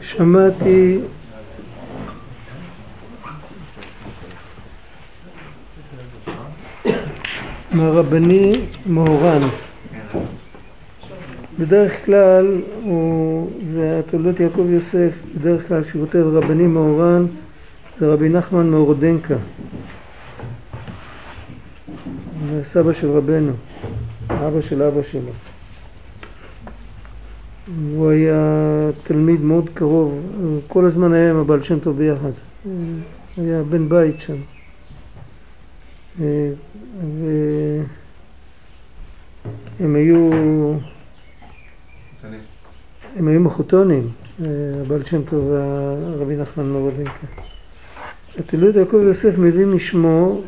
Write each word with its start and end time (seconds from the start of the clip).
שמעתי 0.00 0.98
מהרבני 7.72 8.60
מאורן. 8.86 9.40
בדרך 11.58 12.06
כלל, 12.06 12.62
הוא, 12.82 13.50
זה 13.74 14.00
התולדות 14.06 14.40
יעקב 14.40 14.66
יוסף, 14.70 15.12
בדרך 15.34 15.68
כלל 15.68 15.84
כשהוא 15.84 16.06
כותב 16.06 16.18
רבני 16.18 16.66
מאורן 16.66 17.26
זה 17.98 18.12
רבי 18.12 18.28
נחמן 18.28 18.70
מאורדנקה, 18.70 19.34
סבא 22.62 22.92
של 22.92 23.10
רבנו, 23.10 23.52
אבא 24.30 24.60
של 24.60 24.82
אבא 24.82 25.02
שלו. 25.02 25.51
הוא 27.94 28.10
היה 28.10 28.90
תלמיד 29.02 29.40
מאוד 29.40 29.70
קרוב, 29.74 30.20
כל 30.66 30.84
הזמן 30.84 31.12
היה 31.12 31.30
עם 31.30 31.36
הבעל 31.36 31.62
שם 31.62 31.78
טוב 31.78 31.98
ביחד, 31.98 32.30
היה 33.36 33.62
בן 33.62 33.88
בית 33.88 34.20
שם. 34.20 34.36
והם 39.78 39.94
היו 39.94 40.30
הם 43.16 43.28
היו 43.28 43.40
מחותונים, 43.40 44.08
הבעל 44.80 45.04
שם 45.04 45.22
טוב 45.22 45.44
והרבי 45.46 46.36
נחמן 46.36 46.66
מורדנקה. 46.66 47.26
התלוי 48.38 48.78
יעקב 48.78 49.00
יוסף 49.02 49.38
מביא 49.38 49.66
משמו, 49.66 50.40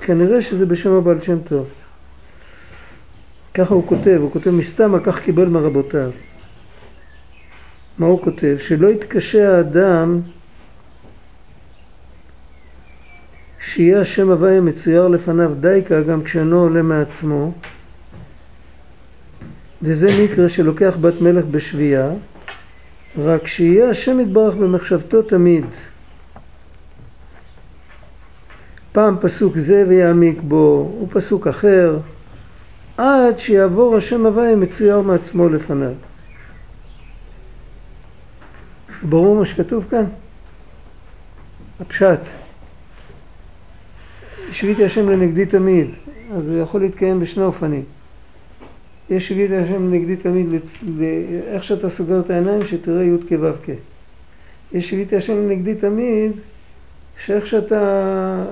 כנראה 0.00 0.42
שזה 0.42 0.66
בשם 0.66 0.90
הבעל 0.90 1.20
שם 1.20 1.38
טוב. 1.48 1.66
ככה 3.54 3.74
הוא 3.74 3.86
כותב, 3.86 4.18
הוא 4.20 4.32
כותב 4.32 4.50
מסתם 4.50 4.94
על 4.94 5.00
כך 5.04 5.20
קיבל 5.20 5.48
מרבותיו. 5.48 6.10
מה 7.98 8.06
הוא 8.06 8.22
כותב? 8.22 8.56
שלא 8.58 8.88
יתקשה 8.88 9.56
האדם 9.56 10.20
שיהיה 13.60 14.00
השם 14.00 14.30
הוויה 14.30 14.60
מצויר 14.60 15.08
לפניו 15.08 15.52
דייקה 15.60 16.02
גם 16.02 16.22
כשאינו 16.22 16.60
עולה 16.60 16.82
מעצמו. 16.82 17.52
וזה 19.82 20.08
מקרה 20.24 20.48
שלוקח 20.48 20.96
בת 21.00 21.20
מלך 21.20 21.44
בשבייה 21.44 22.10
רק 23.18 23.46
שיהיה 23.46 23.90
השם 23.90 24.20
יתברך 24.20 24.54
במחשבתו 24.54 25.22
תמיד. 25.22 25.64
פעם 28.92 29.16
פסוק 29.20 29.58
זה 29.58 29.84
ויעמיק 29.88 30.40
בו 30.40 30.98
ופסוק 31.02 31.46
אחר 31.46 31.98
עד 32.96 33.38
שיעבור 33.38 33.96
השם 33.96 34.26
הוויה 34.26 34.56
מצויר 34.56 35.00
מעצמו 35.00 35.48
לפניו 35.48 35.92
ברור 39.02 39.36
מה 39.36 39.46
שכתוב 39.46 39.86
כאן? 39.90 40.04
הפשט 41.80 42.20
שיביתי 44.52 44.84
השם 44.84 45.08
לנגדי 45.08 45.46
תמיד, 45.46 45.86
אז 46.36 46.44
זה 46.44 46.58
יכול 46.58 46.80
להתקיים 46.80 47.20
בשני 47.20 47.42
אופנים. 47.42 47.84
יש 49.10 49.28
שיביתי 49.28 49.56
השם 49.56 49.92
לנגדי 49.92 50.16
תמיד, 50.16 50.46
איך 51.46 51.64
שאתה 51.64 51.90
סוגר 51.90 52.20
את 52.20 52.30
העיניים, 52.30 52.66
שתראה 52.66 53.04
י' 53.04 53.28
כו' 53.28 53.52
כ'. 53.64 53.70
יש 54.72 54.88
שיביתי 54.88 55.16
השם 55.16 55.34
לנגדי 55.34 55.74
תמיד, 55.74 56.32
שאיך 57.24 57.46
שאתה, 57.46 58.44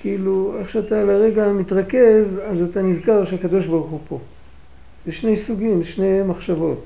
כאילו, 0.00 0.54
איך 0.58 0.70
שאתה 0.70 1.04
לרגע 1.04 1.48
מתרכז, 1.48 2.40
אז 2.50 2.62
אתה 2.62 2.82
נזכר 2.82 3.24
שהקדוש 3.24 3.66
ברוך 3.66 3.90
הוא 3.90 4.00
פה. 4.08 4.18
זה 5.06 5.12
שני 5.12 5.36
סוגים, 5.36 5.84
שני 5.84 6.22
מחשבות. 6.22 6.84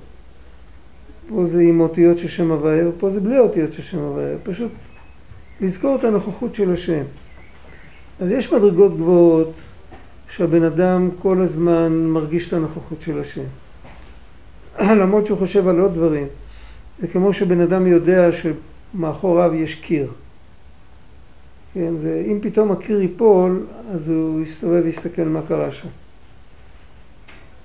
פה 1.28 1.47
זה 1.47 1.61
עם 1.61 1.80
אותיות 1.80 2.19
של 2.19 2.28
שם 2.28 2.50
הוויה, 2.50 2.89
ופה 2.89 3.11
זה 3.11 3.20
בלי 3.20 3.39
אותיות 3.39 3.72
של 3.72 3.83
שם 3.83 3.98
הוויה. 3.98 4.36
פשוט 4.42 4.72
לזכור 5.61 5.96
את 5.96 6.05
הנוכחות 6.05 6.55
של 6.55 6.73
השם. 6.73 7.02
אז 8.20 8.30
יש 8.30 8.52
מדרגות 8.52 8.96
גבוהות 8.96 9.52
שהבן 10.29 10.63
אדם 10.63 11.11
כל 11.23 11.40
הזמן 11.40 11.92
מרגיש 11.92 12.48
את 12.48 12.52
הנוכחות 12.52 13.02
של 13.02 13.20
השם. 13.20 13.45
למרות 15.01 15.27
שהוא 15.27 15.39
חושב 15.39 15.68
על 15.68 15.80
עוד 15.80 15.95
דברים. 15.95 16.27
זה 17.01 17.08
כמו 17.08 17.33
שבן 17.33 17.61
אדם 17.61 17.86
יודע 17.86 18.29
שמאחוריו 18.33 19.55
יש 19.55 19.74
קיר. 19.74 20.08
כן, 21.74 21.95
זה, 22.02 22.24
אם 22.27 22.39
פתאום 22.42 22.73
הקיר 22.73 23.01
ייפול, 23.01 23.67
אז 23.95 24.08
הוא 24.08 24.40
יסתובב 24.40 24.83
ויסתכל 24.84 25.23
מה 25.23 25.40
קרה 25.48 25.73
שם. 25.73 25.89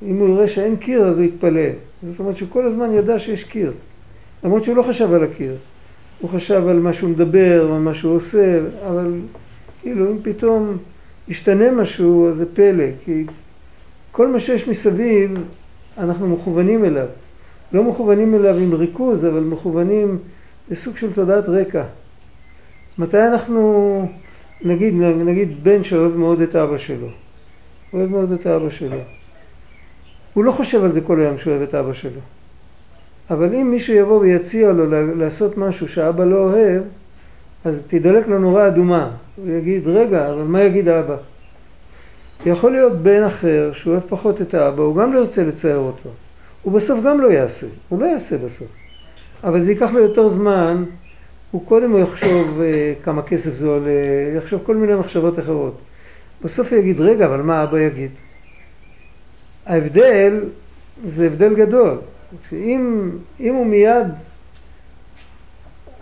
אם 0.03 0.17
הוא 0.17 0.29
יראה 0.29 0.47
שאין 0.47 0.75
קיר, 0.75 1.03
אז 1.03 1.17
הוא 1.17 1.25
יתפלא. 1.25 1.69
זאת 2.03 2.19
אומרת 2.19 2.35
שהוא 2.35 2.49
כל 2.51 2.65
הזמן 2.65 2.93
ידע 2.93 3.19
שיש 3.19 3.43
קיר. 3.43 3.71
למרות 4.43 4.63
שהוא 4.63 4.75
לא 4.75 4.83
חשב 4.83 5.13
על 5.13 5.23
הקיר. 5.23 5.55
הוא 6.19 6.29
חשב 6.29 6.67
על 6.67 6.79
מה 6.79 6.93
שהוא 6.93 7.09
מדבר, 7.09 7.71
על 7.73 7.79
מה 7.79 7.93
שהוא 7.93 8.15
עושה, 8.15 8.59
אבל 8.87 9.13
כאילו 9.81 10.11
אם 10.11 10.17
פתאום 10.21 10.77
ישתנה 11.27 11.71
משהו, 11.71 12.29
אז 12.29 12.35
זה 12.35 12.45
פלא, 12.53 12.85
כי 13.05 13.23
כל 14.11 14.27
מה 14.27 14.39
שיש 14.39 14.67
מסביב, 14.67 15.31
אנחנו 15.97 16.27
מכוונים 16.27 16.85
אליו. 16.85 17.07
לא 17.73 17.83
מכוונים 17.83 18.35
אליו 18.35 18.55
עם 18.55 18.73
ריכוז, 18.73 19.25
אבל 19.25 19.39
מכוונים 19.39 20.17
לסוג 20.69 20.97
של 20.97 21.13
תודעת 21.13 21.49
רקע. 21.49 21.83
מתי 22.97 23.27
אנחנו, 23.27 24.09
נגיד, 24.61 24.93
נגיד 25.25 25.63
בן 25.63 25.83
שאוהב 25.83 26.15
מאוד 26.15 26.41
את 26.41 26.55
אבא 26.55 26.77
שלו, 26.77 27.07
אוהב 27.93 28.09
מאוד 28.09 28.31
את 28.31 28.47
אבא 28.47 28.69
שלו. 28.69 28.97
הוא 30.33 30.43
לא 30.43 30.51
חושב 30.51 30.83
על 30.83 30.89
זה 30.89 31.01
כל 31.01 31.19
היום 31.19 31.37
שהוא 31.37 31.53
אוהב 31.53 31.61
את 31.61 31.75
אבא 31.75 31.93
שלו. 31.93 32.19
אבל 33.29 33.55
אם 33.55 33.71
מישהו 33.71 33.93
יבוא 33.93 34.19
ויציע 34.19 34.71
לו 34.71 35.15
לעשות 35.15 35.57
משהו 35.57 35.87
שאבא 35.87 36.25
לא 36.25 36.37
אוהב, 36.37 36.83
אז 37.65 37.81
תדלק 37.87 38.27
לו 38.27 38.39
נורה 38.39 38.67
אדומה. 38.67 39.11
הוא 39.35 39.49
יגיד, 39.49 39.87
רגע, 39.87 40.29
אבל 40.29 40.43
מה 40.43 40.61
יגיד 40.61 40.89
האבא? 40.89 41.15
יכול 42.45 42.71
להיות 42.71 42.93
בן 42.93 43.23
אחר 43.23 43.71
שהוא 43.73 43.91
אוהב 43.91 44.03
פחות 44.09 44.41
את 44.41 44.53
האבא, 44.53 44.83
הוא 44.83 44.95
גם 44.95 45.13
לא 45.13 45.19
ירצה 45.19 45.43
לצייר 45.43 45.77
אותו. 45.77 46.09
הוא 46.61 46.73
בסוף 46.73 46.99
גם 47.03 47.21
לא 47.21 47.27
יעשה, 47.27 47.67
הוא 47.89 48.01
לא 48.01 48.05
יעשה 48.05 48.37
בסוף. 48.37 48.67
אבל 49.43 49.65
זה 49.65 49.71
ייקח 49.71 49.91
לו 49.91 49.99
יותר 49.99 50.29
זמן, 50.29 50.83
הוא 51.51 51.65
קודם 51.65 51.91
הוא 51.91 51.99
יחשוב 51.99 52.61
אה, 52.61 52.93
כמה 53.03 53.21
כסף 53.21 53.53
זה 53.53 53.67
עולה, 53.67 53.91
יחשוב 54.37 54.61
כל 54.65 54.75
מיני 54.75 54.95
מחשבות 54.95 55.39
אחרות. 55.39 55.77
בסוף 56.43 56.73
הוא 56.73 56.79
יגיד, 56.79 57.01
רגע, 57.01 57.25
אבל 57.25 57.41
מה 57.41 57.63
אבא 57.63 57.79
יגיד? 57.79 58.11
ההבדל 59.69 60.39
זה 61.05 61.25
הבדל 61.25 61.55
גדול. 61.55 61.97
שאם 62.49 63.09
הוא 63.39 63.65
מיד 63.65 64.07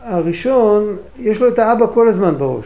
הראשון, 0.02 0.96
יש 1.20 1.42
לו 1.42 1.48
את 1.48 1.60
האבא 1.60 1.86
כל 1.94 2.08
הזמן 2.08 2.38
בראש. 2.38 2.66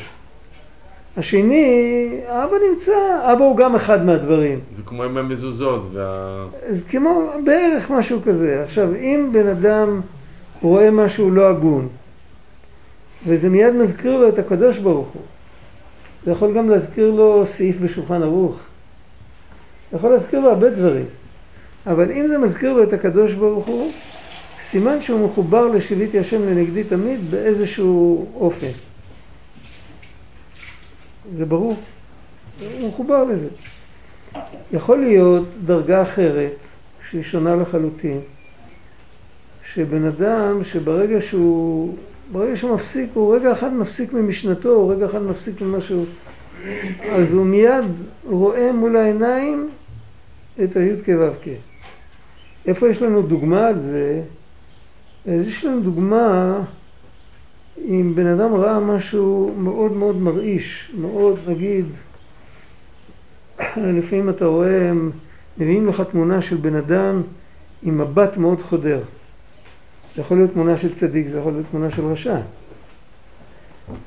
השני, 1.17 2.17
האבא 2.28 2.56
נמצא, 2.72 2.94
אבא 3.34 3.44
הוא 3.44 3.57
גם 3.57 3.75
אחד 3.75 4.06
מהדברים. 4.06 4.59
זה 4.75 4.81
כמו 4.85 5.03
עם 5.03 5.17
המזוזות. 5.17 5.81
וה... 5.94 6.45
זה 6.69 6.81
כמו 6.89 7.29
בערך 7.45 7.89
משהו 7.89 8.19
כזה. 8.25 8.63
עכשיו, 8.63 8.95
אם 8.95 9.29
בן 9.31 9.47
אדם 9.47 10.01
רואה 10.62 10.91
משהו 10.91 11.31
לא 11.31 11.50
הגון, 11.50 11.88
וזה 13.28 13.50
מיד 13.50 13.73
מזכיר 13.73 14.18
לו 14.18 14.29
את 14.29 14.39
הקדוש 14.39 14.78
ברוך 14.78 15.07
הוא, 15.13 15.22
זה 16.25 16.31
יכול 16.31 16.53
גם 16.53 16.69
להזכיר 16.69 17.12
לו 17.12 17.45
סעיף 17.45 17.79
בשולחן 17.79 18.23
ערוך. 18.23 18.59
יכול 19.94 20.09
להזכיר 20.09 20.40
לו 20.40 20.50
הרבה 20.50 20.69
דברים. 20.69 21.06
אבל 21.88 22.12
אם 22.12 22.28
זה 22.28 22.38
מזכיר 22.38 22.74
לו 22.74 22.84
את 22.84 22.94
הקדוש 22.94 23.34
ברוך 23.34 23.66
הוא, 23.66 23.91
סימן 24.59 25.02
שהוא 25.02 25.25
מחובר 25.25 25.68
לשיביתי 25.68 26.19
השם 26.19 26.41
לנגדי 26.41 26.84
תמיד 26.84 27.31
באיזשהו 27.31 28.25
אופן. 28.35 28.72
זה 31.38 31.46
ברור, 31.46 31.75
הוא 32.80 32.88
מחובר 32.88 33.24
לזה. 33.24 33.47
יכול 34.74 35.00
להיות 35.00 35.47
דרגה 35.66 36.01
אחרת, 36.01 36.51
שהיא 37.09 37.24
שונה 37.24 37.56
לחלוטין, 37.56 38.19
שבן 39.74 40.06
אדם 40.06 40.63
שברגע 40.63 41.21
שהוא, 41.21 41.95
ברגע 42.31 42.56
שהוא 42.56 42.75
מפסיק, 42.75 43.10
הוא 43.13 43.36
רגע 43.36 43.51
אחד 43.51 43.74
מפסיק 43.74 44.13
ממשנתו, 44.13 44.69
הוא 44.69 44.94
רגע 44.94 45.06
אחד 45.06 45.21
מפסיק 45.21 45.62
ממשהו, 45.62 46.06
אז 47.12 47.33
הוא 47.33 47.45
מיד 47.45 47.86
רואה 48.25 48.71
מול 48.71 48.95
העיניים 48.95 49.69
את 50.63 50.78
הי"ק 50.78 51.08
ו"ק. 51.19 51.48
איפה 52.66 52.90
יש 52.90 53.02
לנו 53.02 53.22
דוגמה 53.22 53.68
על 53.68 53.80
זה? 53.80 54.22
אז 55.28 55.48
יש 55.48 55.66
לנו 55.66 55.81
דוגמה 55.81 56.60
אם 57.78 58.12
בן 58.16 58.28
אדם 58.28 58.54
ראה 58.54 58.80
משהו 58.80 59.54
מאוד 59.58 59.92
מאוד 59.92 60.16
מרעיש, 60.16 60.92
מאוד 60.98 61.40
נגיד, 61.48 61.86
לפעמים 63.78 64.30
אתה 64.30 64.46
רואה, 64.46 64.92
מביאים 65.58 65.88
לך 65.88 66.04
תמונה 66.12 66.42
של 66.42 66.56
בן 66.56 66.75
אדם 66.75 67.22
עם 67.84 67.98
מבט 67.98 68.38
מאוד 68.38 68.62
חודר. 68.62 69.00
זה 70.16 70.22
יכול 70.22 70.38
להיות 70.38 70.52
תמונה 70.52 70.78
של 70.78 70.94
צדיק, 70.94 71.28
זה 71.28 71.40
יכול 71.40 71.52
להיות 71.52 71.66
תמונה 71.72 71.90
של 71.90 72.06
רשע. 72.06 72.38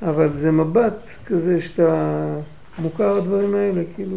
אבל 0.02 0.28
זה 0.38 0.50
מבט 0.50 1.08
כזה 1.26 1.60
שאתה 1.60 2.24
מוכר 2.78 3.16
הדברים 3.16 3.54
האלה, 3.54 3.82
כאילו. 3.94 4.16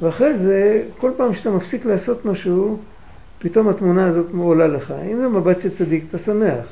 ואחרי 0.00 0.34
זה, 0.36 0.82
כל 0.98 1.10
פעם 1.16 1.34
שאתה 1.34 1.50
מפסיק 1.50 1.86
לעשות 1.86 2.24
משהו, 2.24 2.78
פתאום 3.38 3.68
התמונה 3.68 4.06
הזאת 4.06 4.26
עולה 4.38 4.66
לך. 4.66 4.94
אם 5.12 5.16
זה 5.16 5.28
מבט 5.28 5.60
של 5.60 5.70
צדיק, 5.70 6.04
אתה 6.08 6.18
שמח. 6.18 6.66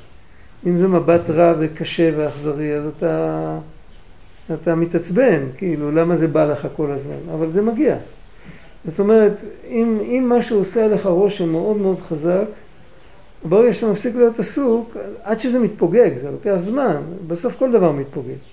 אם 0.67 0.77
זה 0.77 0.89
מבט 0.89 1.31
רע 1.31 1.55
וקשה 1.59 2.11
ואכזרי, 2.17 2.75
אז 2.75 2.87
אתה, 2.87 3.59
אתה 4.55 4.75
מתעצבן, 4.75 5.41
כאילו, 5.57 5.91
למה 5.91 6.17
זה 6.17 6.29
בא 6.29 6.45
לך 6.45 6.67
כל 6.77 6.91
הזמן? 6.91 7.35
אבל 7.35 7.53
זה 7.53 7.63
מגיע. 7.63 7.97
זאת 8.87 8.99
אומרת, 8.99 9.33
אם, 9.69 9.99
אם 10.03 10.27
משהו 10.29 10.59
עושה 10.59 10.85
עליך 10.85 11.07
רושם 11.07 11.49
מאוד 11.49 11.77
מאוד 11.77 12.01
חזק, 12.01 12.45
ברגע 13.49 13.73
שאתה 13.73 13.87
מפסיק 13.87 14.15
להיות 14.17 14.39
עסוק, 14.39 14.97
עד 15.23 15.41
שזה 15.41 15.59
מתפוגג, 15.59 16.11
זה 16.23 16.31
לוקח 16.31 16.57
זמן, 16.59 16.97
בסוף 17.27 17.57
כל 17.59 17.73
דבר 17.73 17.93
מתפוגג. 17.93 18.52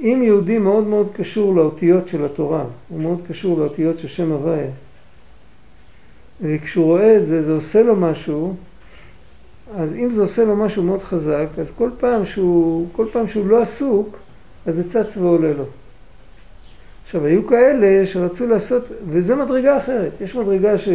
אם 0.00 0.22
יהודי 0.24 0.58
מאוד 0.58 0.86
מאוד 0.86 1.08
קשור 1.12 1.54
לאותיות 1.54 2.08
של 2.08 2.24
התורה, 2.24 2.64
הוא 2.88 3.00
מאוד 3.00 3.20
קשור 3.28 3.58
לאותיות 3.58 3.98
של 3.98 4.08
שם 4.08 4.32
הוויה, 4.32 4.70
וכשהוא 6.40 6.84
רואה 6.84 7.16
את 7.16 7.26
זה, 7.26 7.42
זה 7.42 7.52
עושה 7.52 7.82
לו 7.82 7.96
משהו, 7.96 8.54
אז 9.76 9.88
אם 9.94 10.10
זה 10.10 10.22
עושה 10.22 10.44
לו 10.44 10.56
משהו 10.56 10.82
מאוד 10.82 11.02
חזק, 11.02 11.46
אז 11.58 11.70
כל 11.76 11.90
פעם 12.00 12.24
שהוא, 12.24 12.86
כל 12.92 13.06
פעם 13.12 13.28
שהוא 13.28 13.46
לא 13.46 13.62
עסוק, 13.62 14.18
אז 14.66 14.74
זה 14.74 14.90
צץ 14.90 15.16
ועולה 15.16 15.52
לו. 15.52 15.64
עכשיו, 17.04 17.24
היו 17.24 17.46
כאלה 17.46 18.06
שרצו 18.06 18.46
לעשות, 18.46 18.84
וזו 19.08 19.36
מדרגה 19.36 19.76
אחרת. 19.76 20.12
יש 20.20 20.34
מדרגה 20.34 20.78
ש... 20.78 20.88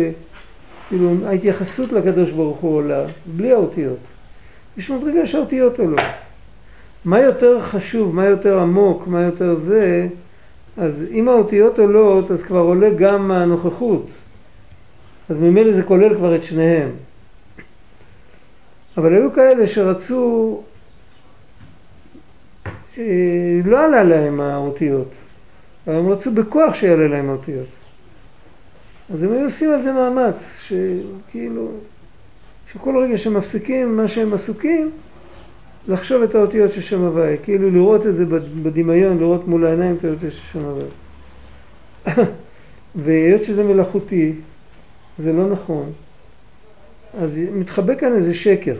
כאילו, 0.90 1.12
ההתייחסות 1.26 1.92
לקדוש 1.92 2.32
ברוך 2.32 2.58
הוא 2.58 2.76
עולה, 2.76 3.06
בלי 3.26 3.52
האותיות. 3.52 3.98
יש 4.78 4.90
מדרגה 4.90 5.28
שהאותיות 5.28 5.80
עולות. 5.80 6.00
מה 7.06 7.20
יותר 7.20 7.62
חשוב, 7.62 8.16
מה 8.16 8.26
יותר 8.26 8.60
עמוק, 8.60 9.08
מה 9.08 9.22
יותר 9.22 9.56
זה, 9.56 10.08
אז 10.78 11.06
אם 11.12 11.30
האותיות 11.30 11.80
עולות, 11.80 12.32
אז 12.32 12.44
כבר 12.44 12.60
עולה 12.60 12.90
גם 12.90 13.32
הנוכחות. 13.32 14.08
אז 15.30 15.38
ממילא 15.38 15.72
זה 15.72 15.84
כולל 15.84 16.16
כבר 16.16 16.36
את 16.36 16.44
שניהם. 16.44 16.90
אבל 18.98 19.14
היו 19.14 19.34
כאלה 19.34 19.68
שרצו, 19.68 20.62
אה, 22.98 23.04
לא 23.66 23.86
עלה 23.86 24.04
להם 24.04 24.42
האותיות, 24.42 25.08
אבל 25.88 25.96
הם 25.96 26.10
רצו 26.10 26.32
בכוח 26.32 26.76
שיעלה 26.76 27.08
להם 27.08 27.30
האותיות. 27.30 27.68
אז 29.14 29.24
הם 29.24 29.32
היו 29.32 29.44
עושים 29.44 29.74
על 29.74 29.82
זה 29.82 29.92
מאמץ, 29.92 30.62
שכאילו, 30.68 31.72
שכל 32.74 32.98
רגע 32.98 33.18
שמפסיקים 33.18 33.98
מה 33.98 34.08
שהם 34.08 34.34
עסוקים, 34.34 34.92
לחשוב 35.88 36.24
את 36.24 36.36
האותיות 36.36 36.72
של 36.72 36.82
שם 36.82 37.02
הוויה, 37.02 37.38
כאילו 37.38 37.70
לראות 37.70 38.08
את 38.08 38.16
זה 38.16 38.26
בדמיון, 38.64 39.20
לראות 39.20 39.48
מול 39.48 39.66
העיניים 39.66 39.96
את 40.00 40.06
האותיות 40.06 40.34
של 40.34 40.40
שם 40.54 40.60
הוויה. 40.60 40.88
והיות 43.04 43.44
שזה 43.44 43.64
מלאכותי, 43.64 44.34
זה 45.18 45.34
לא 45.34 45.50
נכון, 45.50 45.92
אז 47.20 47.40
מתחבא 47.54 47.96
כאן 47.96 48.16
איזה 48.16 48.34
שקר. 48.34 48.76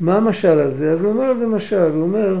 מה 0.00 0.16
המשל 0.16 0.48
על 0.48 0.74
זה? 0.74 0.92
אז 0.92 1.02
הוא 1.02 1.12
אומר 1.12 1.24
על 1.24 1.38
זה 1.38 1.46
משל, 1.46 1.90
הוא 1.94 2.02
אומר 2.02 2.38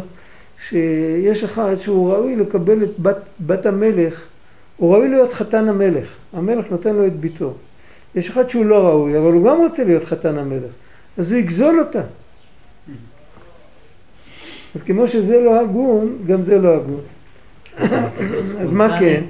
שיש 0.68 1.44
אחד 1.44 1.74
שהוא 1.74 2.12
ראוי 2.12 2.36
לקבל 2.36 2.82
את 2.82 2.98
בת, 2.98 3.16
בת 3.46 3.66
המלך, 3.66 4.22
הוא 4.76 4.94
ראוי 4.94 5.08
להיות 5.08 5.32
חתן 5.32 5.68
המלך, 5.68 6.14
המלך 6.32 6.70
נותן 6.70 6.94
לו 6.94 7.06
את 7.06 7.16
ביתו. 7.16 7.54
יש 8.14 8.30
אחד 8.30 8.48
שהוא 8.48 8.64
לא 8.64 8.86
ראוי, 8.86 9.18
אבל 9.18 9.32
הוא 9.32 9.44
גם 9.44 9.58
רוצה 9.58 9.84
להיות 9.84 10.04
חתן 10.04 10.38
המלך, 10.38 10.70
אז 11.18 11.32
הוא 11.32 11.38
יגזול 11.38 11.80
אותה. 11.80 12.02
אז 14.74 14.82
כמו 14.82 15.08
שזה 15.08 15.40
לא 15.40 15.60
הגון, 15.60 16.18
גם 16.26 16.42
זה 16.42 16.58
לא 16.58 16.76
הגון. 16.76 17.00
אז 18.62 18.72
מה 18.72 19.00
כן? 19.00 19.24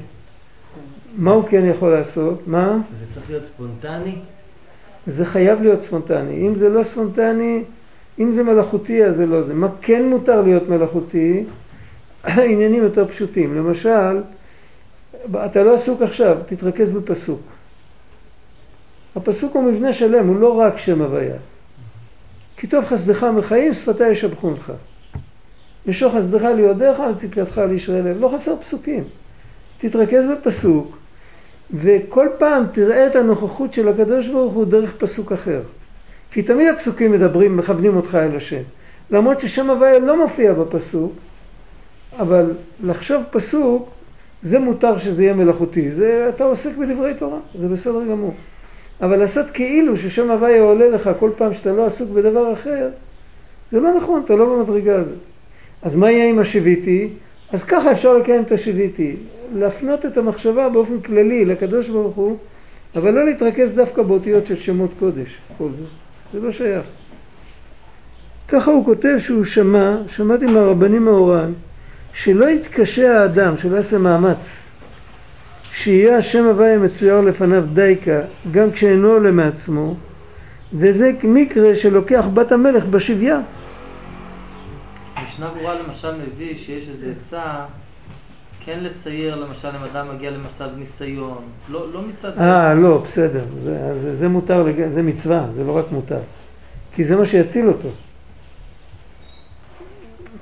מה 1.16 1.30
הוא 1.30 1.44
כן 1.44 1.64
יכול 1.70 1.90
לעשות? 1.90 2.48
מה? 2.48 2.78
זה 3.00 3.04
צריך 3.14 3.30
להיות 3.30 3.44
ספונטני? 3.44 4.14
זה 5.06 5.24
חייב 5.24 5.62
להיות 5.62 5.82
ספונטני. 5.82 6.48
אם 6.48 6.54
זה 6.54 6.68
לא 6.68 6.82
ספונטני, 6.82 7.62
אם 8.18 8.32
זה 8.32 8.42
מלאכותי 8.42 9.04
אז 9.04 9.16
זה 9.16 9.26
לא 9.26 9.42
זה. 9.42 9.54
מה 9.54 9.68
כן 9.80 10.08
מותר 10.08 10.40
להיות 10.40 10.68
מלאכותי? 10.68 11.44
עניינים 12.50 12.82
יותר 12.82 13.08
פשוטים. 13.08 13.56
למשל, 13.56 14.20
אתה 15.44 15.62
לא 15.62 15.74
עסוק 15.74 16.02
עכשיו, 16.02 16.36
תתרכז 16.46 16.90
בפסוק. 16.90 17.40
הפסוק 19.16 19.54
הוא 19.54 19.72
מבנה 19.72 19.92
שלם, 19.92 20.28
הוא 20.28 20.40
לא 20.40 20.58
רק 20.58 20.78
שם 20.78 21.02
הוויה. 21.02 21.36
כי 22.56 22.66
טוב 22.66 22.84
חסדך 22.84 23.24
מחיים, 23.24 23.74
שפתי 23.74 24.08
ישבחו 24.08 24.50
משוך 25.86 26.14
חסדך 26.14 26.42
ליודעך 26.42 27.00
וצדקתך 27.00 27.58
לישראל. 27.68 28.16
לא 28.20 28.28
חסר 28.34 28.56
פסוקים. 28.60 29.04
תתרכז 29.78 30.24
בפסוק, 30.26 30.96
וכל 31.74 32.28
פעם 32.38 32.64
תראה 32.72 33.06
את 33.06 33.16
הנוכחות 33.16 33.74
של 33.74 33.88
הקדוש 33.88 34.28
ברוך 34.28 34.52
הוא 34.52 34.64
דרך 34.64 34.92
פסוק 34.98 35.32
אחר. 35.32 35.60
כי 36.30 36.42
תמיד 36.42 36.68
הפסוקים 36.68 37.12
מדברים, 37.12 37.56
מכוונים 37.56 37.96
אותך 37.96 38.14
אל 38.14 38.36
השם. 38.36 38.62
למרות 39.10 39.40
ששם 39.40 39.70
הוויה 39.70 39.98
לא 39.98 40.22
מופיע 40.22 40.52
בפסוק, 40.52 41.12
אבל 42.18 42.52
לחשוב 42.84 43.22
פסוק, 43.30 43.90
זה 44.42 44.58
מותר 44.58 44.98
שזה 44.98 45.22
יהיה 45.22 45.34
מלאכותי. 45.34 45.90
זה, 45.90 46.30
אתה 46.34 46.44
עוסק 46.44 46.76
בדברי 46.76 47.14
תורה, 47.14 47.38
זה 47.60 47.68
בסדר 47.68 48.04
גמור. 48.10 48.34
אבל 49.02 49.16
לעשות 49.16 49.46
כאילו 49.50 49.96
ששם 49.96 50.30
הוויה 50.30 50.62
עולה 50.62 50.88
לך 50.88 51.10
כל 51.18 51.30
פעם 51.36 51.54
שאתה 51.54 51.72
לא 51.72 51.86
עסוק 51.86 52.10
בדבר 52.10 52.52
אחר, 52.52 52.88
זה 53.72 53.80
לא 53.80 53.96
נכון, 53.96 54.22
אתה 54.24 54.34
לא 54.34 54.46
במדרגה 54.46 54.98
הזאת. 54.98 55.18
אז 55.82 55.94
מה 55.94 56.10
יהיה 56.10 56.28
עם 56.28 56.38
השיביתי? 56.38 57.08
אז 57.52 57.64
ככה 57.64 57.92
אפשר 57.92 58.16
לקיים 58.16 58.42
את 58.42 58.52
השיביתי. 58.52 59.16
להפנות 59.54 60.06
את 60.06 60.16
המחשבה 60.16 60.68
באופן 60.68 61.00
כללי 61.00 61.44
לקדוש 61.44 61.88
ברוך 61.88 62.16
הוא, 62.16 62.36
אבל 62.96 63.10
לא 63.10 63.26
להתרכז 63.26 63.74
דווקא 63.74 64.02
באותיות 64.02 64.46
של 64.46 64.56
שמות 64.56 64.90
קודש, 64.98 65.38
כל 65.58 65.68
זה. 65.76 65.84
זה 66.32 66.40
לא 66.40 66.52
שייך. 66.52 66.84
ככה 68.48 68.70
הוא 68.70 68.84
כותב 68.84 69.14
שהוא 69.18 69.44
שמע, 69.44 69.96
שמעתי 70.08 70.46
מהרבנים 70.46 71.04
מאורן, 71.04 71.52
שלא 72.12 72.50
יתקשה 72.50 73.20
האדם, 73.20 73.56
שלא 73.56 73.76
יעשה 73.76 73.98
מאמץ, 73.98 74.58
שיהיה 75.72 76.16
השם 76.16 76.44
הוויה 76.44 76.78
מצויר 76.78 77.20
לפניו 77.20 77.64
דייקה, 77.72 78.20
גם 78.50 78.70
כשאינו 78.70 79.08
עולה 79.08 79.30
מעצמו, 79.30 79.94
וזה 80.72 81.12
מקרה 81.24 81.74
שלוקח 81.74 82.26
בת 82.34 82.52
המלך 82.52 82.84
בשביה. 82.84 83.40
משנה 85.26 85.50
ברורה 85.50 85.74
למשל 85.74 86.14
מביא 86.14 86.54
שיש 86.54 86.88
איזה 86.88 87.12
עצה 87.20 87.64
כן 88.64 88.78
לצייר, 88.82 89.34
למשל, 89.34 89.68
אם 89.68 89.84
אדם 89.92 90.14
מגיע 90.14 90.30
למצב 90.30 90.68
ניסיון, 90.76 91.42
לא, 91.68 91.92
לא 91.92 92.02
מצד... 92.02 92.38
אה, 92.38 92.74
לא, 92.74 92.98
בסדר, 92.98 93.44
זה, 93.64 93.94
זה, 94.02 94.16
זה 94.16 94.28
מותר, 94.28 94.64
זה 94.94 95.02
מצווה, 95.02 95.46
זה 95.54 95.64
לא 95.64 95.76
רק 95.76 95.84
מותר. 95.92 96.18
כי 96.94 97.04
זה 97.04 97.16
מה 97.16 97.26
שיציל 97.26 97.68
אותו. 97.68 97.88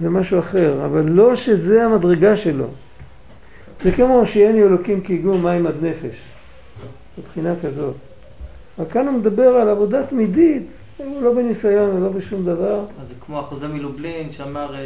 זה 0.00 0.10
משהו 0.10 0.38
אחר, 0.38 0.84
אבל 0.84 1.04
לא 1.08 1.36
שזה 1.36 1.84
המדרגה 1.84 2.36
שלו. 2.36 2.66
זה 3.84 3.92
כמו 3.92 4.26
שיהני 4.26 4.62
אלוקים 4.62 5.00
כי 5.00 5.14
הגיעו 5.14 5.38
מים 5.38 5.66
עד 5.66 5.74
נפש, 5.82 6.16
מבחינה 7.18 7.54
כזאת. 7.62 7.94
אבל 8.78 8.86
כאן 8.90 9.06
הוא 9.06 9.18
מדבר 9.18 9.48
על 9.48 9.68
עבודה 9.68 10.06
תמידית, 10.06 10.66
הוא 10.96 11.22
לא 11.22 11.34
בניסיון 11.34 11.96
ולא 11.96 12.08
בשום 12.08 12.44
דבר. 12.44 12.84
אז 13.02 13.08
זה 13.08 13.14
כמו 13.26 13.38
החוזה 13.38 13.68
מלובלין 13.68 14.32
שאמר, 14.32 14.74
אה, 14.74 14.80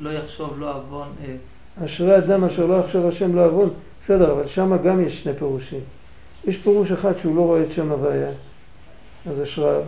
לא 0.00 0.10
יחשוב, 0.10 0.60
לא 0.60 0.76
עוון. 0.76 1.08
אה, 1.24 1.84
אשרי 1.84 2.18
אדם 2.18 2.44
אשר 2.44 2.66
לא 2.66 2.74
יחשוב 2.74 3.06
השם 3.06 3.36
לא 3.36 3.44
עוון. 3.44 3.70
בסדר, 4.00 4.32
אבל 4.32 4.46
שם 4.46 4.76
גם 4.84 5.04
יש 5.04 5.22
שני 5.22 5.34
פירושים. 5.34 5.80
יש 6.44 6.56
פירוש 6.56 6.92
אחד 6.92 7.18
שהוא 7.18 7.36
לא 7.36 7.40
רואה 7.40 7.62
את 7.62 7.72
שם 7.72 7.92
הוויה, 7.92 8.30
אז 9.26 9.42
אשריו, 9.42 9.82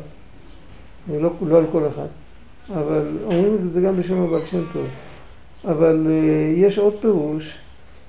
ולא 1.08 1.30
לא 1.46 1.58
על 1.58 1.64
כל 1.72 1.88
אחד. 1.94 2.06
אבל 2.70 3.08
אומרים 3.24 3.54
את 3.54 3.72
זה 3.72 3.80
גם 3.80 3.96
בשם 3.96 4.20
הבעל 4.20 4.46
שם 4.46 4.64
טוב. 4.72 4.86
אבל 5.64 6.06
uh, 6.06 6.60
יש 6.60 6.78
עוד 6.78 6.94
פירוש 7.00 7.58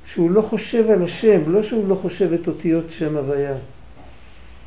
שהוא 0.06 0.32
לא 0.32 0.42
חושב 0.42 0.90
על 0.90 1.04
השם, 1.04 1.42
לא 1.48 1.64
שהוא 1.64 1.88
לא 1.88 1.96
חושב 1.96 2.34
את 2.34 2.48
אותיות 2.48 2.86
שם 2.90 3.18
הוויה. 3.18 3.56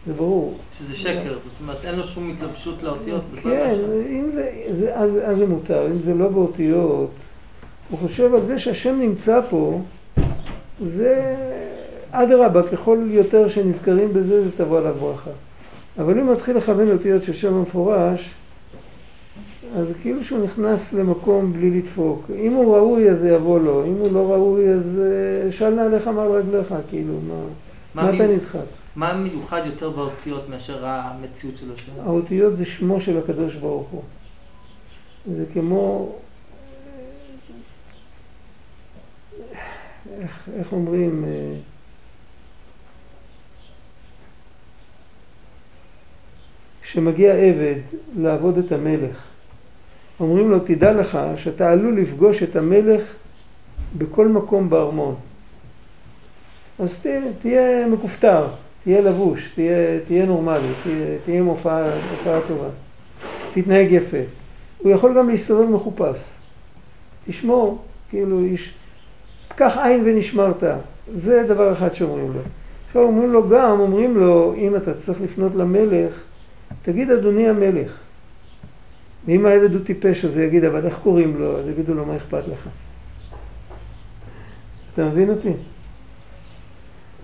זה 0.07 0.13
ברור. 0.13 0.55
שזה 0.79 0.95
שקר, 0.95 1.35
זאת 1.45 1.53
אומרת 1.61 1.87
אין 1.87 1.95
לו 1.95 2.05
שום 2.05 2.31
התלבשות 2.31 2.83
לאותיות. 2.83 3.23
כן, 3.43 3.75
אם 4.11 4.31
זה, 4.31 4.51
זה, 4.71 4.97
אז, 4.97 5.11
אז 5.25 5.37
זה 5.37 5.47
מותר, 5.47 5.87
אם 5.87 5.99
זה 5.99 6.15
לא 6.15 6.29
באותיות, 6.29 7.11
הוא 7.91 7.99
חושב 7.99 8.35
על 8.35 8.45
זה 8.45 8.59
שהשם 8.59 9.01
נמצא 9.01 9.41
פה, 9.51 9.81
זה 10.87 11.35
אדרבה, 12.11 12.63
ככל 12.63 12.99
יותר 13.07 13.49
שנזכרים 13.49 14.13
בזה, 14.13 14.45
זה 14.45 14.51
תבוא 14.57 14.79
עליו 14.79 14.95
ברכה. 15.01 15.31
אבל 15.99 16.19
אם 16.19 16.33
מתחיל 16.33 16.57
לכוון 16.57 16.91
אותיות 16.91 17.23
של 17.23 17.33
שם 17.33 17.55
המפורש, 17.55 18.31
אז 19.77 19.93
כאילו 20.03 20.25
שהוא 20.25 20.45
נכנס 20.45 20.93
למקום 20.93 21.53
בלי 21.53 21.71
לדפוק. 21.71 22.31
אם 22.39 22.53
הוא 22.53 22.77
ראוי 22.77 23.11
אז 23.11 23.19
זה 23.19 23.29
יבוא 23.29 23.61
לו, 23.61 23.85
אם 23.85 23.95
הוא 23.99 24.13
לא 24.13 24.33
ראוי 24.33 24.69
אז 24.69 25.01
אה, 25.01 25.53
של 25.53 25.71
נעליך 25.71 26.09
מעל 26.09 26.31
רגליך, 26.31 26.75
כאילו, 26.91 27.13
מה, 27.29 27.35
מה, 27.95 28.03
מה 28.03 28.15
אתה 28.15 28.27
נדחק? 28.27 28.86
מה 28.97 29.15
מיוחד 29.15 29.63
יותר 29.67 29.91
באותיות 29.91 30.49
מאשר 30.49 30.87
המציאות 30.87 31.57
של 31.57 31.73
השם? 31.73 31.93
האותיות 32.05 32.57
זה 32.57 32.65
שמו 32.65 33.01
של 33.01 33.19
הקדוש 33.19 33.55
ברוך 33.55 33.89
הוא. 33.89 34.03
זה 35.37 35.45
כמו 35.53 36.13
איך, 40.21 40.49
איך 40.59 40.73
אומרים, 40.73 41.25
אה, 41.25 41.55
כשמגיע 46.83 47.35
עבד 47.35 47.81
לעבוד 48.17 48.59
את 48.59 48.73
המלך, 48.73 49.23
אומרים 50.21 50.51
לו, 50.51 50.59
תדע 50.61 50.93
לך 50.93 51.19
שאתה 51.37 51.73
עלול 51.73 52.01
לפגוש 52.01 52.43
את 52.43 52.57
המלך 52.57 53.03
בכל 53.99 54.29
מקום 54.29 54.71
בארמון. 54.71 55.15
אז 56.79 56.99
תהיה, 56.99 57.21
תהיה 57.43 57.87
מכופתר, 57.87 58.47
תהיה 58.87 59.01
לבוש, 59.01 59.51
תהיה, 59.55 60.01
תהיה 60.07 60.27
נורמלי, 60.27 60.75
תהיה, 61.25 61.39
עם 61.39 61.47
הופעה, 61.47 61.95
הופעה 62.11 62.41
טובה, 62.41 62.69
תתנהג 63.53 63.93
יפה. 63.93 64.17
הוא 64.79 64.93
יכול 64.93 65.19
גם 65.19 65.29
להסתובב 65.29 65.71
מחופש. 65.71 66.19
תשמור, 67.27 67.85
כאילו, 68.11 68.45
איש, 68.45 68.75
קח 69.49 69.77
עין 69.83 70.03
ונשמרת. 70.05 70.63
זה 71.15 71.45
דבר 71.49 71.73
אחד 71.73 71.95
שאומרים 71.95 72.33
לו. 72.33 72.41
עכשיו 72.87 73.03
אומרים 73.03 73.33
לו 73.33 73.49
גם, 73.49 73.81
אומרים 73.81 74.17
לו, 74.17 74.55
אם 74.57 74.77
אתה 74.77 74.95
צריך 74.95 75.21
לפנות 75.21 75.55
למלך, 75.55 76.23
תגיד 76.83 77.11
אדוני 77.11 77.49
המלך. 77.49 77.99
ואם 79.27 79.47
העבד 79.47 79.75
הוא 79.75 79.85
טיפש 79.85 80.25
אז 80.25 80.37
הוא 80.37 80.45
יגיד, 80.45 80.65
אבל 80.65 80.87
איך 80.87 80.99
קוראים 81.03 81.37
לו? 81.39 81.59
אז 81.59 81.69
יגידו 81.69 81.95
לו, 81.95 82.05
מה 82.05 82.17
אכפת 82.17 82.49
לך? 82.49 82.69
אתה 84.95 85.05
מבין 85.05 85.31
אותי? 85.31 85.53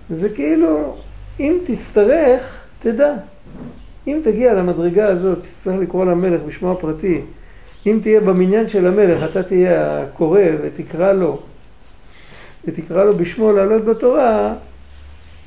זה 0.09 0.29
כאילו, 0.29 0.95
אם 1.39 1.57
תצטרך, 1.65 2.59
תדע. 2.79 3.13
אם 4.07 4.19
תגיע 4.23 4.53
למדרגה 4.53 5.07
הזאת, 5.07 5.39
צריך 5.39 5.79
לקרוא 5.79 6.05
למלך 6.05 6.41
בשמו 6.41 6.71
הפרטי, 6.71 7.21
אם 7.85 7.99
תהיה 8.03 8.21
במניין 8.21 8.67
של 8.67 8.87
המלך, 8.87 9.23
אתה 9.31 9.43
תהיה 9.43 10.01
הקורא 10.01 10.41
ותקרא 10.63 11.13
לו, 11.13 11.39
ותקרא 12.65 13.03
לו 13.03 13.17
בשמו 13.17 13.51
לעלות 13.51 13.85
בתורה, 13.85 14.53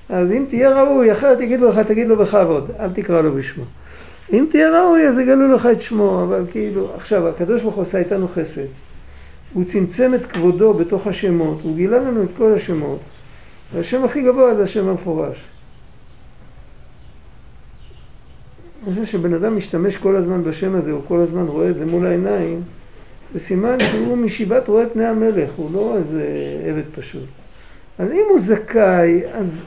אז 0.08 0.32
אם 0.32 0.44
תהיה 0.48 0.82
ראוי, 0.82 1.12
אחרת 1.12 1.40
יגידו 1.40 1.68
לך, 1.68 1.78
תגיד 1.78 2.08
לו 2.08 2.16
בכבוד, 2.16 2.70
אל 2.80 2.90
תקרא 2.90 3.20
לו 3.20 3.34
בשמו. 3.34 3.64
אם 4.32 4.46
תהיה 4.50 4.70
ראוי, 4.70 5.08
אז 5.08 5.18
יגלו 5.18 5.54
לך 5.54 5.68
את 5.72 5.80
שמו, 5.80 6.22
אבל 6.22 6.44
כאילו, 6.50 6.94
עכשיו, 6.94 7.28
הקדוש 7.28 7.62
ברוך 7.62 7.74
הוא 7.74 7.82
עשה 7.82 7.98
איתנו 7.98 8.28
חסד. 8.28 8.66
הוא 9.52 9.64
צמצם 9.64 10.14
את 10.14 10.26
כבודו 10.26 10.74
בתוך 10.74 11.06
השמות, 11.06 11.58
הוא 11.62 11.76
גילה 11.76 11.98
לנו 11.98 12.22
את 12.22 12.28
כל 12.36 12.52
השמות, 12.54 12.98
והשם 13.74 14.04
הכי 14.04 14.22
גבוה 14.22 14.54
זה 14.54 14.62
השם 14.62 14.88
המפורש. 14.88 15.36
אני 18.86 18.94
חושב 18.94 19.04
שבן 19.04 19.34
אדם 19.34 19.56
משתמש 19.56 19.96
כל 19.96 20.16
הזמן 20.16 20.44
בשם 20.44 20.74
הזה, 20.74 20.92
הוא 20.92 21.02
כל 21.08 21.20
הזמן 21.20 21.42
רואה 21.42 21.70
את 21.70 21.76
זה 21.76 21.86
מול 21.86 22.06
העיניים, 22.06 22.62
זה 23.34 23.40
סימן 23.40 23.78
שהוא 23.80 24.16
משיבת 24.16 24.68
רואה 24.68 24.88
פני 24.88 25.04
המלך, 25.04 25.50
הוא 25.56 25.70
לא 25.72 25.96
איזה 25.96 26.24
עבד 26.68 26.82
פשוט. 26.94 27.28
אז 27.98 28.10
אם 28.10 28.24
הוא 28.30 28.40
זכאי, 28.40 29.20
אז 29.32 29.62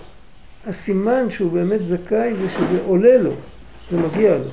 הסימן 0.68 1.30
שהוא 1.30 1.52
באמת 1.52 1.80
זכאי 1.88 2.34
זה 2.36 2.50
שזה 2.50 2.80
עולה 2.86 3.18
לו, 3.18 3.32
זה 3.92 3.98
מגיע 3.98 4.38
לו. 4.38 4.50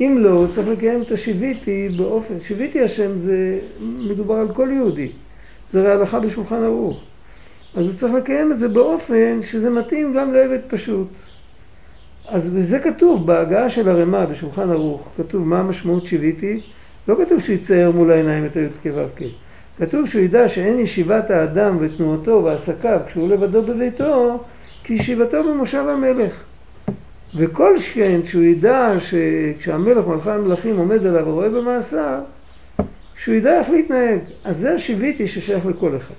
אם 0.00 0.16
לא, 0.20 0.30
הוא 0.30 0.46
צריך 0.46 0.68
לקיים 0.68 1.02
את 1.02 1.12
השיביתי 1.12 1.88
באופן, 1.96 2.40
שיביתי 2.40 2.80
השם 2.80 3.18
זה 3.18 3.58
מדובר 3.80 4.34
על 4.34 4.48
כל 4.54 4.68
יהודי, 4.72 5.08
זה 5.72 5.80
הרי 5.80 5.92
הלכה 5.92 6.20
בשולחן 6.20 6.62
ערוך. 6.64 7.00
אז 7.74 7.86
הוא 7.86 7.94
צריך 7.94 8.14
לקיים 8.14 8.52
את 8.52 8.58
זה 8.58 8.68
באופן 8.68 9.42
שזה 9.42 9.70
מתאים 9.70 10.12
גם 10.14 10.32
לעבד 10.32 10.60
פשוט. 10.68 11.08
אז 12.30 12.48
בזה 12.48 12.78
כתוב, 12.78 13.26
בהגעה 13.26 13.70
של 13.70 13.88
הרמ"א 13.88 14.24
בשולחן 14.24 14.70
ערוך, 14.70 15.08
כתוב 15.16 15.46
מה 15.46 15.58
המשמעות 15.58 16.06
שיוויתי, 16.06 16.60
לא 17.08 17.16
כתוב 17.24 17.40
שיצייר 17.40 17.90
מול 17.90 18.10
העיניים 18.10 18.46
את 18.46 18.56
הי"ק 18.56 18.94
ו"ק. 18.94 19.20
כתוב 19.78 20.06
שהוא 20.06 20.22
ידע 20.22 20.48
שאין 20.48 20.78
ישיבת 20.78 21.30
האדם 21.30 21.76
ותנועתו 21.80 22.42
ועסקיו 22.44 23.00
כשהוא 23.06 23.28
לבדו 23.28 23.62
בביתו, 23.62 24.44
כי 24.84 24.94
ישיבתו 24.94 25.44
במושב 25.44 25.84
המלך. 25.88 26.44
וכל 27.36 27.78
שכן 27.78 28.20
שהוא 28.24 28.42
ידע 28.42 28.94
שכשהמלך 28.98 30.06
מלכי 30.06 30.30
המלכים 30.30 30.76
עומד 30.76 31.06
עליו 31.06 31.26
ורואה 31.26 31.48
במאסר, 31.48 32.20
שהוא 33.16 33.34
ידע 33.34 33.58
איך 33.58 33.70
להתנהג. 33.70 34.18
אז 34.44 34.56
זה 34.56 34.74
השיוויתי 34.74 35.26
ששייך 35.26 35.66
לכל 35.66 35.96
אחד. 35.96 36.14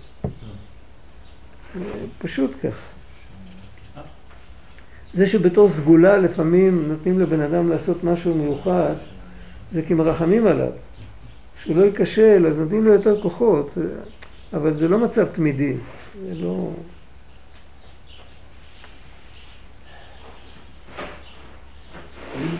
פשוט 2.19 2.51
כך. 2.63 2.90
זה 5.13 5.27
שבתור 5.27 5.69
סגולה 5.69 6.17
לפעמים 6.17 6.87
נותנים 6.87 7.19
לבן 7.19 7.41
אדם 7.41 7.69
לעשות 7.69 8.03
משהו 8.03 8.35
מיוחד, 8.35 8.93
זה 9.73 9.81
כי 9.81 9.93
מרחמים 9.93 10.47
עליו. 10.47 10.71
שהוא 11.63 11.75
לא 11.75 11.85
ייכשל, 11.85 12.45
אז 12.47 12.59
נותנים 12.59 12.85
לו 12.85 12.93
יותר 12.93 13.21
כוחות, 13.21 13.77
אבל 14.53 14.73
זה 14.73 14.87
לא 14.87 14.97
מצב 14.99 15.25
תמידי, 15.25 15.73
זה 16.27 16.35
לא... 16.35 16.69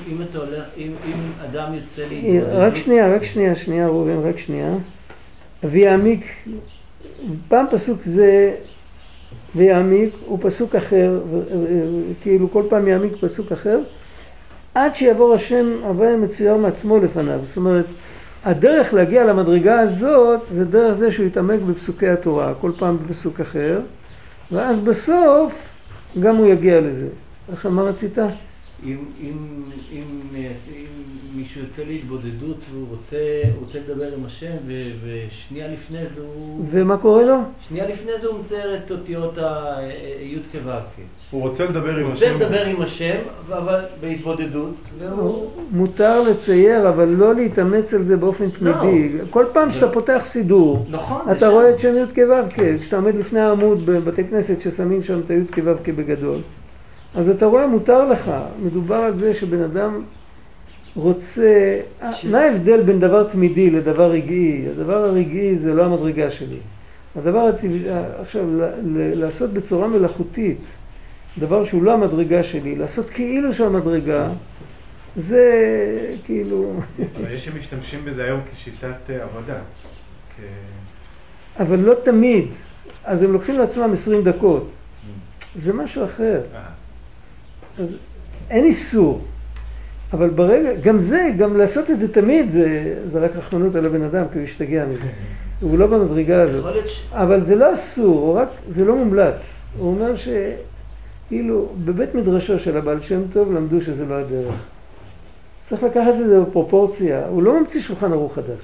אם 0.10 0.22
אתה 0.22 0.38
הולך, 0.38 0.64
אם 0.78 0.92
אדם 1.44 1.74
יוצא 1.74 2.06
להתמודד... 2.10 2.54
רק 2.54 2.76
שנייה, 2.76 3.16
רק 3.16 3.24
שנייה, 3.24 3.56
שנייה 3.56 3.88
ראובן, 3.88 4.30
רק 4.30 4.38
שנייה. 4.38 4.74
ויעמיק, 5.64 6.26
פעם 7.48 7.66
פסוק 7.72 8.04
זה 8.04 8.56
ויעמיק 9.56 10.14
הוא 10.26 10.40
פסוק 10.42 10.76
אחר, 10.76 11.20
כאילו 12.22 12.52
כל 12.52 12.64
פעם 12.70 12.88
יעמיק 12.88 13.14
פסוק 13.20 13.52
אחר, 13.52 13.80
עד 14.76 14.96
שיעבור 14.96 15.34
השם 15.34 15.74
הוויה 15.84 16.18
מצויר 16.18 16.58
מעצמו 16.58 17.00
לפניו. 17.00 17.40
זאת 17.44 17.58
אומרת, 17.58 17.86
הדרך 18.46 18.94
להגיע 18.94 19.24
למדרגה 19.24 19.80
הזאת 19.80 20.40
זה 20.52 20.66
דרך 20.66 20.94
זה 20.94 21.12
שהוא 21.12 21.26
יתעמק 21.26 21.60
בפסוקי 21.62 22.08
התורה, 22.08 22.54
כל 22.62 22.72
פעם 22.78 22.98
בפסוק 22.98 23.40
אחר, 23.40 23.80
ואז 24.52 24.80
בסוף 24.80 25.54
גם 26.20 26.36
הוא 26.36 26.48
יגיע 26.48 26.82
לזה. 26.82 27.08
איך 27.52 27.66
מה 27.66 27.82
רצית? 27.82 28.18
אם, 28.86 28.98
אם, 29.22 29.34
אם, 29.92 30.04
אם 30.70 30.86
מישהו 31.36 31.62
יוצא 31.62 31.82
להתבודדות 31.88 32.58
והוא 32.72 32.86
רוצה, 32.90 33.18
רוצה 33.60 33.80
לדבר 33.80 34.14
עם 34.18 34.26
השם 34.26 34.52
ו, 34.68 34.74
ושנייה 35.04 35.68
לפני 35.68 36.00
זה 36.16 36.22
הוא... 36.22 36.66
ומה 36.72 36.98
קורה 36.98 37.24
לו? 37.24 37.38
שנייה 37.68 37.88
לפני 37.88 38.12
זה 38.22 38.28
הוא 38.28 38.40
מצייר 38.40 38.76
את 38.76 38.92
אותיות 38.92 39.38
הי' 39.38 40.38
כו'. 40.52 40.72
הוא 41.32 41.42
רוצה 41.42 41.66
לדבר 41.66 41.96
עם 41.98 42.12
השם. 42.12 42.26
הוא 42.26 42.34
רוצה 42.34 42.46
לדבר 42.46 42.66
עם 42.66 42.82
השם, 42.82 43.18
אבל 43.50 43.80
בהתבודדות. 44.02 44.76
והוא... 45.00 45.50
מותר 45.72 46.22
לצייר, 46.22 46.90
אבל 46.90 47.08
לא 47.08 47.36
להתאמץ 47.36 47.94
על 47.94 48.04
זה 48.04 48.18
באופן 48.18 48.46
לא. 48.46 48.74
תמידי. 48.74 49.18
לא. 49.18 49.24
כל 49.30 49.46
פעם 49.54 49.72
שאתה 49.72 49.88
פותח 49.88 50.22
סידור, 50.26 50.86
נכון, 50.90 51.22
אתה 51.32 51.48
רואה 51.48 51.70
את 51.70 51.80
שם 51.80 51.96
י' 51.96 52.16
כו', 52.16 52.64
כשאתה 52.82 52.96
עומד 52.96 53.16
לפני 53.16 53.40
העמוד 53.40 53.86
בבתי 53.86 54.24
כנסת 54.24 54.62
ששמים 54.62 55.04
שם 55.04 55.20
את 55.20 55.32
הי' 55.32 55.42
כו' 55.54 55.94
בגדול. 55.96 56.40
אז 57.16 57.30
אתה 57.30 57.46
רואה, 57.46 57.68
מותר 57.68 58.06
לך. 58.06 58.32
מדובר 58.64 58.96
על 58.96 59.18
זה 59.18 59.34
שבן 59.34 59.64
אדם 59.64 60.04
רוצה... 60.96 61.80
ש... 62.14 62.26
מה 62.26 62.40
ההבדל 62.40 62.82
בין 62.82 63.00
דבר 63.00 63.24
תמידי 63.24 63.70
לדבר 63.70 64.12
רגעי? 64.12 64.66
הדבר 64.72 64.98
הרגעי 64.98 65.56
זה 65.56 65.74
לא 65.74 65.86
המדרגה 65.86 66.30
שלי. 66.30 66.60
הדבר 67.16 67.40
הטבעי, 67.40 67.84
עכשיו, 68.20 68.46
לעשות 69.16 69.54
בצורה 69.54 69.88
מלאכותית 69.88 70.60
דבר 71.38 71.66
שהוא 71.66 71.84
לא 71.84 71.94
המדרגה 71.94 72.44
שלי, 72.44 72.76
לעשות 72.76 73.10
כאילו 73.10 73.54
שהוא 73.54 73.68
המדרגה, 73.68 74.30
זה 75.16 76.16
כאילו... 76.26 76.74
אבל 77.18 77.32
יש 77.32 77.46
שמשתמשים 77.46 78.06
בזה 78.06 78.24
היום 78.24 78.40
כשיטת 78.52 79.10
אה, 79.10 79.24
עבודה. 79.24 79.60
כ... 80.38 80.42
אבל 81.60 81.80
לא 81.80 81.94
תמיד. 82.04 82.46
אז 83.04 83.24
הם 83.24 83.34
לוקחים 83.34 83.60
לעצמם 83.60 83.94
20 83.94 84.24
דקות. 84.24 84.70
זה 85.56 85.74
משהו 85.74 86.06
אחר. 86.06 86.42
אז 87.80 87.96
אין 88.50 88.66
איסור. 88.66 89.22
אבל 90.14 90.30
ברגע, 90.30 90.70
גם 90.74 91.00
זה, 91.00 91.30
גם 91.38 91.58
לעשות 91.58 91.92
את 91.92 92.00
זה 92.00 92.14
תמיד, 92.14 92.52
זה, 92.52 92.96
זה 93.12 93.20
רק 93.20 93.36
רחמנות 93.36 93.76
על 93.76 93.86
הבן 93.86 94.04
אדם, 94.04 94.26
כי 94.32 94.38
הוא 94.38 94.44
ישתגע 94.44 94.86
מזה. 94.86 95.08
הוא 95.62 95.80
לא 95.80 95.88
במדרגה 95.88 96.42
הזאת. 96.42 96.76
אבל 97.12 97.46
זה 97.46 97.56
לא 97.56 97.74
אסור, 97.74 98.40
רק, 98.40 98.48
זה 98.68 98.86
לא 98.86 98.96
מומלץ. 98.96 99.56
הוא 99.78 99.92
אומר 99.92 100.14
שכאילו, 100.16 101.70
בבית 101.86 102.16
מדרשו 102.16 102.60
של 102.60 102.78
הבעל 102.78 103.02
שם 103.02 103.22
טוב 103.34 103.54
למדו 103.54 103.82
שזה 103.82 104.06
לא 104.06 104.14
הדרך. 104.14 104.56
צריך 105.64 105.84
לקחת 105.84 106.14
את 106.22 106.28
זה 106.28 106.40
בפרופורציה. 106.40 107.28
הוא 107.28 107.44
לא 107.44 107.60
ממציא 107.60 107.82
שולחן 107.82 108.12
ערוך 108.12 108.36
חדש. 108.36 108.60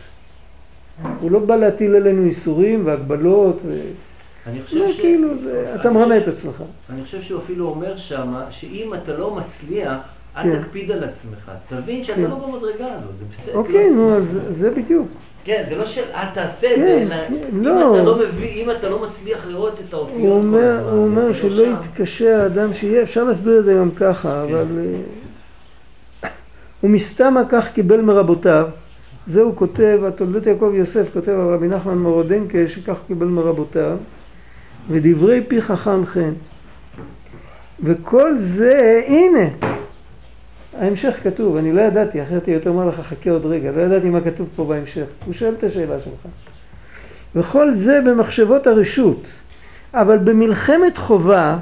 הוא 1.22 1.32
לא 1.32 1.40
בא 1.40 1.56
להטיל 1.56 1.96
עלינו 1.96 2.26
איסורים 2.26 2.86
והגבלות. 2.86 3.60
ו... 3.66 3.80
אני 4.48 4.64
חושב 4.64 4.78
לא, 4.78 4.92
ש... 4.92 5.00
כאילו, 5.00 5.30
זה, 5.44 5.76
אתה 5.76 5.92
מרמה 5.92 6.18
את 6.18 6.28
עצמך. 6.28 6.64
אני 6.90 7.04
חושב 7.04 7.22
שהוא 7.22 7.42
אפילו 7.42 7.66
אומר 7.70 7.98
שמה, 7.98 8.46
שאם 8.50 8.94
אתה 8.94 9.18
לא 9.18 9.36
מצליח, 9.36 9.98
אל 10.38 10.44
כן. 10.44 10.62
תקפיד 10.62 10.92
על 10.92 11.04
עצמך. 11.04 11.52
תבין 11.70 12.04
שאתה 12.04 12.16
כן. 12.16 12.22
לא 12.30 12.36
במדרגה 12.36 12.94
הזאת, 12.94 13.12
זה 13.20 13.26
בסדר. 13.32 13.56
אוקיי, 13.56 13.90
נו, 13.90 14.18
אז 14.18 14.40
זה 14.50 14.70
בדיוק. 14.70 15.08
כן, 15.44 15.64
זה 15.70 15.76
לא 15.76 15.86
של 15.86 16.02
אל 16.14 16.26
תעשה 16.34 16.74
את 16.74 16.80
זה, 16.80 17.02
אלא 17.02 17.16
לא. 17.54 17.96
אם 18.56 18.72
אתה 18.72 18.90
לא 18.90 19.00
לא 19.00 19.08
מצליח 19.08 19.48
לראות 19.48 19.74
את 19.88 19.94
האותיות 19.94 20.20
הוא 20.20 20.34
אומר, 20.34 20.90
הוא 20.92 21.06
אומר 21.06 21.34
שלא 21.34 21.64
יתקשה 21.64 22.44
האדם 22.44 22.74
שיהיה, 22.74 23.02
אפשר 23.02 23.24
להסביר 23.24 23.60
את 23.60 23.66
זה 23.66 23.74
גם 23.74 23.92
ככה, 23.92 24.44
כן. 24.48 24.54
אבל... 24.54 24.66
אה, 26.24 26.30
ומסתמה 26.84 27.42
כך 27.50 27.72
קיבל 27.74 28.02
מרבותיו, 28.02 28.68
זה 29.28 29.42
הוא 29.42 29.56
כותב, 29.56 30.00
התולדות 30.08 30.46
יעקב 30.46 30.72
יוסף 30.74 31.14
כותב 31.14 31.32
על 31.32 31.54
רבי 31.54 31.68
נחמן 31.68 31.98
מורודנקה 31.98 32.58
שכך 32.68 32.98
קיבל 33.08 33.28
מרבותיו, 33.28 33.98
ודברי 34.90 35.42
פי 35.48 35.62
חכם 35.62 36.06
חן. 36.06 36.34
וכל 37.84 38.38
זה, 38.38 39.02
הנה, 39.08 39.50
ההמשך 40.80 41.20
כתוב, 41.24 41.58
אני 41.58 41.74
לא 41.74 41.82
ידעתי, 41.82 42.24
אחרת 42.24 42.46
הייתי 42.46 42.70
אומר 42.70 42.88
לך, 42.88 42.96
חכה 42.96 43.32
עוד 43.32 43.46
רגע, 43.46 43.72
לא 43.72 43.82
ידעתי 43.82 44.10
מה 44.10 44.22
כתוב 44.22 44.48
פה 44.56 44.66
בהמשך. 44.66 45.06
הוא 45.26 45.34
שואל 45.34 45.54
את 45.54 45.64
השאלה 45.64 46.00
שלך. 46.00 46.32
וכל 47.36 47.76
זה 47.76 48.00
במחשבות 48.06 48.68
הרשות. 48.68 49.22
אבל 49.94 50.18
במלחמת 50.18 50.98
חובה, 50.98 51.58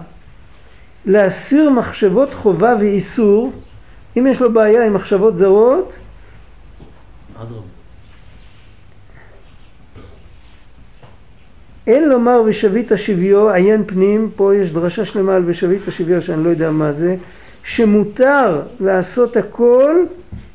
להסיר 1.06 1.70
מחשבות 1.70 2.34
חובה 2.34 2.76
ואיסור, 2.80 3.52
אם 4.18 4.28
יש 4.28 4.42
לו 4.42 4.54
בעיה 4.54 4.86
עם 4.86 4.94
מחשבות 4.94 5.38
זרות, 5.38 5.94
אין 11.88 12.10
לומר 12.10 12.42
ושבית 12.46 12.92
שביו, 12.96 13.50
עיין 13.50 13.84
פנים, 13.86 14.30
פה 14.36 14.56
יש 14.56 14.74
דרשה 14.74 15.06
שלמה 15.06 15.36
על 15.36 15.44
ושבית 15.46 15.82
שביו 15.90 16.22
שאני 16.22 16.44
לא 16.44 16.50
יודע 16.50 16.72
מה 16.72 16.92
זה, 16.92 17.16
שמותר 17.64 18.62
לעשות 18.80 19.38
הכל 19.38 19.96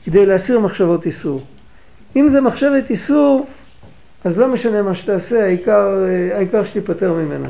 כדי 0.04 0.26
להסיר 0.26 0.60
מחשבות 0.60 1.06
איסור. 1.06 1.42
אם 2.16 2.28
זה 2.28 2.40
מחשבת 2.40 2.90
איסור, 2.90 3.46
אז 4.24 4.38
לא 4.38 4.48
משנה 4.48 4.82
מה 4.82 4.94
שתעשה, 4.94 5.44
העיקר, 5.44 6.04
העיקר 6.34 6.64
שתיפטר 6.64 7.12
ממנה. 7.12 7.48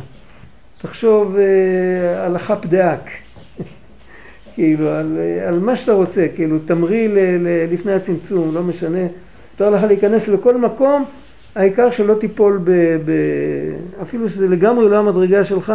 תחשוב 0.82 1.36
אה, 1.36 2.26
על 2.26 2.36
החפ 2.36 2.66
דאק, 2.66 3.10
כאילו, 4.54 4.88
על, 4.88 5.18
על 5.48 5.58
מה 5.58 5.76
שאתה 5.76 5.92
רוצה, 5.92 6.26
כאילו, 6.34 6.58
תמריא 6.58 7.08
לפני 7.70 7.92
הצמצום, 7.92 8.54
לא 8.54 8.62
משנה. 8.62 9.06
מותר 9.60 9.70
לך 9.70 9.82
להיכנס 9.84 10.28
לכל 10.28 10.56
מקום, 10.56 11.04
העיקר 11.54 11.90
שלא 11.90 12.14
תיפול 12.14 12.60
ב... 12.64 12.70
ב 13.04 13.12
אפילו 14.02 14.28
שזה 14.28 14.48
לגמרי 14.48 14.88
לא 14.88 14.96
המדרגה 14.96 15.44
שלך, 15.44 15.72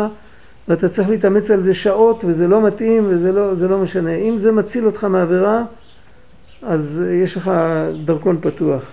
ואתה 0.68 0.90
צריך 0.90 1.10
להתאמץ 1.10 1.52
על 1.52 1.64
זה 1.64 1.74
שעות, 1.74 2.24
וזה 2.24 2.48
לא 2.48 2.62
מתאים, 2.68 3.06
וזה 3.10 3.32
לא, 3.32 3.54
לא 3.54 3.78
משנה. 3.78 4.16
אם 4.16 4.38
זה 4.38 4.52
מציל 4.52 4.86
אותך 4.86 5.04
מעבירה, 5.04 5.64
אז 6.62 7.04
יש 7.24 7.38
לך 7.38 7.52
דרכון 8.06 8.38
פתוח. 8.42 8.92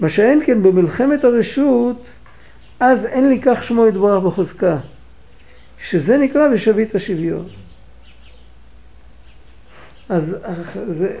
מה 0.00 0.08
שאין 0.08 0.40
כן 0.46 0.62
במלחמת 0.62 1.24
הרשות, 1.24 2.04
אז 2.80 3.06
אין 3.06 3.28
לי 3.28 3.40
כך 3.42 3.62
שמו 3.62 3.86
יתברך 3.86 4.24
בחוזקה, 4.24 4.76
שזה 5.78 6.16
נקרא 6.16 6.48
ושבית 6.52 6.94
השוויון. 6.94 7.46
אז 10.08 10.36
זה, 10.88 11.16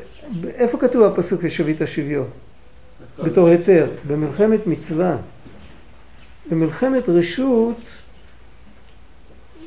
איפה 0.54 0.78
כתוב 0.78 1.02
הפסוק 1.02 1.40
ושבית 1.42 1.82
השוויון? 1.82 2.28
בתור 3.24 3.48
היתר, 3.48 3.86
במלחמת 4.06 4.66
מצווה. 4.66 5.16
במלחמת 6.50 7.08
רשות, 7.08 7.76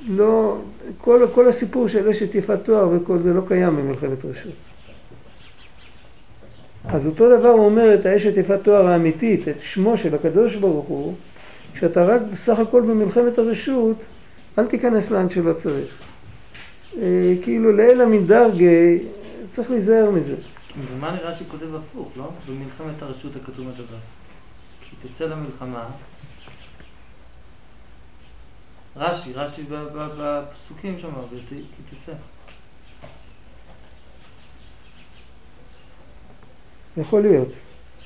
לא, 0.08 0.58
כל, 0.98 1.26
כל 1.34 1.48
הסיפור 1.48 1.88
של 1.88 2.10
אשת 2.10 2.36
יפת 2.36 2.60
תואר 2.64 2.90
וכל 2.92 3.18
זה 3.20 3.34
לא 3.34 3.42
קיים 3.48 3.78
במלחמת 3.78 4.26
רשות. 4.26 4.54
אז 6.86 7.08
אותו 7.08 7.38
דבר 7.38 7.50
הוא 7.50 7.66
אומר 7.66 7.96
את 7.96 8.06
האשת 8.06 8.38
יפת 8.38 8.64
תואר 8.64 8.88
האמיתית, 8.88 9.48
את 9.48 9.56
שמו 9.62 9.98
של 9.98 10.16
הקדוש 10.16 10.56
ברוך 10.56 10.86
הוא, 10.86 11.14
כשאתה 11.74 12.06
רק 12.06 12.22
בסך 12.34 12.60
הכל 12.60 12.82
במלחמת 12.82 13.38
הרשות, 13.38 13.96
אל 14.60 14.66
תיכנס 14.66 15.12
לאן 15.12 15.30
שלא 15.30 15.54
צריך. 15.54 15.90
אה, 17.02 17.34
כאילו 17.44 17.72
לאלה 17.72 18.06
מדרגה, 18.06 18.66
צריך 19.50 19.72
להיזהר 19.72 20.12
מזה. 20.12 20.36
ומה 20.78 21.12
נראה 21.12 21.36
שכותב 21.36 21.76
הפוך, 21.76 22.12
לא? 22.18 22.30
במלחמת 22.48 23.02
הרשות 23.02 23.36
הכתוב 23.36 23.68
הדבר. 23.68 23.98
כי 24.82 25.08
תצא 25.08 25.26
למלחמה, 25.26 25.90
רש"י, 28.96 29.34
רש"י 29.34 29.64
בפסוקים 30.18 31.00
שם, 31.00 31.10
כי 31.50 31.96
תצא. 31.96 32.12
יכול 36.98 37.22
להיות. 37.22 37.48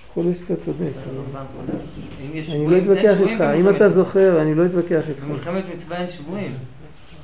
יכול 0.10 0.24
להיות 0.24 0.38
שאתה 0.38 0.56
צודק. 0.56 0.92
אני 2.50 2.68
לא 2.68 2.78
אתווכח 2.78 3.20
איתך, 3.20 3.42
אם 3.60 3.76
אתה 3.76 3.90
זוכר, 3.90 4.42
אני 4.42 4.56
לא 4.56 4.66
אתווכח 4.66 5.10
איתך. 5.10 5.24
במלחמת 5.24 5.64
מצווה 5.76 5.98
אין 5.98 6.10
שבויים, 6.10 6.58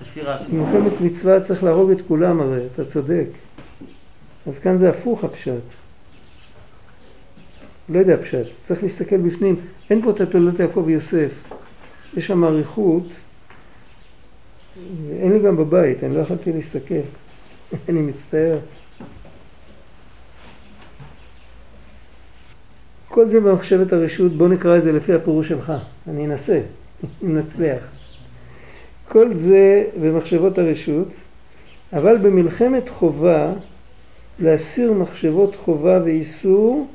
לפי 0.01 0.21
רש"י. 0.21 0.43
במלחמת 0.51 1.01
מצווה 1.01 1.39
צריך 1.39 1.63
להרוג 1.63 1.91
את 1.91 2.01
כולם 2.08 2.41
הרי, 2.41 2.65
אתה 2.73 2.86
צודק. 2.86 3.27
אז 4.47 4.60
כאן 4.60 4.77
זה 4.77 4.89
הפוך 4.89 5.23
הפשט. 5.23 5.62
לא 7.89 7.99
יודע 7.99 8.17
פשט, 8.17 8.45
צריך 8.63 8.84
להסתכל 8.84 9.17
בפנים. 9.17 9.56
אין 9.89 10.01
פה 10.01 10.12
את 10.12 10.21
התולדות 10.21 10.60
יעקב 10.60 10.84
ויוסף. 10.86 11.32
יש 12.17 12.27
שם 12.27 12.43
אריכות, 12.43 13.04
ואין 15.10 15.32
לי 15.32 15.39
גם 15.39 15.58
בבית, 15.58 16.04
אני 16.04 16.15
לא 16.15 16.19
יכולתי 16.19 16.51
להסתכל. 16.51 16.95
אני 17.89 18.01
מצטער. 18.01 18.58
כל 23.08 23.30
זה 23.30 23.39
במחשבת 23.39 23.93
הרשות, 23.93 24.32
בוא 24.32 24.47
נקרא 24.47 24.77
את 24.77 24.84
זה 24.84 24.91
לפי 24.91 25.13
הפירוש 25.13 25.47
שלך, 25.47 25.73
אני 26.08 26.25
אנסה, 26.25 26.62
אם 27.23 27.38
נצליח. 27.38 27.84
כל 29.08 29.34
זה 29.34 29.84
במחשבות 30.01 30.58
הרשות, 30.58 31.08
אבל 31.93 32.17
במלחמת 32.17 32.89
חובה 32.89 33.54
להסיר 34.41 34.93
מחשבות 34.93 35.56
חובה 35.56 35.99
ואיסור, 36.04 36.88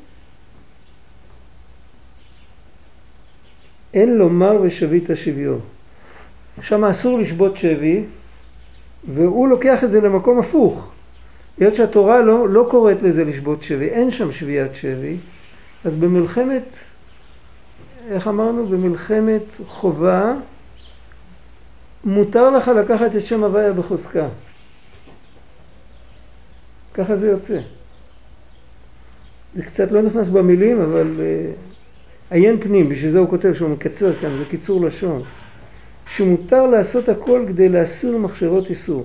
אין 3.94 4.14
לומר 4.14 4.60
ושבית 4.62 5.04
שביו. 5.14 5.56
שם 6.62 6.84
אסור 6.84 7.18
לשבות 7.18 7.56
שבי, 7.56 8.04
והוא 9.14 9.48
לוקח 9.48 9.84
את 9.84 9.90
זה 9.90 10.00
למקום 10.00 10.38
הפוך. 10.38 10.90
היות 11.58 11.74
שהתורה 11.74 12.22
לא, 12.22 12.48
לא 12.48 12.66
קוראת 12.70 13.02
לזה 13.02 13.24
לשבות 13.24 13.62
שבי, 13.62 13.88
אין 13.88 14.10
שם 14.10 14.32
שביית 14.32 14.74
שבי, 14.74 15.16
אז 15.84 15.94
במלחמת, 15.94 16.62
איך 18.10 18.28
אמרנו? 18.28 18.66
במלחמת 18.66 19.42
חובה, 19.66 20.34
מותר 22.04 22.50
לך 22.50 22.68
לקחת 22.68 23.16
את 23.16 23.26
שם 23.26 23.44
הוויה 23.44 23.72
בחוזקה. 23.72 24.28
ככה 26.96 27.16
זה 27.16 27.28
יוצא. 27.28 27.58
זה 29.54 29.62
קצת 29.62 29.92
לא 29.92 30.02
נכנס 30.02 30.28
במילים, 30.28 30.80
אבל 30.80 31.14
uh, 31.16 32.34
עיין 32.34 32.60
פנים, 32.60 32.88
בשביל 32.88 33.10
זה 33.10 33.18
הוא 33.18 33.28
כותב 33.28 33.54
שהוא 33.54 33.68
מקצר 33.70 34.14
כאן, 34.14 34.30
זה 34.38 34.44
קיצור 34.50 34.86
לשון. 34.86 35.22
שמותר 36.08 36.66
לעשות 36.66 37.08
הכל 37.08 37.44
כדי 37.48 37.68
להסיר 37.68 38.18
מחשבות 38.18 38.70
איסור. 38.70 39.04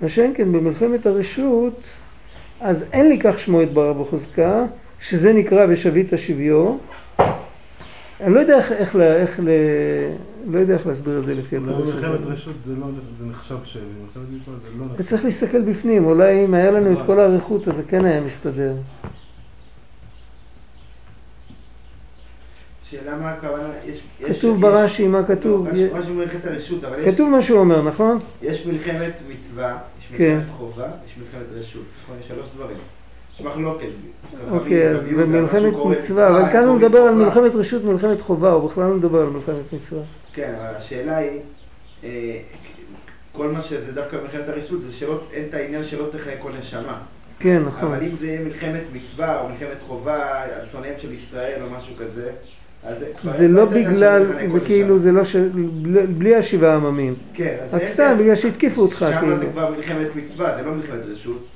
מה 0.00 0.08
שאין 0.08 0.34
כן 0.34 0.52
במלחמת 0.52 1.06
הרשות, 1.06 1.80
אז 2.60 2.84
אין 2.92 3.08
לי 3.08 3.18
כך 3.20 3.38
שמו 3.38 3.62
את 3.62 3.72
ברא 3.72 3.92
בחוזקה, 3.92 4.64
שזה 5.00 5.32
נקרא 5.32 5.66
ושבית 5.68 6.06
שביו. 6.16 6.76
אני 8.20 8.34
לא 8.34 8.40
יודע 8.40 8.56
איך, 8.56 8.72
איך, 8.72 8.96
איך. 8.96 9.40
לא 10.50 10.58
יודע 10.58 10.74
איך 10.74 10.86
להסביר 10.86 11.18
את 11.18 11.24
זה 11.24 11.34
לפי 11.34 11.56
הזה. 11.56 11.92
במלחמת 11.92 12.26
רשות 12.26 12.54
זה 12.66 12.72
לא 12.80 12.86
זה 13.18 13.26
נחשב 13.26 13.56
שבי, 13.64 13.82
במלחמת 13.82 14.40
מצווה 14.40 14.56
זה 14.62 14.78
לא 14.78 14.84
נחשב. 14.86 15.02
צריך 15.02 15.24
להסתכל 15.24 15.62
בפנים, 15.62 16.04
אולי 16.04 16.44
אם 16.44 16.54
היה 16.54 16.70
לנו 16.70 16.92
את 16.92 17.06
כל 17.06 17.20
האריכות 17.20 17.68
אז 17.68 17.76
זה 17.76 17.82
כן 17.82 18.04
היה 18.04 18.20
מסתדר. 18.20 18.72
שאלה 22.90 23.16
מה 23.16 23.30
הכוונה, 23.30 23.68
כתוב 24.26 24.60
ברש"י 24.60 25.06
מה 25.06 25.24
כתוב. 25.24 25.68
רש"י 25.68 26.12
במלחמת 26.12 26.46
הרשות, 26.46 26.84
אבל 26.84 26.98
יש... 27.00 27.14
כתוב 27.14 27.30
מה 27.30 27.42
שהוא 27.42 27.58
אומר, 27.58 27.82
נכון? 27.82 28.18
יש 28.42 28.66
מלחמת 28.66 29.12
מצווה, 29.28 29.78
יש 29.98 30.18
כן. 30.18 30.34
מלחמת 30.36 30.50
חובה, 30.50 30.86
יש 31.06 31.14
מלחמת 31.18 31.46
רשות. 31.58 31.82
נכון, 32.02 32.16
יש 32.20 32.28
שלוש 32.28 32.46
דברים. 32.56 32.76
יש 33.38 33.46
מחלוקת. 33.46 33.88
אוקיי, 34.50 34.90
אז 34.90 35.04
במלחמת 35.06 35.72
מצווה, 35.90 36.28
אבל 36.28 36.52
כאן 36.52 36.64
הוא 36.64 36.76
מדבר 36.76 36.98
על 36.98 37.14
מלחמת 37.14 37.54
רשות, 37.54 37.84
מלחמת 37.84 38.20
חובה, 38.20 38.50
הוא 38.50 38.70
בכלל 38.70 38.84
לא 38.84 38.94
מדבר 38.94 39.20
על 39.20 39.26
מלחמת 39.26 39.72
מצווה. 39.72 40.02
כן, 40.32 40.54
אבל 40.60 40.76
השאלה 40.76 41.16
היא, 41.16 41.40
אה, 42.04 42.38
כל 43.32 43.48
מה 43.48 43.62
שזה 43.62 43.92
דווקא 43.92 44.16
במלחמת 44.18 44.48
הרשות, 44.48 44.80
זה 44.80 44.92
שאין 44.92 45.44
את 45.48 45.54
העניין 45.54 45.84
שלא 45.84 46.04
תחיה 46.12 46.36
כל 46.38 46.50
נשמה. 46.60 46.98
כן, 47.38 47.62
נכון. 47.66 47.92
אבל 47.92 48.02
אם 48.02 48.10
זה 48.20 48.26
יהיה 48.26 48.40
מלחמת 48.40 48.82
מצווה 48.92 49.40
או 49.40 49.48
מלחמת 49.48 49.82
חובה 49.86 50.42
על 50.42 50.66
שונאיהם 50.72 50.94
של 50.98 51.12
ישראל 51.12 51.62
או 51.62 51.70
משהו 51.70 51.94
כזה, 51.98 52.30
זה 53.38 53.48
לא 53.48 53.64
בגלל, 53.64 54.26
זה 54.52 54.60
כאילו, 54.60 54.98
זה 54.98 55.12
לא 55.12 55.24
ש... 55.24 55.36
בלי 56.08 56.36
השבעה 56.36 56.74
עממים. 56.74 57.14
כן. 57.34 57.56
רק 57.72 57.86
סתם, 57.86 58.16
בגלל 58.20 58.36
שהתקיפו 58.36 58.82
אותך, 58.82 59.06
כאילו. 59.20 59.32
שם 59.32 59.40
זה 59.40 59.46
כבר 59.52 59.70
מלחמת 59.70 60.06
מצווה, 60.16 60.56
זה 60.56 60.62
לא 60.62 60.72
מלחמת 60.72 61.00
רשות. 61.12 61.46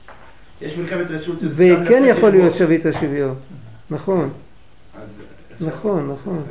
יש 0.63 0.77
מלחמת 0.77 1.11
רשות 1.11 1.41
שזה... 1.41 1.77
וכן 1.83 2.03
יכול 2.07 2.31
להיות 2.31 2.55
שביט 2.55 2.87
השוויון. 2.87 3.35
נכון. 3.91 4.31
נכון, 5.61 6.11
נכון. 6.13 6.43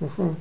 נכון. 0.00 0.34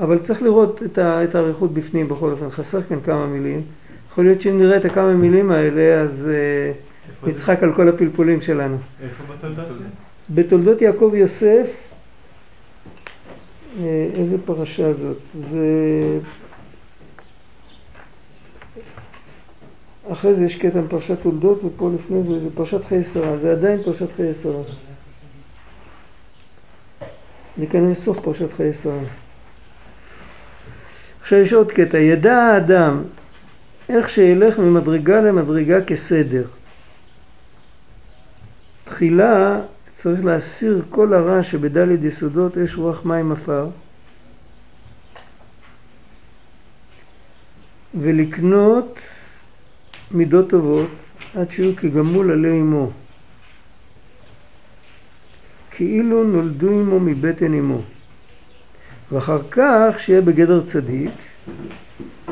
אבל 0.00 0.18
צריך 0.18 0.42
לראות 0.42 0.82
את 0.94 1.34
האריכות 1.34 1.74
בפנים 1.74 2.08
בכל 2.08 2.30
אופן, 2.30 2.50
חסר 2.50 2.82
כאן 2.82 3.00
כמה 3.00 3.26
מילים. 3.26 3.62
יכול 4.10 4.24
להיות 4.24 4.40
שאם 4.40 4.58
נראה 4.58 4.76
את 4.76 4.84
הכמה 4.84 5.12
מילים 5.12 5.50
האלה, 5.50 6.00
אז 6.00 6.28
נצחק 7.26 7.62
על 7.62 7.72
כל 7.74 7.88
הפלפולים 7.88 8.40
שלנו. 8.40 8.76
איפה 9.02 9.34
בתולדות? 9.34 9.66
בתולדות 10.30 10.82
יעקב 10.82 11.12
יוסף, 11.14 11.66
אה, 13.80 14.08
איזה 14.14 14.36
פרשה 14.44 14.92
זאת? 14.92 15.18
זה... 15.50 15.66
אחרי 20.10 20.34
זה 20.34 20.44
יש 20.44 20.54
קטע 20.54 20.78
עם 20.78 20.88
פרשת 20.88 21.22
תולדות, 21.22 21.64
ופה 21.64 21.90
לפני 21.94 22.22
זה 22.22 22.40
זה 22.40 22.48
פרשת 22.54 22.84
חיי 22.84 23.04
שרה, 23.04 23.38
זה 23.38 23.52
עדיין 23.52 23.82
פרשת 23.82 24.12
חיי 24.12 24.34
שרה. 24.34 24.62
זה 27.58 27.66
כנראה 27.66 27.94
סוף 27.94 28.18
פרשת 28.20 28.52
חיי 28.52 28.72
שרה. 28.72 28.98
עכשיו 31.20 31.38
יש 31.38 31.52
עוד 31.52 31.72
קטע, 31.72 31.98
ידע 31.98 32.36
האדם 32.36 33.02
איך 33.88 34.10
שילך 34.10 34.58
ממדרגה 34.58 35.20
למדרגה 35.20 35.84
כסדר. 35.84 36.44
תחילה 38.84 39.60
צריך 39.94 40.24
להסיר 40.24 40.82
כל 40.90 41.14
הרע 41.14 41.42
שבדלת 41.42 42.02
יסודות 42.02 42.58
אש 42.58 42.76
רוח 42.76 43.04
מים 43.04 43.32
עפר 43.32 43.68
ולקנות 47.94 48.98
מידות 50.14 50.50
טובות 50.50 50.90
עד 51.34 51.50
שיהיו 51.50 51.76
כגמול 51.76 52.30
עלי 52.30 52.60
אמו. 52.60 52.90
כאילו 55.70 56.24
נולדו 56.24 56.70
עמו 56.70 57.00
מבטן 57.00 57.54
אמו. 57.54 57.82
ואחר 59.12 59.38
כך 59.50 59.94
שיהיה 59.98 60.20
בגדר 60.20 60.66
צדיק 60.66 61.10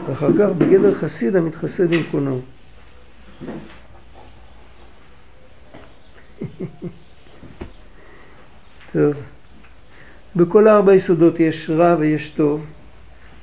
ואחר 0.07 0.31
כך 0.39 0.49
בגדר 0.59 0.95
חסיד 0.95 1.37
המתחסד 1.37 1.93
עם 1.93 2.03
קונו. 2.11 2.41
טוב. 8.93 9.15
בכל 10.37 10.69
ארבע 10.69 10.95
יסודות 10.95 11.41
יש 11.41 11.71
רע 11.71 11.97
ויש 11.99 12.31
טוב, 12.31 12.67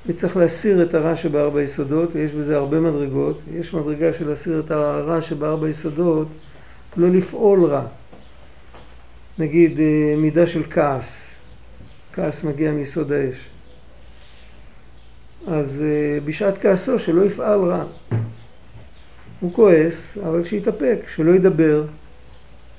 וצריך 0.07 0.37
להסיר 0.37 0.83
את 0.83 0.93
הרע 0.93 1.15
שבארבע 1.15 1.61
יסודות, 1.61 2.09
ויש 2.13 2.31
בזה 2.31 2.57
הרבה 2.57 2.79
מדרגות. 2.79 3.39
יש 3.53 3.73
מדרגה 3.73 4.13
של 4.13 4.29
להסיר 4.29 4.59
את 4.59 4.71
הרע 4.71 5.21
שבארבע 5.21 5.69
יסודות, 5.69 6.27
לא 6.97 7.09
לפעול 7.09 7.65
רע. 7.65 7.85
נגיד 9.39 9.79
אה, 9.79 10.15
מידה 10.17 10.47
של 10.47 10.63
כעס, 10.69 11.29
כעס 12.13 12.43
מגיע 12.43 12.71
מיסוד 12.71 13.11
האש. 13.11 13.49
אז 15.47 15.81
אה, 15.81 16.19
בשעת 16.25 16.57
כעסו 16.61 16.99
שלא 16.99 17.25
יפעל 17.25 17.59
רע. 17.59 17.83
הוא 19.39 19.53
כועס, 19.53 20.17
אבל 20.17 20.43
שיתאפק, 20.43 20.99
שלא 21.15 21.31
ידבר, 21.31 21.85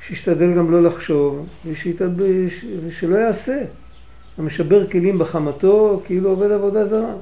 שישתדל 0.07 0.55
גם 0.55 0.71
לא 0.71 0.83
לחשוב, 0.83 1.47
ושלא 2.87 3.17
יעשה. 3.17 3.65
המשבר 4.39 4.87
כלים 4.87 5.19
בחמתו 5.19 6.01
כאילו 6.05 6.31
עובד 6.31 6.51
עבודה 6.51 6.85
זרה. 6.85 7.15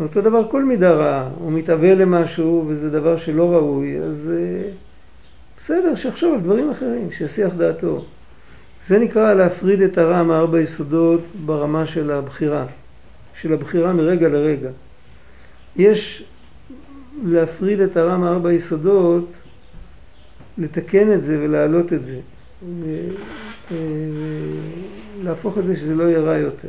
אותו 0.00 0.20
דבר 0.20 0.48
כל 0.50 0.64
מידה 0.64 0.90
רעה, 0.90 1.28
הוא 1.38 1.52
מתאבל 1.52 2.02
למשהו 2.02 2.64
וזה 2.68 2.90
דבר 2.90 3.16
שלא 3.16 3.52
ראוי, 3.52 3.98
אז 3.98 4.30
אה, 4.30 4.70
בסדר, 5.58 5.94
שיחשוב 5.94 6.34
על 6.34 6.40
דברים 6.40 6.70
אחרים, 6.70 7.10
שיסיח 7.10 7.54
דעתו. 7.54 8.04
זה 8.86 8.98
נקרא 8.98 9.34
להפריד 9.34 9.82
את 9.82 9.98
הרע 9.98 10.22
מארבע 10.22 10.60
יסודות 10.60 11.20
ברמה 11.46 11.86
של 11.86 12.10
הבחירה, 12.10 12.66
של 13.40 13.52
הבחירה 13.52 13.92
מרגע 13.92 14.28
לרגע. 14.28 14.70
יש 15.76 16.24
להפריד 17.24 17.80
את 17.80 17.96
הרע 17.96 18.16
מארבע 18.16 18.52
יסודות 18.52 19.28
לתקן 20.58 21.12
את 21.12 21.22
זה 21.22 21.38
ולהעלות 21.42 21.92
את 21.92 22.00
זה, 22.04 22.20
ולהפוך 25.28 25.58
את 25.58 25.64
זה 25.64 25.76
שזה 25.76 25.94
לא 25.94 26.04
יהיה 26.04 26.20
רע 26.20 26.36
יותר. 26.36 26.68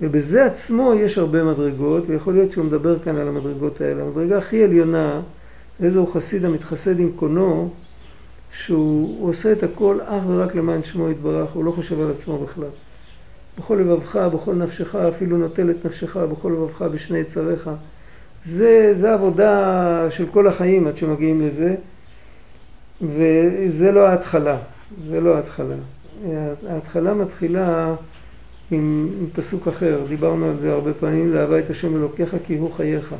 ובזה 0.00 0.44
עצמו 0.44 0.94
יש 0.94 1.18
הרבה 1.18 1.44
מדרגות, 1.44 2.04
ויכול 2.06 2.34
להיות 2.34 2.52
שהוא 2.52 2.64
מדבר 2.64 2.98
כאן 2.98 3.16
על 3.16 3.28
המדרגות 3.28 3.80
האלה. 3.80 4.02
המדרגה 4.02 4.38
הכי 4.38 4.64
עליונה, 4.64 5.20
איזהו 5.82 6.06
חסיד 6.06 6.44
המתחסד 6.44 7.00
עם 7.00 7.10
קונו, 7.16 7.70
שהוא 8.52 9.28
עושה 9.28 9.52
את 9.52 9.62
הכל 9.62 9.98
אך 10.04 10.22
ורק 10.26 10.54
למען 10.54 10.82
שמו 10.82 11.10
יתברך, 11.10 11.50
הוא 11.50 11.64
לא 11.64 11.70
חושב 11.70 12.00
על 12.00 12.10
עצמו 12.10 12.38
בכלל. 12.38 12.68
בכל 13.58 13.74
לבבך, 13.74 14.16
בכל 14.16 14.54
נפשך, 14.54 14.94
אפילו 14.94 15.36
נוטל 15.38 15.70
את 15.70 15.86
נפשך, 15.86 16.16
בכל 16.16 16.48
לבבך 16.48 16.82
בשני 16.82 17.18
יצריך. 17.18 17.70
זה, 18.44 18.94
זה 18.94 19.14
עבודה 19.14 20.06
של 20.10 20.26
כל 20.26 20.46
החיים 20.46 20.86
עד 20.86 20.96
שמגיעים 20.96 21.46
לזה. 21.46 21.74
וזה 23.02 23.92
לא 23.92 24.08
ההתחלה, 24.08 24.58
זה 25.08 25.20
לא 25.20 25.36
ההתחלה. 25.36 25.74
ההתחלה 26.68 27.14
מתחילה 27.14 27.94
עם, 28.70 29.08
עם 29.20 29.26
פסוק 29.32 29.68
אחר, 29.68 30.00
דיברנו 30.08 30.50
על 30.50 30.56
זה 30.56 30.72
הרבה 30.72 30.94
פעמים, 30.94 31.32
לאהבה 31.32 31.58
את 31.58 31.70
השם 31.70 31.96
אלוקיך 31.96 32.36
כי 32.46 32.56
הוא 32.56 32.72
חייך. 32.72 33.14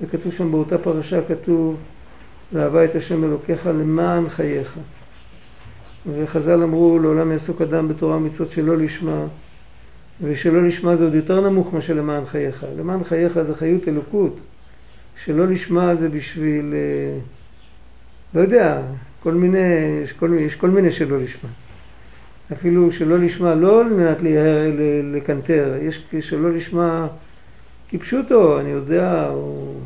וכתוב 0.00 0.32
שם 0.32 0.50
באותה 0.50 0.78
פרשה, 0.78 1.20
כתוב 1.28 1.76
לאהבה 2.52 2.84
את 2.84 2.94
השם 2.94 3.24
אלוקיך 3.24 3.66
למען 3.66 4.28
חייך. 4.28 4.78
וחז"ל 6.14 6.62
אמרו 6.62 6.98
לעולם 6.98 7.32
יעסוק 7.32 7.62
אדם 7.62 7.88
בתורה 7.88 8.16
ומצוות 8.16 8.50
שלא 8.50 8.76
לשמה, 8.76 9.24
ושלא 10.22 10.62
לשמה 10.66 10.96
זה 10.96 11.04
עוד 11.04 11.14
יותר 11.14 11.40
נמוך 11.40 11.74
מאשר 11.74 11.94
למען 11.94 12.26
חייך. 12.26 12.66
למען 12.78 13.04
חייך 13.04 13.42
זה 13.42 13.54
חיות 13.54 13.88
אלוקות, 13.88 14.36
שלא 15.24 15.46
לשמה 15.46 15.94
זה 15.94 16.08
בשביל... 16.08 16.74
אה, 16.74 17.18
לא 18.34 18.40
יודע, 18.40 18.82
כל 19.22 19.34
מיני, 19.34 19.58
יש 20.04 20.12
כל, 20.12 20.36
יש 20.40 20.54
כל 20.54 20.70
מיני 20.70 20.92
שלא 20.92 21.20
לשמה. 21.20 21.50
אפילו 22.52 22.92
שלא 22.92 23.18
לשמה 23.18 23.54
לא 23.54 23.80
על 23.80 23.92
מנת 23.92 24.16
לקנטר, 25.12 25.74
יש 25.82 26.04
שלא 26.20 26.52
לשמה 26.52 27.06
כפשוטו, 27.88 28.60
אני 28.60 28.68
יודע, 28.68 29.28
הוא, 29.28 29.80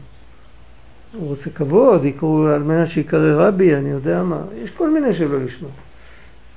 הוא 1.12 1.28
רוצה 1.28 1.50
כבוד, 1.50 2.04
יקראו 2.04 2.48
על 2.48 2.62
מנת 2.62 2.88
שיקרא 2.88 3.48
רבי, 3.48 3.74
אני 3.74 3.90
יודע 3.90 4.22
מה, 4.22 4.40
יש 4.62 4.70
כל 4.70 4.90
מיני 4.90 5.14
שלא 5.14 5.40
לשמה. 5.40 5.68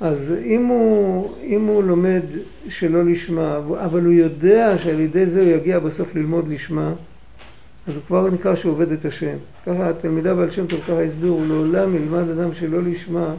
אז 0.01 0.33
אם 0.45 0.65
הוא, 0.65 1.31
אם 1.43 1.65
הוא 1.65 1.83
לומד 1.83 2.21
שלא 2.69 3.05
לשמה, 3.05 3.57
אבל 3.85 4.05
הוא 4.05 4.13
יודע 4.13 4.77
שעל 4.77 4.99
ידי 4.99 5.25
זה 5.25 5.41
הוא 5.41 5.49
יגיע 5.49 5.79
בסוף 5.79 6.15
ללמוד 6.15 6.47
לשמה, 6.49 6.93
אז 7.87 7.95
הוא 7.95 8.03
כבר 8.07 8.29
נקרא 8.29 8.55
שהוא 8.55 8.71
עובד 8.71 8.91
את 8.91 9.05
השם. 9.05 9.35
ככה 9.65 9.89
התלמידה 9.89 10.35
בעל 10.35 10.49
שם 10.49 10.67
טוב 10.67 10.81
ככה 10.81 11.01
הסבירו, 11.01 11.45
לעולם 11.47 11.95
ילמד 11.95 12.29
אדם 12.29 12.53
שלא 12.53 12.83
לשמה, 12.83 13.33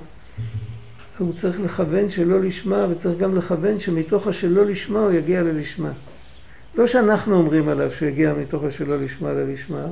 הוא 1.22 1.32
צריך 1.36 1.60
לכוון 1.60 2.10
שלא 2.10 2.40
לשמה, 2.40 2.86
וצריך 2.90 3.18
גם 3.18 3.36
לכוון 3.36 3.80
שמתוך 3.80 4.26
השלא 4.26 4.64
לשמה 4.64 5.00
הוא 5.00 5.12
יגיע 5.12 5.42
ללשמה. 5.42 5.92
לא 6.74 6.86
שאנחנו 6.86 7.36
אומרים 7.36 7.68
עליו 7.68 7.90
שהוא 7.90 8.08
יגיע 8.08 8.32
מתוך 8.32 8.64
השלא 8.64 8.96
לשמה 8.96 9.32
ללשמה, 9.32 9.86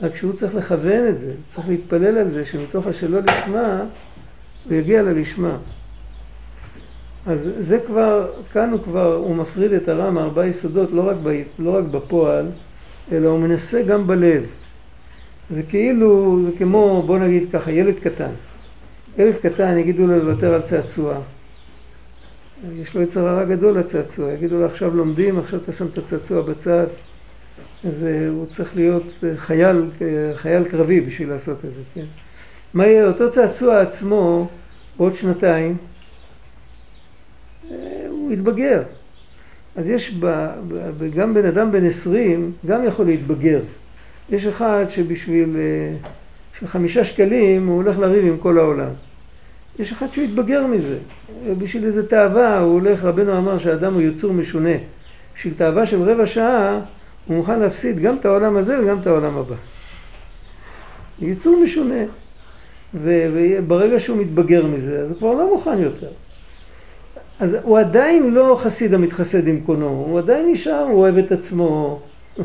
רק 0.00 0.16
שהוא 0.16 0.32
צריך 0.32 0.54
לכוון 0.54 1.08
את 1.08 1.20
זה, 1.20 1.32
צריך 1.54 1.68
להתפלל 1.68 2.18
על 2.18 2.30
זה 2.30 2.44
שמתוך 2.44 2.86
השלא 2.86 3.20
לשמה 3.20 3.84
הוא 4.64 4.74
יגיע 4.74 5.02
ללשמה. 5.02 5.56
אז 7.26 7.50
זה 7.58 7.78
כבר, 7.86 8.28
כאן 8.52 8.70
הוא 8.70 8.80
כבר, 8.84 9.14
הוא 9.14 9.36
מפריד 9.36 9.72
את 9.72 9.88
הרע 9.88 10.10
מארבעה 10.10 10.46
יסודות, 10.46 10.92
לא 10.92 11.08
רק, 11.08 11.16
ב, 11.22 11.42
לא 11.58 11.76
רק 11.76 11.84
בפועל, 11.84 12.46
אלא 13.12 13.28
הוא 13.28 13.40
מנסה 13.40 13.82
גם 13.82 14.06
בלב. 14.06 14.44
זה 15.50 15.62
כאילו, 15.62 16.38
זה 16.44 16.58
כמו, 16.58 17.02
בוא 17.06 17.18
נגיד 17.18 17.48
ככה, 17.52 17.72
ילד 17.72 17.94
קטן. 18.02 18.30
ילד 19.18 19.36
קטן 19.36 19.78
יגידו 19.78 20.06
לו 20.06 20.16
לוותר 20.18 20.54
על 20.54 20.60
צעצוע. 20.60 21.18
יש 22.72 22.94
לו 22.94 23.02
יצר 23.02 23.28
הרע 23.28 23.44
גדול 23.44 23.78
לצעצוע, 23.78 24.32
יגידו 24.32 24.58
לו 24.60 24.66
עכשיו 24.66 24.96
לומדים, 24.96 25.38
עכשיו 25.38 25.60
אתה 25.60 25.72
שם 25.72 25.86
את 25.86 25.98
הצעצוע 25.98 26.42
בצד. 26.42 26.86
והוא 27.84 28.46
צריך 28.46 28.76
להיות 28.76 29.24
חייל, 29.36 29.90
חייל 30.34 30.64
קרבי 30.64 31.00
בשביל 31.00 31.28
לעשות 31.28 31.56
את 31.64 31.70
זה, 31.74 31.82
כן? 31.94 32.04
מה 32.74 32.86
יהיה 32.86 33.06
אותו 33.06 33.30
צעצוע 33.30 33.80
עצמו 33.80 34.48
בעוד 34.96 35.14
שנתיים? 35.14 35.76
הוא 38.08 38.32
יתבגר. 38.32 38.82
אז 39.76 39.88
יש, 39.88 40.14
ב, 40.20 40.26
ב, 40.68 41.10
גם 41.14 41.34
בן 41.34 41.44
אדם 41.44 41.72
בן 41.72 41.86
20 41.86 42.52
גם 42.66 42.86
יכול 42.86 43.06
להתבגר. 43.06 43.60
יש 44.30 44.46
אחד 44.46 44.84
שבשביל 44.88 45.56
חמישה 46.64 47.04
שקלים 47.04 47.66
הוא 47.66 47.76
הולך 47.76 47.98
לריב 47.98 48.26
עם 48.26 48.38
כל 48.38 48.58
העולם. 48.58 48.90
יש 49.78 49.92
אחד 49.92 50.06
שהוא 50.12 50.24
יתבגר 50.24 50.66
מזה. 50.66 50.98
בשביל 51.58 51.84
איזה 51.84 52.08
תאווה 52.08 52.58
הוא 52.58 52.72
הולך, 52.72 53.04
רבנו 53.04 53.38
אמר 53.38 53.58
שהאדם 53.58 53.94
הוא 53.94 54.02
יצור 54.02 54.32
משונה. 54.32 54.74
בשביל 55.36 55.54
תאווה 55.54 55.86
של 55.86 56.02
רבע 56.02 56.26
שעה 56.26 56.80
הוא 57.26 57.36
מוכן 57.36 57.60
להפסיד 57.60 57.98
גם 57.98 58.16
את 58.16 58.24
העולם 58.24 58.56
הזה 58.56 58.80
וגם 58.80 59.00
את 59.00 59.06
העולם 59.06 59.38
הבא. 59.38 59.54
יצור 61.20 61.60
משונה. 61.64 62.04
וברגע 62.94 64.00
שהוא 64.00 64.18
מתבגר 64.18 64.66
מזה, 64.66 65.00
אז 65.00 65.10
הוא 65.10 65.18
כבר 65.18 65.32
לא 65.32 65.50
מוכן 65.54 65.78
יותר. 65.78 66.08
אז 67.40 67.56
הוא 67.62 67.78
עדיין 67.78 68.30
לא 68.30 68.58
חסיד 68.62 68.94
המתחסד 68.94 69.48
עם 69.48 69.60
קונו, 69.60 70.04
הוא 70.08 70.18
עדיין 70.18 70.52
נשאר, 70.52 70.82
הוא 70.82 71.00
אוהב 71.00 71.18
את 71.18 71.32
עצמו, 71.32 72.00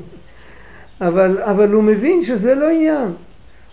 אבל, 1.02 1.38
אבל 1.42 1.72
הוא 1.72 1.84
מבין 1.84 2.22
שזה 2.22 2.56
לא 2.56 2.70
עניין. 2.70 3.08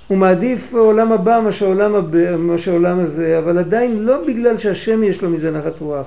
הוא 0.08 0.18
מעדיף 0.18 0.74
עולם 0.74 1.12
הבא 1.12 1.40
מה 1.44 1.52
שהעולם, 1.52 1.94
הבא, 1.94 2.36
מה 2.36 2.58
שהעולם 2.58 3.00
הזה, 3.00 3.38
אבל 3.38 3.58
עדיין 3.58 3.98
לא 3.98 4.24
בגלל 4.26 4.58
שהשם 4.58 5.04
יש 5.04 5.22
לו 5.22 5.30
מזה 5.30 5.50
נחת 5.50 5.80
רוח, 5.80 6.06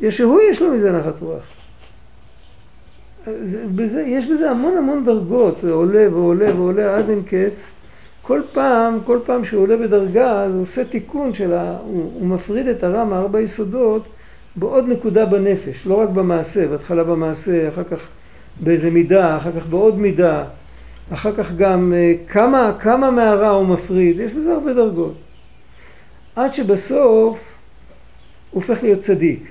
יש 0.00 0.16
שהוא 0.16 0.40
יש 0.50 0.62
לו 0.62 0.72
מזה 0.72 0.92
נחת 0.92 1.20
רוח. 1.20 1.42
בזה, 3.74 4.02
יש 4.02 4.26
בזה 4.26 4.50
המון 4.50 4.78
המון 4.78 5.04
דרגות, 5.04 5.64
עולה 5.70 6.06
ועולה 6.12 6.54
ועולה 6.56 6.96
עד 6.96 7.10
אין 7.10 7.22
קץ, 7.26 7.66
כל 8.22 8.40
פעם, 8.52 8.98
כל 9.04 9.18
פעם 9.24 9.44
שהוא 9.44 9.62
עולה 9.62 9.76
בדרגה, 9.76 10.42
אז 10.42 10.54
הוא 10.54 10.62
עושה 10.62 10.84
תיקון 10.84 11.34
של 11.34 11.52
ה... 11.52 11.76
הוא, 11.84 12.10
הוא 12.14 12.26
מפריד 12.26 12.68
את 12.68 12.84
הרע 12.84 13.04
מארבע 13.04 13.40
יסודות 13.40 14.02
בעוד 14.56 14.88
נקודה 14.88 15.26
בנפש, 15.26 15.86
לא 15.86 15.94
רק 15.94 16.08
במעשה, 16.08 16.68
בהתחלה 16.68 17.04
במעשה, 17.04 17.68
אחר 17.68 17.84
כך 17.84 18.08
באיזה 18.60 18.90
מידה, 18.90 19.36
אחר 19.36 19.50
כך 19.52 19.66
בעוד 19.66 19.98
מידה, 19.98 20.44
אחר 21.12 21.32
כך 21.36 21.52
גם 21.52 21.92
אה, 21.96 22.14
כמה, 22.28 22.72
כמה 22.80 23.10
מהרע 23.10 23.48
הוא 23.48 23.66
מפריד, 23.66 24.20
יש 24.20 24.32
בזה 24.32 24.52
הרבה 24.52 24.74
דרגות. 24.74 25.14
עד 26.36 26.54
שבסוף 26.54 27.38
הוא 28.50 28.62
הופך 28.62 28.82
להיות 28.82 29.00
צדיק. 29.00 29.40
הוא 29.40 29.48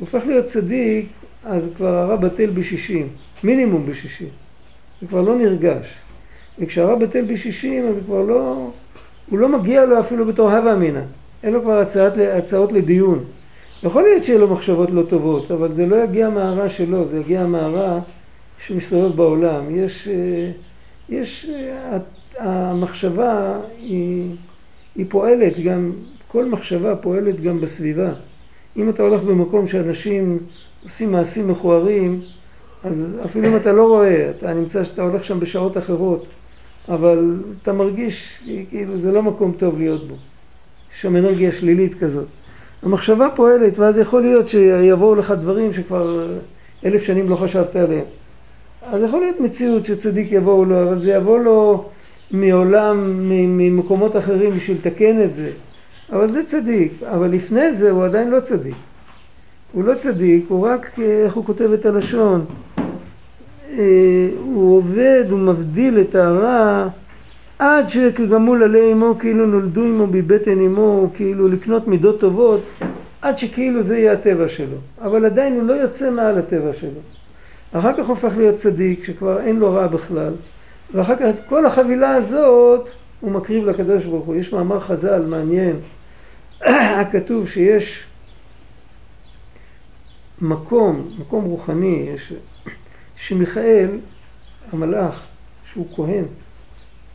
הופך 0.00 0.26
להיות 0.26 0.46
צדיק, 0.46 1.06
אז 1.44 1.68
כבר 1.76 1.94
הרע 1.94 2.16
בטל 2.16 2.50
בשישים, 2.50 3.08
מינימום 3.44 3.86
בשישים. 3.86 4.28
זה 5.00 5.06
כבר 5.06 5.20
לא 5.20 5.36
נרגש. 5.36 5.86
וכשהרע 6.58 6.94
בטל 6.94 7.24
בשישים, 7.24 7.88
אז 7.88 7.96
כבר 8.06 8.20
לא, 8.22 8.70
הוא 9.30 9.38
לא 9.38 9.48
מגיע 9.48 9.84
לו 9.84 10.00
אפילו 10.00 10.26
בתור 10.26 10.50
הווה 10.50 10.72
אמינא. 10.72 11.00
אין 11.42 11.52
לו 11.52 11.62
כבר 11.62 11.78
הצעות, 11.78 12.12
הצעות 12.36 12.72
לדיון. 12.72 13.24
יכול 13.82 14.02
להיות 14.02 14.24
שיהיה 14.24 14.38
לו 14.38 14.48
מחשבות 14.48 14.90
לא 14.90 15.02
טובות, 15.08 15.50
אבל 15.50 15.72
זה 15.72 15.86
לא 15.86 16.04
יגיע 16.04 16.28
מהרע 16.28 16.68
שלו, 16.68 17.06
זה 17.06 17.18
יגיע 17.18 17.46
מהרע 17.46 18.00
שמסתובב 18.66 19.16
בעולם. 19.16 19.76
יש, 19.76 20.08
אה, 20.08 20.50
יש, 21.08 21.50
אה, 21.50 21.98
המחשבה 22.38 23.60
היא, 23.80 24.30
היא 24.96 25.06
פועלת 25.08 25.60
גם, 25.60 25.92
כל 26.28 26.44
מחשבה 26.44 26.96
פועלת 26.96 27.40
גם 27.40 27.60
בסביבה. 27.60 28.12
אם 28.76 28.88
אתה 28.88 29.02
הולך 29.02 29.22
במקום 29.22 29.68
שאנשים 29.68 30.38
עושים 30.84 31.12
מעשים 31.12 31.48
מכוערים, 31.48 32.20
אז 32.84 33.04
אפילו 33.24 33.48
אם 33.48 33.56
אתה 33.56 33.72
לא 33.72 33.88
רואה, 33.88 34.30
אתה 34.30 34.54
נמצא 34.54 34.84
שאתה 34.84 35.02
הולך 35.02 35.24
שם 35.24 35.40
בשעות 35.40 35.76
אחרות, 35.76 36.26
אבל 36.88 37.40
אתה 37.62 37.72
מרגיש 37.72 38.42
כאילו 38.70 38.98
זה 38.98 39.12
לא 39.12 39.22
מקום 39.22 39.52
טוב 39.58 39.78
להיות 39.78 40.08
בו. 40.08 40.14
יש 40.94 41.02
שם 41.02 41.16
אנרגיה 41.16 41.52
שלילית 41.52 41.94
כזאת. 41.94 42.26
המחשבה 42.82 43.28
פועלת, 43.34 43.78
ואז 43.78 43.98
יכול 43.98 44.22
להיות 44.22 44.48
שיבואו 44.48 45.14
לך 45.14 45.30
דברים 45.30 45.72
שכבר 45.72 46.26
אלף 46.84 47.02
שנים 47.02 47.28
לא 47.28 47.36
חשבת 47.36 47.76
עליהם. 47.76 48.04
אז 48.92 49.02
יכול 49.02 49.20
להיות 49.20 49.40
מציאות 49.40 49.84
שצדיק 49.84 50.32
יבואו 50.32 50.64
לו, 50.64 50.82
אבל 50.82 51.00
זה 51.00 51.10
יבוא 51.10 51.38
לו 51.38 51.84
מעולם, 52.30 53.28
ממקומות 53.58 54.16
אחרים 54.16 54.50
בשביל 54.50 54.76
לתקן 54.76 55.22
את 55.24 55.34
זה. 55.34 55.50
אבל 56.12 56.28
זה 56.28 56.44
צדיק, 56.46 56.92
אבל 57.02 57.30
לפני 57.30 57.72
זה 57.72 57.90
הוא 57.90 58.04
עדיין 58.04 58.30
לא 58.30 58.40
צדיק. 58.40 58.74
הוא 59.72 59.84
לא 59.84 59.94
צדיק, 59.94 60.44
הוא 60.48 60.66
רק, 60.66 60.98
איך 60.98 61.34
הוא 61.34 61.44
כותב 61.44 61.72
את 61.72 61.86
הלשון? 61.86 62.44
אה, 63.70 64.28
הוא 64.44 64.76
עובד, 64.76 65.24
הוא 65.30 65.38
מבדיל 65.38 66.00
את 66.00 66.14
הרע 66.14 66.88
עד 67.58 67.88
שכגמול 67.88 68.62
עלי 68.62 68.92
אמו 68.92 69.14
כאילו 69.18 69.46
נולדו 69.46 69.84
עמו 69.84 70.06
מבטן 70.06 70.60
אמו, 70.60 71.10
כאילו 71.14 71.48
לקנות 71.48 71.88
מידות 71.88 72.20
טובות, 72.20 72.60
עד 73.22 73.38
שכאילו 73.38 73.82
זה 73.82 73.98
יהיה 73.98 74.12
הטבע 74.12 74.48
שלו. 74.48 74.76
אבל 75.02 75.24
עדיין 75.24 75.52
הוא 75.52 75.62
לא 75.62 75.72
יוצא 75.72 76.10
מעל 76.10 76.38
הטבע 76.38 76.72
שלו. 76.72 77.13
אחר 77.78 77.92
כך 77.98 78.08
הופך 78.08 78.36
להיות 78.36 78.56
צדיק, 78.56 79.04
שכבר 79.04 79.40
אין 79.40 79.56
לו 79.56 79.72
רע 79.72 79.86
בכלל. 79.86 80.32
ואחר 80.94 81.16
כך 81.16 81.22
את 81.22 81.48
כל 81.48 81.66
החבילה 81.66 82.14
הזאת 82.14 82.88
הוא 83.20 83.30
מקריב 83.30 83.64
לקדוש 83.64 84.04
ברוך 84.04 84.26
הוא. 84.26 84.34
יש 84.34 84.52
מאמר 84.52 84.80
חז"ל 84.80 85.22
מעניין, 85.26 85.76
הכתוב 87.00 87.48
שיש 87.48 88.04
מקום, 90.40 91.08
מקום 91.18 91.44
רוחני, 91.44 92.06
יש, 92.14 92.32
שמיכאל, 93.26 93.88
המלאך, 94.72 95.22
שהוא 95.72 95.86
כהן, 95.96 96.24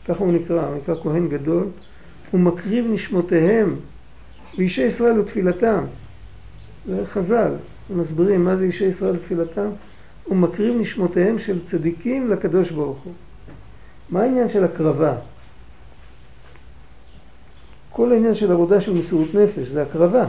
ככה 0.08 0.24
הוא 0.24 0.32
נקרא, 0.32 0.66
הוא 0.66 0.76
נקרא 0.76 0.94
כהן 1.02 1.28
גדול, 1.28 1.64
הוא 2.30 2.40
מקריב 2.40 2.86
נשמותיהם 2.88 3.76
ואישי 4.58 4.82
ישראל 4.82 5.20
ותפילתם. 5.20 5.84
זה 6.86 7.06
חז"ל, 7.06 7.52
מסבירים 7.90 8.44
מה 8.44 8.56
זה 8.56 8.64
אישי 8.64 8.84
ישראל 8.84 9.16
ותפילתם. 9.16 9.68
הוא 10.24 10.36
מקריב 10.36 10.74
נשמותיהם 10.80 11.38
של 11.38 11.64
צדיקים 11.64 12.30
לקדוש 12.30 12.70
ברוך 12.70 12.98
הוא. 13.04 13.12
מה 14.10 14.22
העניין 14.22 14.48
של 14.48 14.64
הקרבה? 14.64 15.14
כל 17.90 18.12
העניין 18.12 18.34
של 18.34 18.52
עבודה 18.52 18.80
של 18.80 18.94
מסירות 18.94 19.34
נפש 19.34 19.68
זה 19.68 19.82
הקרבה. 19.82 20.26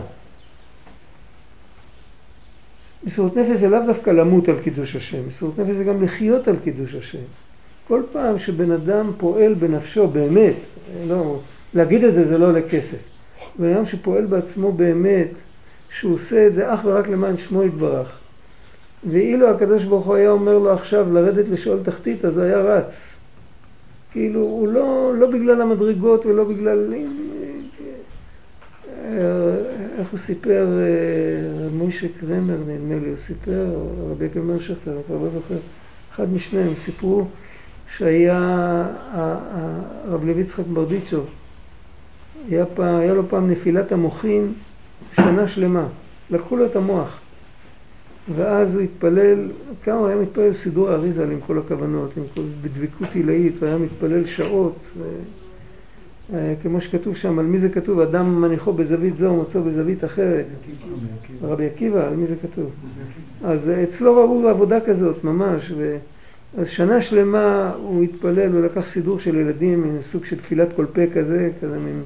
מסירות 3.04 3.36
נפש 3.38 3.60
זה 3.60 3.70
לאו 3.70 3.80
דווקא 3.86 4.10
למות 4.10 4.50
על 4.50 4.60
קידוש 4.64 4.96
השם, 4.96 5.28
מסירות 5.28 5.60
נפש 5.60 5.72
זה 5.76 5.84
גם 5.84 6.04
לחיות 6.04 6.48
על 6.48 6.56
קידוש 6.64 6.96
השם. 6.96 7.24
כל 7.88 8.02
פעם 8.12 8.40
שבן 8.40 8.72
אדם 8.72 9.12
פועל 9.18 9.54
בנפשו 9.54 10.08
באמת, 10.08 10.56
לא, 11.08 11.40
להגיד 11.74 12.04
את 12.04 12.14
זה 12.14 12.28
זה 12.28 12.38
לא 12.38 12.46
עולה 12.46 12.62
כסף, 12.70 12.98
בן 13.60 13.74
אדם 13.74 13.86
שפועל 13.86 14.26
בעצמו 14.26 14.72
באמת, 14.72 15.30
שהוא 15.90 16.14
עושה 16.16 16.48
את 16.48 16.56
זה 16.56 16.74
אך 16.74 16.80
ורק 16.84 17.08
למען 17.08 17.38
שמו 17.38 17.64
יתברך, 17.64 18.20
ואילו 19.10 19.50
הקדוש 19.50 19.84
ברוך 19.84 20.06
הוא 20.06 20.16
היה 20.16 20.30
אומר 20.30 20.58
לו 20.58 20.74
עכשיו 20.74 21.14
לרדת 21.14 21.48
לשאול 21.48 21.80
תחתית, 21.84 22.26
אז 22.26 22.38
הוא 22.38 22.46
היה 22.46 22.58
רץ. 22.58 23.08
כאילו, 24.12 24.40
הוא 24.40 24.68
לא, 24.68 25.14
לא 25.18 25.32
בגלל 25.32 25.62
המדרגות 25.62 26.26
ולא 26.26 26.44
בגלל... 26.44 26.94
איך 30.00 30.10
הוא 30.12 30.20
סיפר, 30.20 30.68
אה, 30.68 31.70
מוישה 31.72 32.08
קרמר 32.20 32.58
נדמה 32.68 32.96
לי, 33.04 33.10
הוא 33.10 33.18
סיפר, 33.18 33.66
רבי 34.12 34.28
גמר 34.36 34.60
שכתר, 34.60 34.92
אני 34.92 35.02
כבר 35.08 35.18
לא 35.18 35.30
זוכר, 35.30 35.58
אחד 36.16 36.34
משניהם, 36.34 36.76
סיפרו 36.76 37.26
שהיה 37.96 38.38
הרב 39.12 40.26
לוי 40.26 40.42
יצחק 40.42 40.64
ברדיצ'וב, 40.74 41.26
היה, 42.50 42.66
היה 42.78 43.14
לו 43.14 43.30
פעם 43.30 43.52
נפילת 43.52 43.92
המוחין 43.92 44.54
שנה 45.16 45.48
שלמה, 45.48 45.88
לקחו 46.30 46.56
לו 46.56 46.66
את 46.66 46.76
המוח 46.76 47.20
ואז 48.36 48.76
הוא 48.76 48.82
התפלל, 48.82 49.52
כמה 49.84 49.96
הוא 49.96 50.08
היה 50.08 50.16
מתפלל 50.16 50.54
סידור 50.54 50.90
האריזה 50.90 51.24
עם 51.24 51.40
כל 51.48 51.58
הכוונות, 51.58 52.18
עם 52.18 52.24
כל, 52.36 52.42
בדבקות 52.62 53.16
עילאית, 53.16 53.54
הוא 53.60 53.68
היה 53.68 53.78
מתפלל 53.78 54.26
שעות, 54.26 54.76
ו... 54.98 55.04
אה, 56.34 56.54
כמו 56.62 56.82
שכתוב 56.82 57.16
שם, 57.16 57.40
על 57.40 57.46
מי 57.46 57.58
זה 57.58 57.70
כתוב? 57.70 58.00
אדם 58.00 58.42
מניחו 58.42 58.74
בזווית 58.74 59.18
זו 59.18 59.26
ומוצאו 59.26 59.64
בזווית 59.64 60.04
אחרת. 60.04 60.46
רבי 61.42 61.66
עקיבא, 61.66 62.08
על 62.08 62.16
מי 62.16 62.28
זה 62.28 62.36
כתוב? 62.42 62.72
אז 63.44 63.70
אצלו 63.84 64.16
ראו 64.16 64.48
עבודה 64.50 64.80
כזאת, 64.82 65.24
ממש. 65.24 65.72
ו... 65.78 65.98
אז 66.58 66.68
שנה 66.68 67.02
שלמה 67.02 67.74
הוא 67.78 68.04
התפלל, 68.04 68.52
הוא 68.52 68.62
לקח 68.62 68.88
סידור 68.88 69.20
של 69.20 69.36
ילדים, 69.36 69.82
מין 69.82 70.02
סוג 70.02 70.26
של 70.26 70.38
תפילת 70.38 70.68
כל 70.76 70.86
פה 70.86 71.02
כזה, 71.14 71.50
כזה 71.62 71.80
מין... 71.80 72.02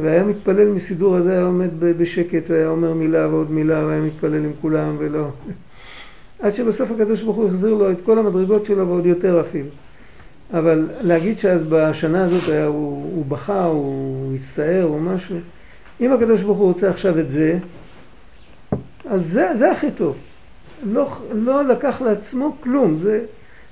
והיה 0.00 0.24
מתפלל 0.24 0.68
מסידור 0.68 1.16
הזה, 1.16 1.32
היה 1.32 1.44
עומד 1.44 1.70
בשקט, 1.80 2.50
והיה 2.50 2.68
אומר 2.68 2.92
מילה 2.92 3.28
ועוד 3.28 3.50
מילה, 3.50 3.86
והיה 3.86 4.00
מתפלל 4.00 4.44
עם 4.44 4.52
כולם, 4.60 4.96
ולא... 4.98 5.28
עד 6.40 6.54
שבסוף 6.54 6.90
הקדוש 6.90 7.22
ברוך 7.22 7.36
הוא 7.36 7.48
החזיר 7.48 7.74
לו 7.74 7.90
את 7.90 7.96
כל 8.04 8.18
המדרגות 8.18 8.66
שלו 8.66 8.88
ועוד 8.88 9.06
יותר 9.06 9.40
אפילו. 9.40 9.68
אבל 10.52 10.88
להגיד 11.00 11.38
שאז 11.38 11.60
בשנה 11.68 12.24
הזאת 12.24 12.48
היה, 12.48 12.66
הוא, 12.66 13.12
הוא 13.14 13.26
בכה, 13.26 13.64
הוא 13.64 14.34
הצטער 14.34 14.84
או 14.84 14.98
משהו, 14.98 15.36
אם 16.00 16.12
הקדוש 16.12 16.42
ברוך 16.42 16.58
הוא 16.58 16.66
רוצה 16.66 16.90
עכשיו 16.90 17.20
את 17.20 17.30
זה, 17.30 17.58
אז 19.04 19.26
זה, 19.26 19.48
זה 19.54 19.70
הכי 19.70 19.90
טוב. 19.90 20.16
לא, 20.82 21.16
לא 21.32 21.64
לקח 21.64 22.02
לעצמו 22.02 22.56
כלום, 22.60 22.98
זה, 22.98 23.24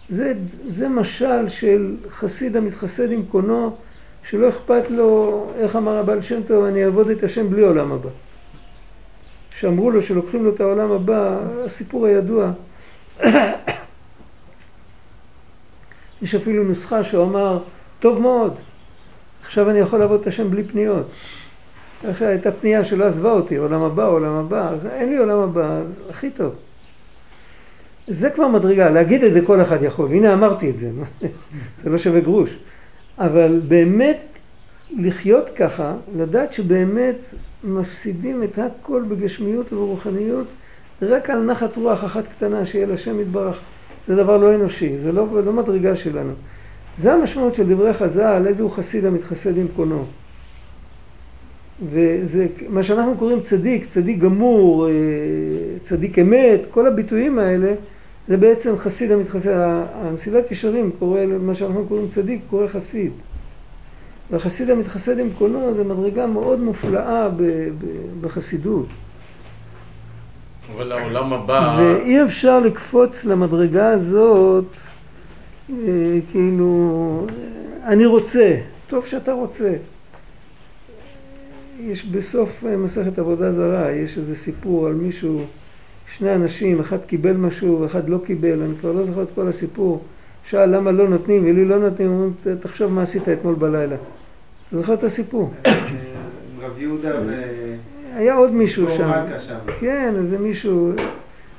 זה, 0.08 0.32
זה 0.68 0.88
משל 0.88 1.48
של 1.48 1.96
חסיד 2.08 2.56
המתחסד 2.56 3.12
עם 3.12 3.22
קונו, 3.22 3.76
שלא 4.28 4.48
אכפת 4.48 4.90
לו, 4.90 5.46
איך 5.58 5.76
אמר 5.76 5.96
הבעל 5.96 6.22
שם 6.22 6.42
טוב, 6.46 6.64
אני 6.64 6.84
אעבוד 6.84 7.10
את 7.10 7.22
השם 7.22 7.50
בלי 7.50 7.62
עולם 7.62 7.92
הבא. 7.92 8.08
שאמרו 9.58 9.90
לו 9.90 10.02
שלוקחים 10.02 10.44
לו 10.44 10.54
את 10.54 10.60
העולם 10.60 10.92
הבא, 10.92 11.38
הסיפור 11.64 12.06
הידוע. 12.06 12.50
יש 16.22 16.34
אפילו 16.34 16.64
נוסחה 16.64 17.04
שהוא 17.04 17.24
אמר, 17.24 17.58
טוב 18.00 18.20
מאוד, 18.20 18.54
עכשיו 19.42 19.70
אני 19.70 19.78
יכול 19.78 19.98
לעבוד 19.98 20.20
את 20.20 20.26
השם 20.26 20.50
בלי 20.50 20.64
פניות. 20.64 21.06
עכשיו 22.08 22.28
הייתה 22.28 22.52
פנייה 22.52 22.84
שלא 22.84 23.04
עזבה 23.04 23.32
אותי, 23.32 23.56
עולם 23.56 23.82
הבא, 23.82 24.06
עולם 24.06 24.32
הבא, 24.32 24.72
אין 24.92 25.08
לי 25.08 25.16
עולם 25.16 25.38
הבא, 25.38 25.80
הכי 26.10 26.30
טוב. 26.30 26.54
זה 28.08 28.30
כבר 28.30 28.48
מדרגה, 28.48 28.90
להגיד 28.90 29.24
את 29.24 29.32
זה 29.32 29.40
כל 29.46 29.62
אחד 29.62 29.82
יכול, 29.82 30.10
הנה 30.10 30.32
אמרתי 30.32 30.70
את 30.70 30.78
זה, 30.78 30.90
זה 31.82 31.90
לא 31.90 31.98
שווה 31.98 32.20
גרוש. 32.20 32.50
אבל 33.18 33.61
באמת 33.68 34.20
לחיות 34.98 35.50
ככה, 35.57 35.94
לדעת 36.16 36.53
שבאמת 36.53 37.16
מפסידים 37.64 38.42
את 38.42 38.59
הכל 38.59 39.03
בגשמיות 39.09 39.72
וברוחניות 39.72 40.46
רק 41.03 41.31
על 41.31 41.44
נחת 41.44 41.77
רוח 41.77 42.05
אחת 42.05 42.27
קטנה 42.27 42.66
שיהיה 42.66 42.87
לשם 42.87 43.20
יתברך. 43.20 43.61
זה 44.09 44.16
דבר 44.16 44.37
לא 44.37 44.55
אנושי, 44.55 44.98
זה 44.98 45.12
לא, 45.12 45.27
לא 45.44 45.53
מדרגה 45.53 45.96
שלנו. 45.96 46.33
זה 46.98 47.12
המשמעות 47.12 47.55
של 47.55 47.74
דברי 47.74 47.92
חז"ל, 47.92 48.44
איזה 48.46 48.62
הוא 48.62 48.70
חסיד 48.70 49.05
המתחסד 49.05 49.59
עם 49.59 49.66
קונו. 49.77 50.05
וזה 51.90 52.46
מה 52.68 52.83
שאנחנו 52.83 53.14
קוראים 53.18 53.40
צדיק, 53.40 53.87
צדיק 53.87 54.18
גמור, 54.18 54.88
אה, 54.88 54.92
צדיק 55.83 56.18
אמת, 56.18 56.61
כל 56.70 56.87
הביטויים 56.87 57.38
האלה 57.38 57.74
זה 58.28 58.37
בעצם 58.37 58.78
חסיד 58.78 59.12
המתחסד, 59.12 59.50
המסילת 59.94 60.50
ישרים 60.50 60.90
קורא, 60.98 61.20
מה 61.26 61.54
שאנחנו 61.54 61.87
קוראים 61.88 62.08
צדיק, 62.08 62.40
קורא 62.50 62.66
חסיד. 62.66 63.12
והחסיד 64.30 64.70
המתחסד 64.70 65.18
עם 65.18 65.28
קונו 65.38 65.74
זה 65.74 65.84
מדרגה 65.84 66.26
מאוד 66.26 66.60
מופלאה 66.60 67.28
ב- 67.28 67.42
ב- 67.78 68.20
בחסידות. 68.20 68.87
אבל 70.74 70.92
העולם 70.92 71.32
הבא... 71.32 71.76
ואי 71.78 72.22
אפשר 72.24 72.58
לקפוץ 72.58 73.24
למדרגה 73.24 73.88
הזאת, 73.88 74.64
אה, 75.70 75.76
כאילו, 76.32 77.26
אני 77.84 78.06
רוצה, 78.06 78.56
טוב 78.88 79.06
שאתה 79.06 79.32
רוצה. 79.32 79.74
יש 81.80 82.04
בסוף 82.04 82.64
אה, 82.66 82.76
מסכת 82.76 83.18
עבודה 83.18 83.52
זרה, 83.52 83.92
יש 83.92 84.18
איזה 84.18 84.37
סיפור 84.37 84.87
על 84.87 84.92
מישהו, 84.92 85.44
שני 86.18 86.35
אנשים, 86.35 86.81
אחד 86.81 86.98
קיבל 87.07 87.33
משהו 87.33 87.81
ואחד 87.81 88.09
לא 88.09 88.18
קיבל, 88.27 88.62
אני 88.62 88.74
כבר 88.81 88.92
לא 88.92 89.05
זוכר 89.05 89.22
את 89.22 89.29
כל 89.35 89.48
הסיפור. 89.48 90.03
שאל 90.50 90.77
למה 90.77 90.90
לא 90.90 91.09
נותנים 91.09 91.42
ולי 91.44 91.64
לא 91.64 91.79
נותנים, 91.79 92.09
אומרים, 92.11 92.33
"ת- 92.44 92.62
תחשוב 92.62 92.92
מה 92.92 93.03
עשית 93.03 93.29
אתמול 93.29 93.55
בלילה. 93.55 93.96
אתה 94.68 94.77
זוכר 94.77 94.94
את 94.94 95.05
הסיפור? 95.05 95.50
רב 96.61 96.79
יהודה 96.79 97.11
ו... 97.27 97.33
היה 98.16 98.35
עוד 98.35 98.53
מישהו 98.53 98.87
שם. 98.96 99.11
כן, 99.81 100.14
איזה 100.18 100.38
מישהו, 100.38 100.92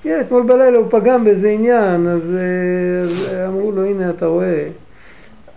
כן, 0.04 0.20
אתמול 0.22 0.44
בלילה 0.44 0.78
הוא 0.78 0.88
פגם 0.90 1.24
באיזה 1.24 1.50
עניין, 1.50 2.08
אז, 2.08 2.32
אה, 2.36 3.02
אז 3.04 3.12
אמרו 3.48 3.72
לו, 3.72 3.86
הנה 3.86 4.10
אתה 4.10 4.26
רואה. 4.26 4.68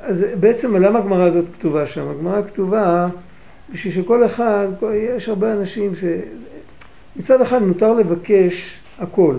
אז 0.02 0.24
בעצם 0.40 0.76
למה 0.76 0.98
הגמרא 0.98 1.24
הזאת 1.26 1.44
כתובה 1.58 1.86
שם? 1.86 2.08
הגמרא 2.08 2.42
כתובה 2.42 3.08
בשביל 3.72 3.92
שכל 3.92 4.26
אחד, 4.26 4.66
יש 4.94 5.28
הרבה 5.28 5.52
אנשים 5.52 5.94
ש... 5.94 6.04
מצד 7.16 7.40
אחד 7.40 7.62
מותר 7.62 7.92
לבקש 7.92 8.77
הכל. 8.98 9.36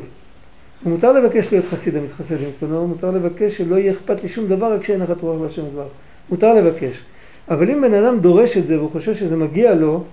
ומותר 0.85 1.11
לבקש 1.11 1.51
להיות 1.51 1.65
חסיד 1.65 1.95
המתחסד 1.95 2.41
עם 2.41 2.49
קונו, 2.59 2.87
מותר 2.87 3.11
לבקש 3.11 3.57
שלא 3.57 3.75
יהיה 3.75 3.91
אכפת 3.91 4.23
לי 4.23 4.29
שום 4.29 4.47
דבר 4.47 4.73
רק 4.73 4.83
שאין 4.83 4.99
לך 4.99 5.09
רוח 5.21 5.41
להשם 5.41 5.69
דבר. 5.71 5.87
מותר 6.29 6.53
לבקש. 6.53 7.03
אבל 7.49 7.69
אם 7.71 7.81
בן 7.81 7.93
אדם 7.93 8.19
דורש 8.19 8.57
את 8.57 8.67
זה 8.67 8.77
והוא 8.77 8.91
חושב 8.91 9.15
שזה 9.15 9.35
מגיע 9.35 9.75
לו, 9.75 10.03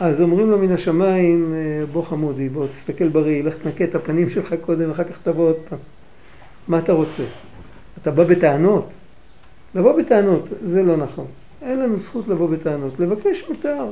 אז 0.00 0.20
אומרים 0.20 0.50
לו 0.50 0.58
מן 0.58 0.72
השמיים, 0.72 1.54
אה, 1.54 1.86
בוא 1.92 2.02
חמודי, 2.02 2.48
בוא 2.48 2.66
תסתכל 2.66 3.08
בראי, 3.08 3.42
לך 3.42 3.54
תנקה 3.62 3.84
את 3.84 3.94
הפנים 3.94 4.30
שלך 4.30 4.54
קודם, 4.60 4.90
אחר 4.90 5.04
כך 5.04 5.18
תבוא 5.22 5.48
עוד 5.48 5.56
פעם. 5.68 5.78
מה 6.68 6.78
אתה 6.78 6.92
רוצה? 6.92 7.22
אתה 8.02 8.10
בא 8.10 8.24
בטענות? 8.24 8.88
לבוא 9.74 10.02
בטענות, 10.02 10.48
זה 10.64 10.82
לא 10.82 10.96
נכון. 10.96 11.26
אין 11.62 11.78
לנו 11.78 11.96
זכות 11.96 12.28
לבוא 12.28 12.48
בטענות. 12.48 13.00
לבקש 13.00 13.44
מותר. 13.48 13.86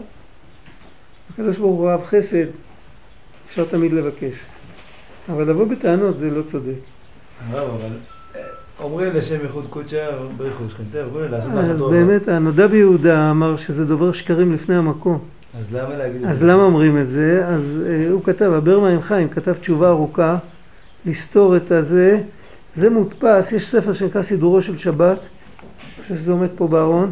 הקדוש 1.33 1.59
ברוך 1.59 1.79
הוא 1.79 1.87
אוהב 1.87 2.01
חסד, 2.01 2.47
אפשר 3.55 3.65
תמיד 3.65 3.93
לבקש. 3.93 4.35
אבל 5.33 5.51
לבוא 5.51 5.67
בטענות 5.67 6.19
זה 6.19 6.31
לא 6.31 6.43
צודק. 6.43 6.73
הרב, 7.51 7.69
אבל 7.69 7.91
אה, 8.35 8.41
אומרים 8.81 9.13
לשם 9.13 9.43
ייחוד 9.43 9.67
קודשא, 9.71 10.11
ברכו 10.37 10.65
שכנתך, 10.69 10.99
אומרים 11.07 11.31
לעשות 11.33 11.53
אז 11.53 11.71
לך 11.71 11.79
טוב. 11.79 11.95
באמת, 11.95 12.29
הנודע 12.29 12.67
ביהודה 12.67 13.31
אמר 13.31 13.57
שזה 13.57 13.85
דובר 13.85 14.13
שקרים 14.13 14.53
לפני 14.53 14.77
המקום. 14.77 15.19
אז 15.61 15.73
למה 15.73 15.97
להגיד 15.97 16.23
את 16.23 16.29
אז 16.29 16.39
זה? 16.39 16.47
למה 16.47 16.63
אומרים 16.63 16.99
את 16.99 17.09
זה? 17.09 17.47
אז 17.47 17.81
אה, 17.87 18.11
הוא 18.11 18.25
כתב, 18.25 18.53
הברמה 18.53 18.89
עם 18.89 19.01
חיים 19.01 19.29
כתב 19.29 19.53
תשובה 19.53 19.89
ארוכה, 19.89 20.37
לסתור 21.07 21.57
את 21.57 21.71
הזה. 21.71 22.21
זה 22.77 22.91
מודפס, 22.91 23.53
יש 23.53 23.69
ספר 23.69 23.93
שנקרא 23.93 24.23
סידורו 24.23 24.63
של 24.63 24.79
שבת, 24.79 25.19
אני 25.19 26.03
חושב 26.03 26.17
שזה 26.17 26.33
עומד 26.33 26.49
פה 26.57 26.69
בארון. 26.69 27.11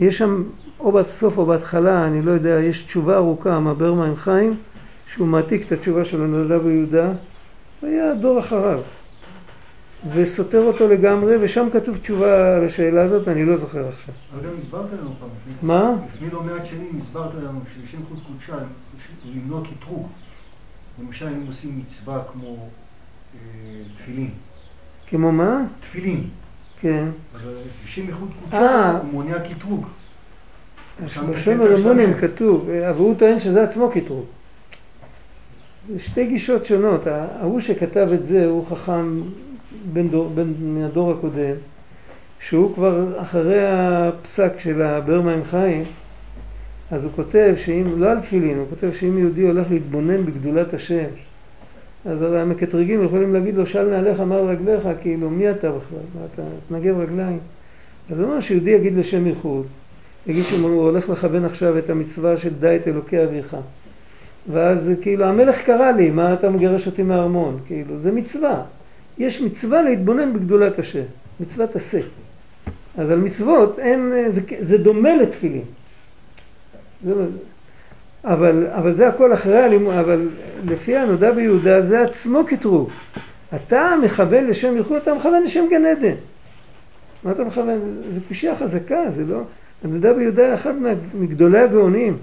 יש 0.00 0.18
שם, 0.18 0.42
או 0.80 0.92
בסוף 0.92 1.38
או 1.38 1.46
בהתחלה, 1.46 2.06
אני 2.06 2.22
לא 2.22 2.30
יודע, 2.30 2.60
יש 2.60 2.82
תשובה 2.82 3.16
ארוכה 3.16 3.60
מהברמה 3.60 4.06
עם 4.06 4.16
חיים, 4.16 4.54
שהוא 5.14 5.28
מעתיק 5.28 5.66
את 5.66 5.72
התשובה 5.72 6.04
של 6.04 6.22
הנולדה 6.22 6.58
ביהודה, 6.58 7.12
היה 7.82 8.14
דור 8.14 8.38
אחריו. 8.38 8.80
וסותר 10.12 10.58
אותו 10.58 10.88
לגמרי, 10.88 11.36
ושם 11.40 11.68
כתוב 11.72 11.96
תשובה 11.96 12.58
לשאלה 12.58 13.02
הזאת, 13.02 13.28
אני 13.28 13.44
לא 13.44 13.56
זוכר 13.56 13.88
עכשיו. 13.88 14.14
אבל 14.34 14.48
גם 14.48 14.58
הסברת 14.58 14.92
לנו 14.92 15.10
פעם, 15.20 15.28
מה? 15.62 15.92
לפני 16.14 16.30
לא 16.30 16.42
מעט 16.42 16.66
שנים 16.66 16.98
הסברת 17.00 17.34
לנו 17.34 17.60
שלשם 17.74 17.98
חוץ 18.08 18.18
קודשה 18.26 18.54
הוא 18.54 19.32
למנוע 19.34 19.62
קטרוג. 19.64 20.08
למשל 21.02 21.26
אם 21.26 21.46
עושים 21.46 21.78
מצווה 21.78 22.22
כמו 22.32 22.68
אה, 23.34 23.38
תפילין. 23.96 24.30
כמו 25.06 25.32
מה? 25.32 25.62
תפילין. 25.80 26.24
כן. 26.80 27.08
אבל 27.34 27.52
לשם 27.84 28.06
ייחוד 28.06 28.28
אה. 28.28 28.34
קודשה 28.44 28.98
הוא 29.02 29.12
מונע 29.12 29.38
קטרוג. 29.48 29.86
שם 31.06 31.32
בשם 31.32 31.60
הרמונים. 31.60 32.14
כתוב, 32.14 32.68
אבל 32.70 32.98
הוא 32.98 33.14
טוען 33.18 33.38
שזה 33.38 33.62
עצמו 33.62 33.90
קטרוג. 33.94 34.26
זה 35.88 35.98
שתי 35.98 36.26
גישות 36.26 36.66
שונות. 36.66 37.06
ההוא 37.06 37.60
שכתב 37.60 38.08
את 38.14 38.26
זה 38.26 38.46
הוא 38.46 38.66
חכם 38.66 39.20
בן 39.92 40.08
דור, 40.08 40.30
בן, 40.34 40.52
מהדור 40.60 41.10
הקודם, 41.10 41.54
שהוא 42.40 42.74
כבר 42.74 43.20
אחרי 43.22 43.68
הפסק 43.68 44.52
של 44.58 44.82
הברמה 44.82 45.34
עם 45.34 45.44
חיים, 45.50 45.84
אז 46.90 47.04
הוא 47.04 47.12
כותב 47.16 47.54
שאם, 47.64 47.84
לא 47.96 48.10
על 48.10 48.20
תפילין, 48.20 48.58
הוא 48.58 48.66
כותב 48.70 48.92
שאם 48.92 49.18
יהודי 49.18 49.42
הולך 49.42 49.70
להתבונן 49.70 50.24
בגדולת 50.24 50.74
השם, 50.74 51.04
אז 52.04 52.22
הרי 52.22 52.40
המקטרגים 52.40 53.04
יכולים 53.04 53.34
להגיד 53.34 53.54
לו, 53.54 53.66
של 53.66 53.82
נעליך 53.82 54.20
מר 54.20 54.48
רגליך, 54.48 54.88
כאילו, 55.00 55.30
מי 55.30 55.50
אתה 55.50 55.70
בכלל? 55.70 56.24
אתה 56.34 56.42
תנגב 56.68 56.98
רגליים? 56.98 57.38
אז 58.10 58.20
הוא 58.20 58.28
אומר 58.28 58.40
שיהודי 58.40 58.70
יגיד 58.70 58.96
לשם 58.96 59.26
ייחוד, 59.26 59.66
יגיד 60.26 60.44
שהוא 60.44 60.82
הולך 60.82 61.08
לכוון 61.08 61.44
עכשיו 61.44 61.78
את 61.78 61.90
המצווה 61.90 62.36
של 62.36 62.54
דע 62.54 62.76
את 62.76 62.88
אלוקי 62.88 63.24
אביך. 63.24 63.56
ואז 64.48 64.90
כאילו, 65.00 65.24
המלך 65.24 65.62
קרא 65.62 65.90
לי, 65.90 66.10
מה 66.10 66.34
אתה 66.34 66.50
מגרש 66.50 66.86
אותי 66.86 67.02
מהארמון? 67.02 67.58
כאילו, 67.66 67.98
זה 67.98 68.12
מצווה. 68.12 68.62
יש 69.18 69.40
מצווה 69.40 69.82
להתבונן 69.82 70.32
בגדולת 70.32 70.78
השם, 70.78 71.02
מצוות 71.40 71.76
עשה. 71.76 72.00
אז 72.98 73.10
על 73.10 73.18
מצוות 73.18 73.78
אין, 73.78 74.12
זה, 74.28 74.40
זה 74.60 74.78
דומה 74.78 75.16
לתפילין. 75.16 75.62
לא- 77.06 77.14
אבל, 78.24 78.66
אבל 78.70 78.94
זה 78.94 79.08
הכל 79.08 79.32
אחרי 79.34 79.58
הלימוד, 79.58 79.94
אבל 79.94 80.28
לפי 80.64 80.96
הנודע 80.96 81.32
ביהודה 81.32 81.80
זה 81.80 82.00
עצמו 82.00 82.44
קטרוג. 82.46 82.90
אתה 83.54 83.94
מכוון 84.02 84.46
לשם 84.46 84.76
ייחוד, 84.76 84.96
אתה 84.96 85.14
מכוון 85.14 85.42
לשם 85.42 85.64
גן 85.70 85.86
עדן. 85.86 86.14
מה 87.24 87.32
אתה 87.32 87.44
מכוון? 87.44 87.78
זה 88.14 88.20
קושייה 88.28 88.56
חזקה, 88.56 89.10
זה 89.10 89.24
לא... 89.24 89.42
הנודע 89.84 90.12
ביהודה 90.12 90.54
אחד 90.54 90.72
מגדולי 91.14 91.58
הגאונים. 91.58 92.16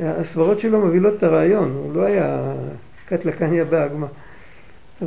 הסברות 0.00 0.60
שלו 0.60 0.80
מובילות 0.80 1.14
את 1.16 1.22
הרעיון, 1.22 1.72
הוא 1.84 1.94
לא 1.94 2.02
היה 2.02 2.52
קטלקניה 3.06 3.64
באגמה. 3.64 4.06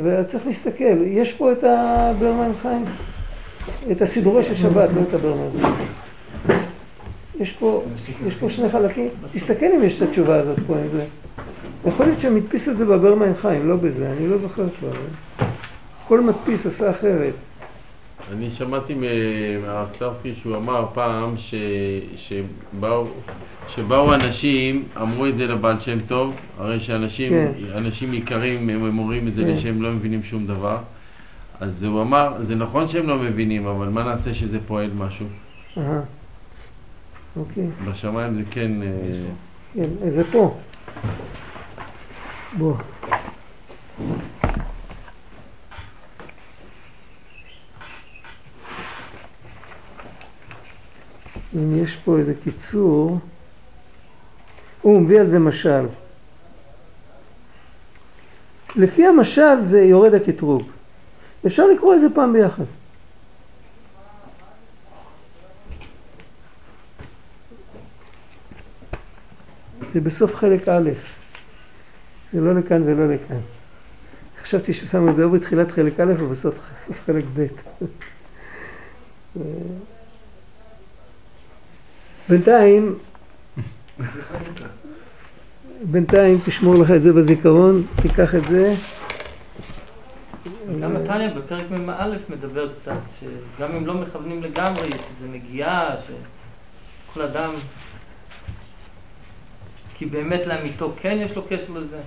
וצריך 0.02 0.46
להסתכל, 0.46 1.02
יש 1.06 1.32
פה 1.32 1.52
את 1.52 1.64
הברמן 1.64 2.50
חיים, 2.62 2.84
את 3.92 4.02
הסידורי 4.02 4.44
של 4.44 4.54
שבת, 4.54 4.88
לא 4.94 5.00
את 5.08 5.14
הברמן. 5.14 5.74
יש 7.40 7.52
פה, 7.52 7.82
יש 8.26 8.34
פה 8.34 8.50
שני 8.50 8.68
חלקים, 8.68 9.08
תסתכל 9.32 9.66
אם 9.66 9.82
יש 9.82 10.02
את 10.02 10.08
התשובה 10.08 10.36
הזאת 10.36 10.58
פה 10.66 10.76
עם 10.76 10.88
זה. 10.92 11.04
יכול 11.86 12.06
להיות 12.06 12.20
שהם 12.20 12.36
הדפיסו 12.36 12.70
את 12.70 12.76
זה 12.76 12.84
בברמן 12.84 13.34
חיים, 13.34 13.68
לא 13.68 13.76
בזה, 13.76 14.12
אני 14.18 14.28
לא 14.28 14.36
זוכר 14.36 14.64
כבר. 14.80 14.92
כל 16.08 16.20
מדפיס 16.20 16.66
עשה 16.66 16.90
אחרת. 16.90 17.32
אני 18.30 18.50
שמעתי 18.50 18.94
מהרב 18.94 19.88
סטרסקי 19.88 20.34
שהוא 20.34 20.56
אמר 20.56 20.86
פעם 20.94 21.34
ש, 21.36 21.54
שבאו, 22.16 23.06
שבאו 23.68 24.14
אנשים, 24.14 24.84
אמרו 24.96 25.26
את 25.26 25.36
זה 25.36 25.46
לבעל 25.46 25.80
שם 25.80 26.00
טוב, 26.00 26.36
הרי 26.58 26.80
שאנשים 26.80 27.32
כן. 28.00 28.14
יקרים, 28.14 28.68
הם 28.68 28.98
אומרים 28.98 29.28
את 29.28 29.34
זה 29.34 29.42
כן. 29.42 29.48
לשהם 29.48 29.82
לא 29.82 29.92
מבינים 29.92 30.22
שום 30.22 30.46
דבר. 30.46 30.78
אז 31.60 31.84
הוא 31.84 32.02
אמר, 32.02 32.42
זה 32.42 32.54
נכון 32.54 32.88
שהם 32.88 33.08
לא 33.08 33.18
מבינים, 33.18 33.66
אבל 33.66 33.88
מה 33.88 34.02
נעשה 34.02 34.34
שזה 34.34 34.58
פועל 34.66 34.90
משהו? 34.96 35.26
אהה. 35.78 36.00
אוקיי, 37.36 37.66
בשמיים 37.90 38.34
זה 38.34 38.42
כן... 38.50 38.82
אה, 38.82 38.88
כן, 39.74 40.10
זה 40.10 40.24
פה. 40.32 40.54
בוא. 42.58 42.74
אם 51.56 51.84
יש 51.84 51.96
פה 52.04 52.18
איזה 52.18 52.34
קיצור, 52.44 53.18
הוא 54.82 55.00
מביא 55.00 55.20
על 55.20 55.26
זה 55.26 55.38
משל. 55.38 55.86
לפי 58.76 59.06
המשל 59.06 59.64
זה 59.66 59.80
יורד 59.80 60.14
הקטרוג. 60.14 60.62
אפשר 61.46 61.66
לקרוא 61.66 61.94
את 61.94 62.00
זה 62.00 62.06
פעם 62.14 62.32
ביחד. 62.32 62.64
זה 69.94 70.00
בסוף 70.00 70.34
חלק 70.34 70.68
א', 70.68 70.90
זה 72.32 72.40
לא 72.40 72.54
לכאן 72.54 72.82
ולא 72.82 73.14
לכאן. 73.14 73.40
חשבתי 74.42 74.72
ששמו 74.72 75.10
את 75.10 75.16
זה 75.16 75.24
או 75.24 75.30
בתחילת 75.30 75.70
חלק 75.70 76.00
א' 76.00 76.12
או 76.20 76.28
בסוף 76.28 76.54
חלק 77.06 77.24
ב'. 77.34 77.46
בינתיים, 82.28 82.98
בינתיים 85.82 86.38
תשמור 86.46 86.74
לך 86.74 86.90
את 86.90 87.02
זה 87.02 87.12
בזיכרון, 87.12 87.86
תיקח 88.02 88.34
את 88.34 88.42
זה, 88.50 88.74
גם 90.80 90.96
התניא 90.96 91.28
בפרק 91.34 91.70
מ"א 91.70 92.16
מדבר 92.28 92.72
קצת, 92.74 92.92
שגם 93.20 93.76
אם 93.76 93.86
לא 93.86 93.94
מכוונים 93.94 94.42
לגמרי, 94.42 94.88
יש 94.88 94.94
איזו 94.94 95.32
נגיעה, 95.32 95.94
שכל 96.06 97.22
אדם, 97.22 97.50
כי 99.94 100.06
באמת 100.06 100.46
לאמיתו 100.46 100.92
כן 101.00 101.18
יש 101.20 101.36
לו 101.36 101.42
קשר 101.48 101.72
לזה, 101.72 101.98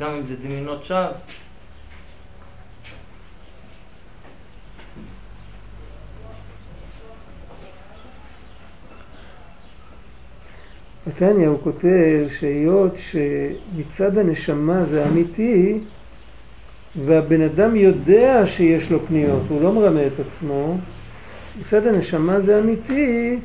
גם 0.00 0.10
אם 0.10 0.26
זה 0.26 0.36
דמיונות 0.36 0.84
שווא. 0.84 1.08
בתניא 11.16 11.48
הוא 11.48 11.58
כותב 11.64 12.26
שהיות 12.38 12.94
שמצד 12.96 14.18
הנשמה 14.18 14.84
זה 14.84 15.06
אמיתי 15.06 15.78
והבן 17.04 17.40
אדם 17.40 17.76
יודע 17.76 18.46
שיש 18.46 18.90
לו 18.90 19.06
פניות, 19.06 19.42
הוא 19.48 19.62
לא 19.62 19.72
מרמה 19.72 20.06
את 20.06 20.20
עצמו, 20.26 20.76
מצד 21.60 21.86
הנשמה 21.86 22.40
זה 22.40 22.58
אמיתי, 22.58 23.38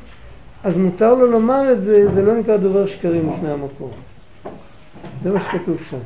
אז 0.64 0.78
מותר 0.78 1.14
לו 1.14 1.32
לומר 1.32 1.72
את 1.72 1.82
זה, 1.82 2.10
זה 2.10 2.22
לא 2.22 2.36
נקרא 2.36 2.58
דובר 2.58 2.86
שקרים 2.86 3.30
לפני 3.34 3.52
המקור. 3.52 3.92
זה 5.24 5.32
מה 5.32 5.40
שכתוב 5.40 5.78
שם. 5.90 5.98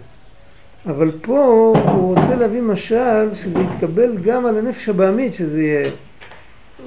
אבל 0.86 1.12
פה 1.22 1.74
הוא 1.94 2.18
רוצה 2.18 2.36
להביא 2.36 2.62
משל 2.62 3.34
שזה 3.34 3.60
יתקבל 3.60 4.18
גם 4.18 4.46
על 4.46 4.58
הנפש 4.58 4.90
הבעמית, 4.90 5.34
שזה 5.34 5.62
יהיה... 5.62 5.90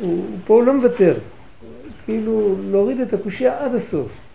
הוא, 0.00 0.24
פה 0.46 0.54
הוא 0.54 0.62
לא 0.62 0.74
מוותר. 0.74 1.14
כאילו 2.04 2.54
להוריד 2.70 3.00
את 3.00 3.12
הקושייה 3.12 3.64
עד 3.64 3.74
הסוף. 3.74 4.25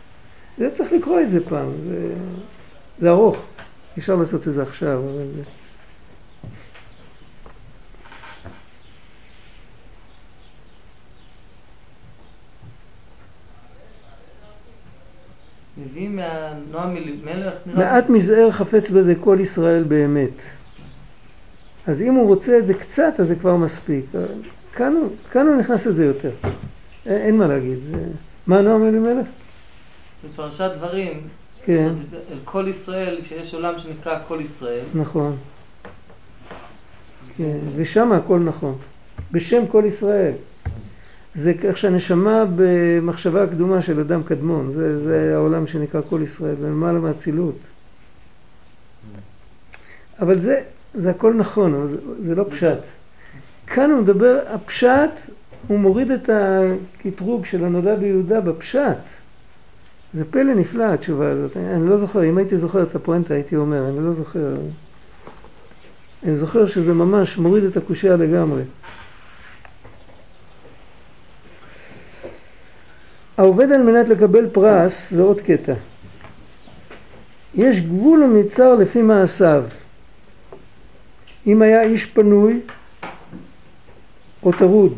זה 0.58 0.72
צריך 0.72 0.93
לקרוא 0.93 1.22
את 1.22 1.30
זה 1.30 1.49
פעם, 1.49 1.72
זה, 1.89 2.14
זה 2.99 3.10
ארוך, 3.10 3.38
אפשר 3.97 4.16
לעשות 4.16 4.47
את 4.47 4.54
זה 4.54 4.62
עכשיו, 4.62 4.99
אבל 4.99 5.28
מעט 17.66 18.10
מזער 18.10 18.52
חפץ 18.52 18.89
בזה 18.89 19.14
כל 19.16 19.38
ישראל 19.41 19.84
באמת. 19.84 20.30
אז 21.88 22.02
אם 22.02 22.14
הוא 22.14 22.28
רוצה 22.28 22.58
את 22.58 22.68
זה 22.68 22.74
קצת, 22.74 23.14
אז 23.20 23.28
זה 23.28 23.36
כבר 23.36 23.56
מספיק. 23.56 24.06
כאן, 24.76 24.93
כאן 25.32 25.47
הוא 25.47 25.56
נכנס 25.56 25.86
לזה 25.86 26.06
יותר. 26.06 26.32
אין, 27.06 27.18
אין 27.18 27.38
מה 27.38 27.47
להגיד. 27.47 27.80
מה 28.47 28.62
נועם 28.62 28.86
אלימלך? 28.86 29.28
בפרשת 30.26 30.72
דברים, 30.78 31.22
כן. 31.65 31.93
כל 32.45 32.65
ישראל, 32.69 33.17
שיש 33.24 33.53
עולם 33.53 33.74
שנקרא 33.80 34.19
כל 34.28 34.39
ישראל. 34.41 34.84
נכון. 34.95 35.38
כן, 37.38 37.57
ושם 37.76 38.11
הכל 38.11 38.39
נכון. 38.39 38.78
בשם 39.32 39.67
כל 39.67 39.84
ישראל. 39.88 40.34
זה 41.36 41.53
איך 41.63 41.78
שהנשמה 41.78 42.43
במחשבה 42.55 43.43
הקדומה 43.43 43.82
של 43.82 43.99
אדם 43.99 44.24
קדמון, 44.24 44.72
זה, 44.72 44.99
זה 44.99 45.32
העולם 45.36 45.67
שנקרא 45.67 46.01
כל 46.09 46.22
ישראל, 46.24 46.55
ולמעלה 46.61 46.99
מהצילות. 46.99 47.55
אבל 50.19 50.38
זה, 50.39 50.61
זה 50.93 51.09
הכל 51.09 51.34
נכון, 51.34 51.74
אבל 51.74 51.88
זה, 51.88 51.97
זה 52.22 52.36
לא 52.36 52.43
פשט. 52.49 52.78
כאן 53.67 53.91
הוא 53.91 54.01
מדבר, 54.01 54.39
הפשט, 54.47 55.09
הוא 55.67 55.80
מוריד 55.80 56.11
את 56.11 56.30
הקטרוג 56.34 57.45
של 57.45 57.65
הנודע 57.65 57.95
ביהודה 57.95 58.41
בפשט. 58.41 58.97
זה 60.14 60.26
פלא 60.32 60.53
נפלא 60.53 60.84
התשובה 60.84 61.32
הזאת, 61.32 61.57
אני, 61.57 61.89
לא 61.89 61.97
זוכר, 61.97 62.24
אם 62.24 62.38
הייתי 62.38 62.57
זוכר 62.57 62.84
את 62.84 62.95
הפואנטה 62.95 63.34
הייתי 63.34 63.55
אומר, 63.55 63.89
אני 63.89 64.05
לא 64.05 64.14
זוכר. 64.14 64.55
אני 66.24 66.36
זוכר 66.36 66.68
שזה 66.68 66.93
ממש 66.93 67.38
מוריד 67.38 67.64
את 67.64 67.78
הקושייה 67.78 68.16
לגמרי. 68.16 68.64
העובד 73.38 73.72
על 73.72 73.84
מנת 73.84 74.09
לקבל 74.09 74.49
פרס 74.49 75.12
זה 75.12 75.22
עוד 75.22 75.41
קטע. 75.41 75.74
יש 77.55 77.80
גבול 77.80 78.24
ומצר 78.24 78.76
לפי 78.76 79.01
מעשיו. 79.01 79.64
אם 81.47 81.62
היה 81.62 81.82
איש 81.82 82.05
פנוי 82.05 82.59
או 84.43 84.51
טרוד, 84.51 84.93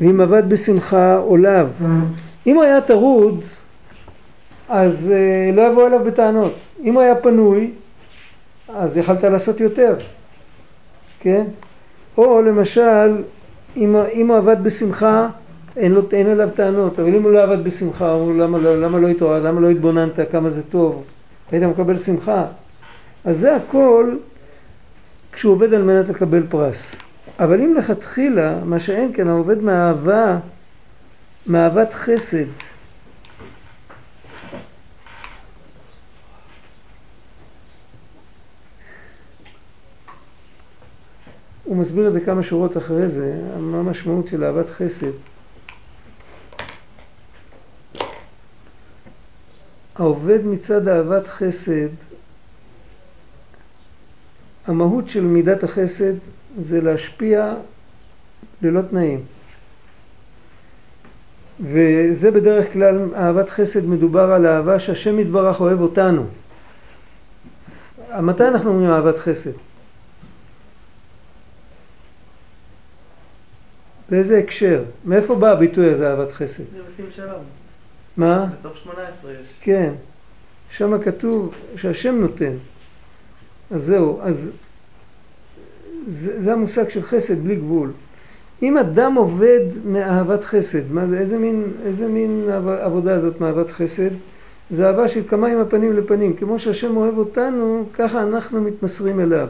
ואם 0.00 0.20
עבד 0.20 0.48
בשמחה 0.48 1.16
או 1.16 1.36
לאו. 1.36 1.66
אם 2.46 2.60
היה 2.60 2.80
טרוד, 2.80 3.40
אז 4.68 5.12
אה, 5.12 5.56
לא 5.56 5.62
יבוא 5.62 5.86
אליו 5.86 6.04
בטענות. 6.04 6.54
אם 6.84 6.98
היה 6.98 7.14
פנוי, 7.14 7.70
אז 8.74 8.96
יכלת 8.96 9.24
לעשות 9.24 9.60
יותר, 9.60 9.96
כן? 11.20 11.44
או 12.18 12.42
למשל, 12.42 13.22
אם, 13.76 13.96
אם 14.12 14.28
הוא 14.30 14.36
עבד 14.36 14.64
בשמחה, 14.64 15.28
אין, 15.76 15.92
לו, 15.92 16.02
אין 16.12 16.26
אליו 16.26 16.48
טענות, 16.54 16.98
אבל 16.98 17.14
אם 17.14 17.22
הוא 17.22 17.32
לא 17.32 17.42
עבד 17.42 17.64
בשמחה, 17.64 18.10
הוא 18.12 18.34
למה, 18.34 18.58
למה, 18.58 18.74
למה 18.76 18.98
לא 18.98 19.08
התעורר, 19.08 19.42
למה 19.42 19.60
לא 19.60 19.70
התבוננת, 19.70 20.18
כמה 20.32 20.50
זה 20.50 20.62
טוב, 20.62 21.04
היית 21.52 21.62
מקבל 21.62 21.98
שמחה. 21.98 22.44
אז 23.24 23.38
זה 23.38 23.56
הכל 23.56 24.16
כשהוא 25.32 25.52
עובד 25.52 25.74
על 25.74 25.82
מנת 25.82 26.08
לקבל 26.08 26.42
פרס. 26.48 26.94
אבל 27.38 27.60
אם 27.60 27.74
לכתחילה, 27.74 28.58
מה 28.64 28.78
שאין 28.78 29.10
כן, 29.14 29.28
העובד 29.28 29.62
מאהבה, 29.62 30.38
מאהבת 31.46 31.94
חסד, 31.94 32.44
הוא 41.64 41.76
מסביר 41.76 42.08
את 42.08 42.12
זה 42.12 42.20
כמה 42.20 42.42
שורות 42.42 42.76
אחרי 42.76 43.08
זה, 43.08 43.40
מה 43.58 43.78
המשמעות 43.78 44.28
של 44.28 44.44
אהבת 44.44 44.68
חסד. 44.70 45.12
העובד 49.94 50.46
מצד 50.46 50.88
אהבת 50.88 51.26
חסד, 51.26 51.88
המהות 54.66 55.08
של 55.08 55.20
מידת 55.20 55.62
החסד 55.62 56.14
זה 56.68 56.80
להשפיע 56.80 57.54
ללא 58.62 58.82
תנאים. 58.90 59.24
וזה 61.62 62.30
בדרך 62.30 62.72
כלל, 62.72 63.14
אהבת 63.14 63.50
חסד 63.50 63.86
מדובר 63.86 64.32
על 64.32 64.46
אהבה 64.46 64.78
שהשם 64.78 65.18
יתברך 65.18 65.60
אוהב 65.60 65.80
אותנו. 65.80 66.26
מתי 68.20 68.48
אנחנו 68.48 68.70
אומרים 68.70 68.90
אהבת 68.90 69.18
חסד? 69.18 69.50
באיזה 74.10 74.38
הקשר? 74.38 74.84
מאיפה 75.04 75.34
בא 75.34 75.50
הביטוי 75.50 75.92
הזה 75.92 76.10
אהבת 76.10 76.32
חסד? 76.32 76.62
זה 76.72 76.80
עושים 76.88 77.06
שלום. 77.16 77.42
מה? 78.16 78.46
בסוף 78.58 78.76
18 78.76 79.32
יש. 79.32 79.36
כן. 79.60 79.92
שם 80.70 81.02
כתוב 81.02 81.54
שהשם 81.76 82.14
נותן. 82.14 82.52
אז 83.70 83.84
זהו, 83.84 84.20
אז 84.22 84.50
זה, 86.08 86.42
זה 86.42 86.52
המושג 86.52 86.88
של 86.88 87.02
חסד 87.02 87.42
בלי 87.42 87.56
גבול. 87.56 87.92
אם 88.62 88.78
אדם 88.78 89.14
עובד 89.14 89.60
מאהבת 89.84 90.44
חסד, 90.44 90.92
מה 90.92 91.06
זה, 91.06 91.18
איזה 91.18 91.38
מין, 91.38 91.64
איזה 91.84 92.08
מין 92.08 92.48
עבודה 92.80 93.18
זאת 93.18 93.40
מאהבת 93.40 93.70
חסד? 93.70 94.10
זה 94.70 94.86
אהבה 94.86 95.08
של 95.08 95.22
כמה 95.28 95.48
עם 95.48 95.58
הפנים 95.58 95.92
לפנים. 95.92 96.36
כמו 96.36 96.58
שהשם 96.58 96.96
אוהב 96.96 97.18
אותנו, 97.18 97.84
ככה 97.94 98.22
אנחנו 98.22 98.60
מתמסרים 98.60 99.20
אליו. 99.20 99.48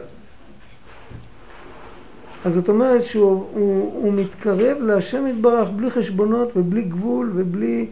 אז 2.45 2.53
זאת 2.53 2.69
אומרת 2.69 3.03
שהוא 3.03 3.45
הוא, 3.53 4.01
הוא 4.03 4.13
מתקרב 4.13 4.77
להשם 4.81 5.27
יתברך 5.27 5.69
בלי 5.69 5.89
חשבונות 5.89 6.57
ובלי 6.57 6.81
גבול 6.81 7.31
ובלי... 7.35 7.85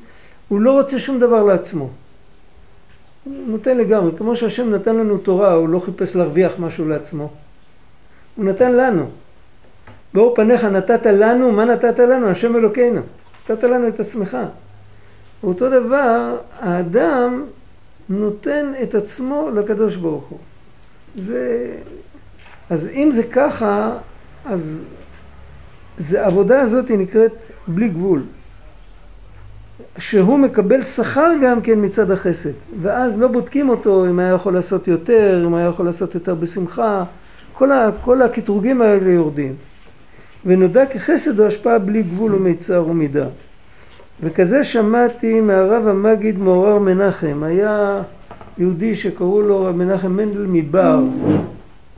הוא 0.48 0.62
לא 0.62 0.72
רוצה 0.72 1.00
שום 1.00 1.20
דבר 1.20 1.44
לעצמו. 1.44 1.90
הוא 3.24 3.34
נותן 3.48 3.78
לגמרי. 3.78 4.12
כמו 4.18 4.36
שהשם 4.36 4.70
נתן 4.70 4.96
לנו 4.96 5.18
תורה, 5.18 5.54
הוא 5.54 5.70
לא 5.70 5.80
חיפש 5.80 6.16
להרוויח 6.16 6.52
משהו 6.60 6.90
לעצמו. 6.90 7.30
הוא 8.36 8.46
נתן 8.46 8.72
לנו. 8.72 9.06
באור 10.14 10.36
פניך 10.36 10.64
נתת 10.64 11.06
לנו, 11.06 11.52
מה 11.52 11.66
נתת 11.66 12.00
לנו? 12.00 12.30
השם 12.30 12.56
אלוקינו. 12.56 13.02
נתת 13.50 13.64
לנו 13.64 13.88
את 13.88 14.00
עצמך. 14.00 14.38
אותו 15.44 15.70
דבר, 15.70 16.38
האדם 16.60 17.46
נותן 18.10 18.74
את 18.84 18.96
עצמו 18.96 19.50
לקדוש 19.56 19.96
ברוך 19.96 20.28
הוא. 20.28 20.40
זה... 21.16 21.68
אז 22.70 22.88
אם 22.88 23.10
זה 23.12 23.24
ככה, 23.24 23.98
אז 24.46 24.78
העבודה 26.12 26.62
הזאת 26.62 26.90
היא 26.90 26.98
נקראת 26.98 27.32
בלי 27.68 27.90
גבול. 27.90 28.22
שהוא 29.98 30.40
מקבל 30.40 30.84
שכר 30.84 31.32
גם 31.44 31.62
כן 31.62 31.86
מצד 31.86 32.12
החסד, 32.12 32.52
ואז 32.82 33.20
לא 33.20 33.28
בודקים 33.28 33.70
אותו 33.70 34.06
אם 34.06 34.20
היה 34.20 34.34
יכול 34.34 34.54
לעשות 34.54 34.88
יותר, 34.88 35.44
אם 35.46 35.56
היה 35.56 35.68
יכול 35.68 35.86
לעשות 35.86 36.16
יותר 36.16 36.36
בשמחה, 36.36 37.04
כל, 37.54 37.72
ה, 37.72 37.90
כל 38.04 38.22
הקטרוגים 38.22 38.82
האלה 38.82 39.10
יורדים. 39.10 39.56
ונודע 40.46 40.86
כחסד 40.86 41.40
הוא 41.40 41.48
השפעה 41.48 41.80
בלי 41.80 42.04
גבול 42.04 42.36
ומיצר 42.36 42.86
ומידה. 42.88 43.28
וכזה 44.24 44.64
שמעתי 44.64 45.42
מהרב 45.42 45.88
המגיד 45.88 46.40
מעורר 46.40 46.80
מנחם, 46.80 47.44
היה 47.44 48.02
יהודי 48.58 48.96
שקראו 48.96 49.42
לו 49.42 49.66
רב 49.66 49.76
מנחם 49.76 50.12
מנדל 50.12 50.46
מבר, 50.48 51.00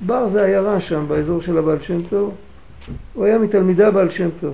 בר 0.06 0.28
זה 0.28 0.46
עיירה 0.46 0.80
שם, 0.80 1.06
באזור 1.08 1.41
של 1.41 1.58
הבעל 1.58 1.82
שם 1.82 2.02
טוב. 2.10 2.34
הוא 3.14 3.26
היה 3.26 3.38
מתלמידי 3.38 3.84
הבעל 3.84 4.10
שם 4.10 4.30
טוב. 4.39 4.54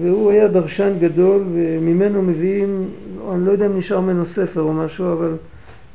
והוא 0.00 0.30
היה 0.30 0.48
דרשן 0.48 0.92
גדול, 1.00 1.42
וממנו 1.54 2.22
מביאים, 2.22 2.88
אני 3.34 3.46
לא 3.46 3.52
יודע 3.52 3.66
אם 3.66 3.78
נשאר 3.78 4.00
ממנו 4.00 4.26
ספר 4.26 4.60
או 4.60 4.72
משהו, 4.72 5.12
אבל 5.12 5.32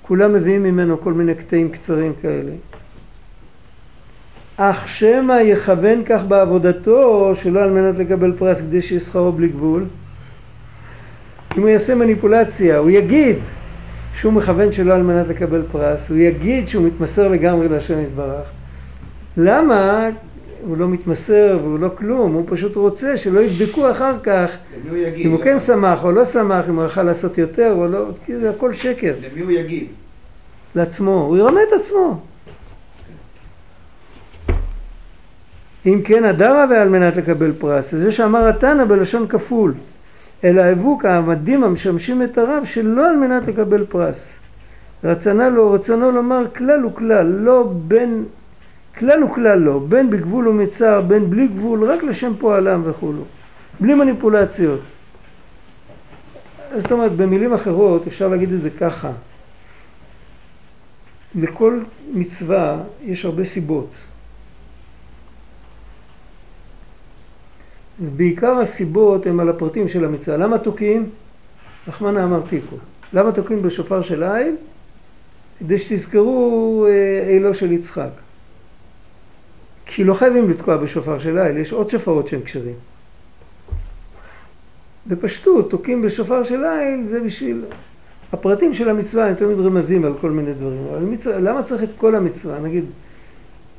כולם 0.02 0.34
מביאים 0.34 0.64
ממנו 0.64 1.02
כל 1.02 1.14
מיני 1.14 1.36
קטעים 1.36 1.70
קצרים 1.70 2.14
כאלה. 2.22 2.52
אך 4.58 4.88
שמא 4.88 5.34
יכוון 5.34 6.04
כך 6.06 6.24
בעבודתו, 6.24 7.32
שלא 7.36 7.64
על 7.64 7.72
מנת 7.72 7.98
לקבל 7.98 8.34
פרס 8.38 8.62
כדי 8.62 8.82
שיהיה 8.82 9.00
שכרו 9.00 9.32
בלי 9.32 9.48
גבול. 9.48 9.86
אם 11.58 11.62
הוא 11.62 11.70
יעשה 11.70 11.96
מניפולציה, 11.96 12.78
הוא 12.78 12.90
יגיד 12.90 13.38
שהוא 14.16 14.34
מכוון 14.34 14.72
שלא 14.72 14.94
על 14.94 15.04
מנת 15.04 15.28
לקבל 15.28 15.64
פרס, 15.72 16.10
הוא 16.10 16.18
יגיד 16.18 16.68
שהוא 16.68 16.86
מתמסר 16.86 17.28
לגמרי 17.28 17.70
להשם 17.70 18.00
יתברך. 18.00 18.48
למה? 19.38 20.10
הוא 20.62 20.78
לא 20.78 20.88
מתמסר 20.88 21.58
והוא 21.62 21.80
לא 21.80 21.90
כלום, 21.98 22.34
הוא 22.34 22.44
פשוט 22.48 22.76
רוצה 22.76 23.18
שלא 23.18 23.40
יבדקו 23.40 23.92
אחר 23.92 24.20
כך 24.24 24.52
הוא 24.90 24.98
יגיד? 24.98 25.26
אם 25.26 25.32
הוא 25.32 25.44
כן 25.44 25.60
שמח 25.60 26.04
או 26.04 26.12
לא 26.12 26.26
שמח, 26.26 26.70
אם 26.70 26.76
הוא 26.76 26.86
יכל 26.86 27.04
לעשות 27.04 27.38
יותר 27.38 27.74
או 27.76 27.88
לא, 27.88 28.06
כי 28.26 28.38
זה 28.38 28.50
הכל 28.50 28.74
שקר. 28.74 29.14
למי 29.32 29.42
הוא 29.42 29.52
יגיד? 29.52 29.88
לעצמו, 30.76 31.26
הוא 31.28 31.38
ירמה 31.38 31.60
את 31.68 31.80
עצמו. 31.80 32.20
אם 35.88 36.02
כן 36.04 36.26
הדרה 36.26 36.66
ועל 36.70 36.90
מנת 36.90 37.16
לקבל 37.16 37.52
פרס, 37.60 37.96
זה 37.96 38.12
שאמר 38.12 38.48
התנא 38.48 38.86
בלשון 38.86 39.28
כפול, 39.28 39.74
אלא 40.44 40.62
הבוק 40.62 41.06
העמדים 41.06 41.64
המשמשים 41.64 42.24
את 42.24 42.38
הרב 42.38 42.66
שלא 42.66 43.10
על 43.10 43.16
מנת 43.16 43.48
לקבל 43.48 43.86
פרס. 43.86 44.28
רצנה 45.04 45.50
לו, 45.50 45.72
רצונו 45.72 46.12
לומר 46.12 46.46
כלל 46.56 46.86
וכלל, 46.86 47.26
לא 47.26 47.72
בין, 47.88 48.24
כלל 48.98 49.24
וכלל 49.24 49.60
לא, 49.60 49.80
בין 49.90 50.10
בגבול 50.10 50.48
ומצר, 50.48 51.02
בין 51.02 51.30
בלי 51.30 51.48
גבול, 51.48 51.84
רק 51.84 52.04
לשם 52.04 52.34
פועלם 52.40 52.82
וכולו, 52.86 53.24
בלי 53.80 53.94
מניפולציות. 53.94 54.80
זאת 56.78 56.92
אומרת, 56.92 57.12
במילים 57.12 57.54
אחרות 57.54 58.08
אפשר 58.08 58.28
להגיד 58.28 58.54
את 58.54 58.62
זה 58.62 58.70
ככה, 58.70 59.12
לכל 61.36 61.80
מצווה 62.14 62.78
יש 63.04 63.26
הרבה 63.26 63.46
סיבות. 63.46 63.90
בעיקר 68.00 68.60
הסיבות 68.60 69.26
הן 69.26 69.40
על 69.40 69.50
הפרטים 69.50 69.88
של 69.88 70.06
המצווה. 70.06 70.38
למה 70.38 70.58
תוקעים? 70.58 71.10
רחמנא 71.88 72.24
אמר 72.24 72.42
תיקו. 72.50 72.76
למה 73.14 73.32
תוקעים 73.32 73.62
בשופר 73.62 74.02
של 74.02 74.24
איל? 74.24 74.56
כדי 75.60 75.80
שתזכרו 75.80 76.86
אילו 77.28 77.54
של 77.54 77.72
יצחק. 77.72 78.10
כי 79.86 80.04
לא 80.04 80.14
חייבים 80.14 80.50
לתקוע 80.50 80.78
בשופר 80.78 81.20
של 81.20 81.38
איל, 81.38 81.58
יש 81.58 81.74
עוד 81.74 81.90
שופרות 81.90 82.28
שהם 82.28 82.42
כשרים. 82.42 82.76
בפשטות, 85.08 85.70
תוקעים 85.70 86.02
בשופר 86.02 86.44
של 86.44 86.64
איל 86.66 87.04
זה 87.10 87.20
בשביל... 87.20 87.62
הפרטים 88.34 88.74
של 88.74 88.90
המצווה 88.90 89.28
הם 89.28 89.36
תמיד 89.36 89.60
רמזים 89.60 90.06
על 90.06 90.14
כל 90.22 90.32
מיני 90.32 90.54
דברים. 90.54 90.88
אבל 90.92 91.00
מצווה, 91.00 91.40
למה 91.40 91.64
צריך 91.64 91.84
את 91.84 91.90
כל 91.98 92.16
המצווה? 92.16 92.60
נגיד, 92.60 92.86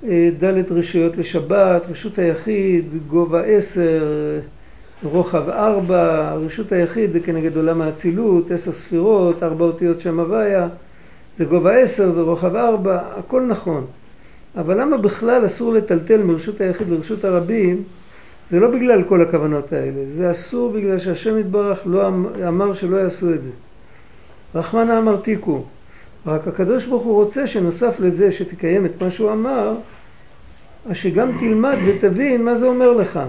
ד' 0.05 0.72
רשויות 0.72 1.16
לשבת, 1.16 1.82
רשות 1.90 2.18
היחיד, 2.18 2.84
גובה 3.09 3.42
עשר, 3.42 4.05
רוחב 5.03 5.49
ארבע, 5.49 6.34
רשות 6.34 6.72
היחיד 6.72 7.12
זה 7.12 7.20
כנגד 7.20 7.57
עולם 7.57 7.80
האצילות, 7.80 8.51
עשר 8.51 8.72
ספירות, 8.72 9.42
ארבע 9.42 9.64
אותיות 9.64 10.01
שם 10.01 10.20
הוויה, 10.20 10.68
זה 11.38 11.44
גובה 11.44 11.76
עשר, 11.76 12.12
זה 12.12 12.20
רוחב 12.20 12.57
ארבע, 12.57 13.01
הכל 13.16 13.42
נכון. 13.42 13.86
אבל 14.57 14.80
למה 14.80 14.96
בכלל 14.96 15.46
אסור 15.46 15.72
לטלטל 15.72 16.22
מרשות 16.22 16.61
היחיד 16.61 16.88
לרשות 16.88 17.24
הרבים? 17.24 17.82
זה 18.51 18.61
לא 18.61 18.70
בגלל 18.70 19.03
כל 19.03 19.22
הכוונות 19.22 19.72
האלה, 19.72 20.05
זה 20.16 20.30
אסור 20.30 20.72
בגלל 20.72 20.99
שהשם 20.99 21.38
יתברך 21.38 21.78
לא 21.86 22.09
אמ-, 22.09 22.26
אמר 22.49 22.72
שלא 22.72 22.96
יעשו 22.96 23.34
את 23.34 23.42
זה. 23.42 23.51
רחמנא 24.55 24.99
אמר 24.99 25.16
תיקו. 25.16 25.64
רק 26.28 26.48
הקדוש 26.48 26.86
ברוך 26.86 27.02
הוא 27.02 27.14
רוצה 27.24 27.46
שנוסף 27.46 28.00
לזה 28.00 28.32
שתקיים 28.32 28.86
את 28.86 29.02
מה 29.02 29.10
שהוא 29.10 29.32
אמר, 29.32 29.74
אז 30.90 30.96
שגם 30.96 31.38
תלמד 31.38 31.76
ותבין 31.86 32.44
מה 32.44 32.54
זה 32.54 32.66
אומר 32.66 32.92
לך. 32.92 33.20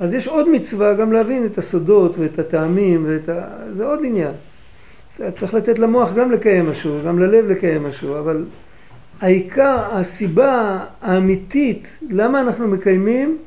אז 0.00 0.14
יש 0.14 0.26
עוד 0.28 0.48
מצווה 0.48 0.94
גם 0.94 1.12
להבין 1.12 1.46
את 1.46 1.58
הסודות 1.58 2.18
ואת 2.18 2.38
הטעמים, 2.38 3.04
ואת 3.08 3.28
ה... 3.28 3.48
זה 3.76 3.86
עוד 3.86 4.00
עניין. 4.04 4.32
צריך 5.36 5.54
לתת 5.54 5.78
למוח 5.78 6.12
גם 6.12 6.32
לקיים 6.32 6.70
משהו, 6.70 6.98
גם 7.06 7.18
ללב 7.18 7.50
לקיים 7.50 7.84
משהו, 7.84 8.18
אבל 8.18 8.44
העיקר, 9.20 9.78
הסיבה 9.92 10.78
האמיתית 11.02 11.88
למה 12.10 12.40
אנחנו 12.40 12.68
מקיימים, 12.68 13.38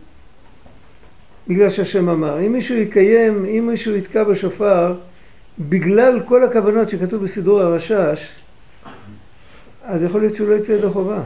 בגלל 1.47 1.69
שהשם 1.69 2.09
אמר. 2.09 2.39
אם 2.45 2.53
מישהו 2.53 2.75
יקיים, 2.75 3.45
אם 3.45 3.67
מישהו 3.67 3.95
יתקע 3.95 4.23
בשופר, 4.23 4.95
בגלל 5.59 6.19
כל 6.19 6.43
הכוונות 6.43 6.89
שכתוב 6.89 7.23
בסידור 7.23 7.61
הרשש, 7.61 8.29
אז 9.87 10.03
יכול 10.03 10.21
להיות 10.21 10.35
שהוא 10.35 10.49
לא 10.49 10.55
יצא 10.55 10.71
ידי 10.71 10.89
חובה. 10.89 11.21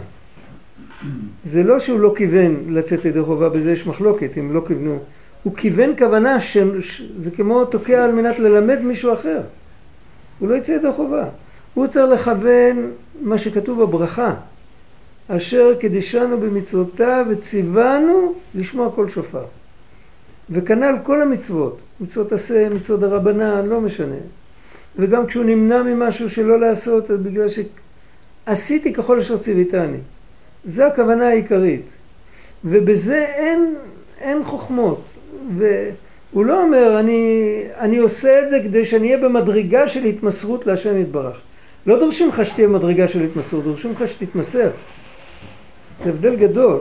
זה 1.45 1.63
לא 1.63 1.79
שהוא 1.79 1.99
לא 1.99 2.13
כיוון 2.17 2.55
לצאת 2.69 3.05
ידי 3.05 3.21
חובה, 3.21 3.49
בזה 3.49 3.71
יש 3.71 3.87
מחלוקת, 3.87 4.37
אם 4.39 4.53
לא 4.53 4.61
כיוונו. 4.67 4.99
הוא 5.43 5.55
כיוון 5.55 5.93
כוונה 5.97 6.39
שזה 6.39 7.31
כמו 7.35 7.65
תוקע 7.65 8.03
על 8.03 8.11
מנת 8.11 8.39
ללמד 8.39 8.81
מישהו 8.81 9.13
אחר. 9.13 9.41
הוא 10.39 10.49
לא 10.49 10.55
יצא 10.55 10.71
ידי 10.71 10.91
חובה. 10.91 11.25
הוא 11.73 11.87
צריך 11.87 12.21
לכוון 12.21 12.91
מה 13.21 13.37
שכתוב 13.37 13.83
בברכה, 13.83 14.33
אשר 15.27 15.75
קדישנו 15.79 16.37
במצוותיו 16.37 17.25
וציוונו 17.29 18.33
לשמוע 18.55 18.91
כל 18.95 19.09
שופר. 19.09 19.45
וכנ"ל 20.49 20.95
כל 21.03 21.21
המצוות, 21.21 21.79
מצוות 22.01 22.31
עשה, 22.31 22.69
מצוות 22.69 22.99
דרבנן, 22.99 23.65
לא 23.65 23.81
משנה. 23.81 24.15
וגם 24.95 25.27
כשהוא 25.27 25.45
נמנע 25.45 25.83
ממשהו 25.83 26.29
שלא 26.29 26.59
לעשות, 26.59 27.11
אז 27.11 27.19
בגלל 27.19 27.49
שעשיתי 28.45 28.93
ככל 28.93 29.19
אשר 29.19 29.37
ציוויתני. 29.37 29.97
זה 30.65 30.87
הכוונה 30.87 31.27
העיקרית. 31.27 31.81
ובזה 32.65 33.25
אין, 33.25 33.75
אין 34.19 34.43
חוכמות. 34.43 35.01
והוא 35.57 36.45
לא 36.45 36.63
אומר, 36.63 36.99
אני, 36.99 37.63
אני 37.77 37.97
עושה 37.97 38.39
את 38.39 38.49
זה 38.49 38.59
כדי 38.63 38.85
שאני 38.85 39.07
אהיה 39.07 39.17
במדרגה 39.17 39.87
של 39.87 40.03
התמסרות 40.03 40.67
להשם 40.67 41.01
יתברך. 41.01 41.41
לא 41.85 41.99
דורשים 41.99 42.29
לך 42.29 42.45
שתהיה 42.45 42.67
במדרגה 42.67 43.07
של 43.07 43.21
התמסרות, 43.21 43.63
דורשים 43.63 43.91
לך 43.91 44.07
שתתמסר. 44.07 44.69
זה 46.03 46.09
הבדל 46.09 46.35
גדול. 46.35 46.79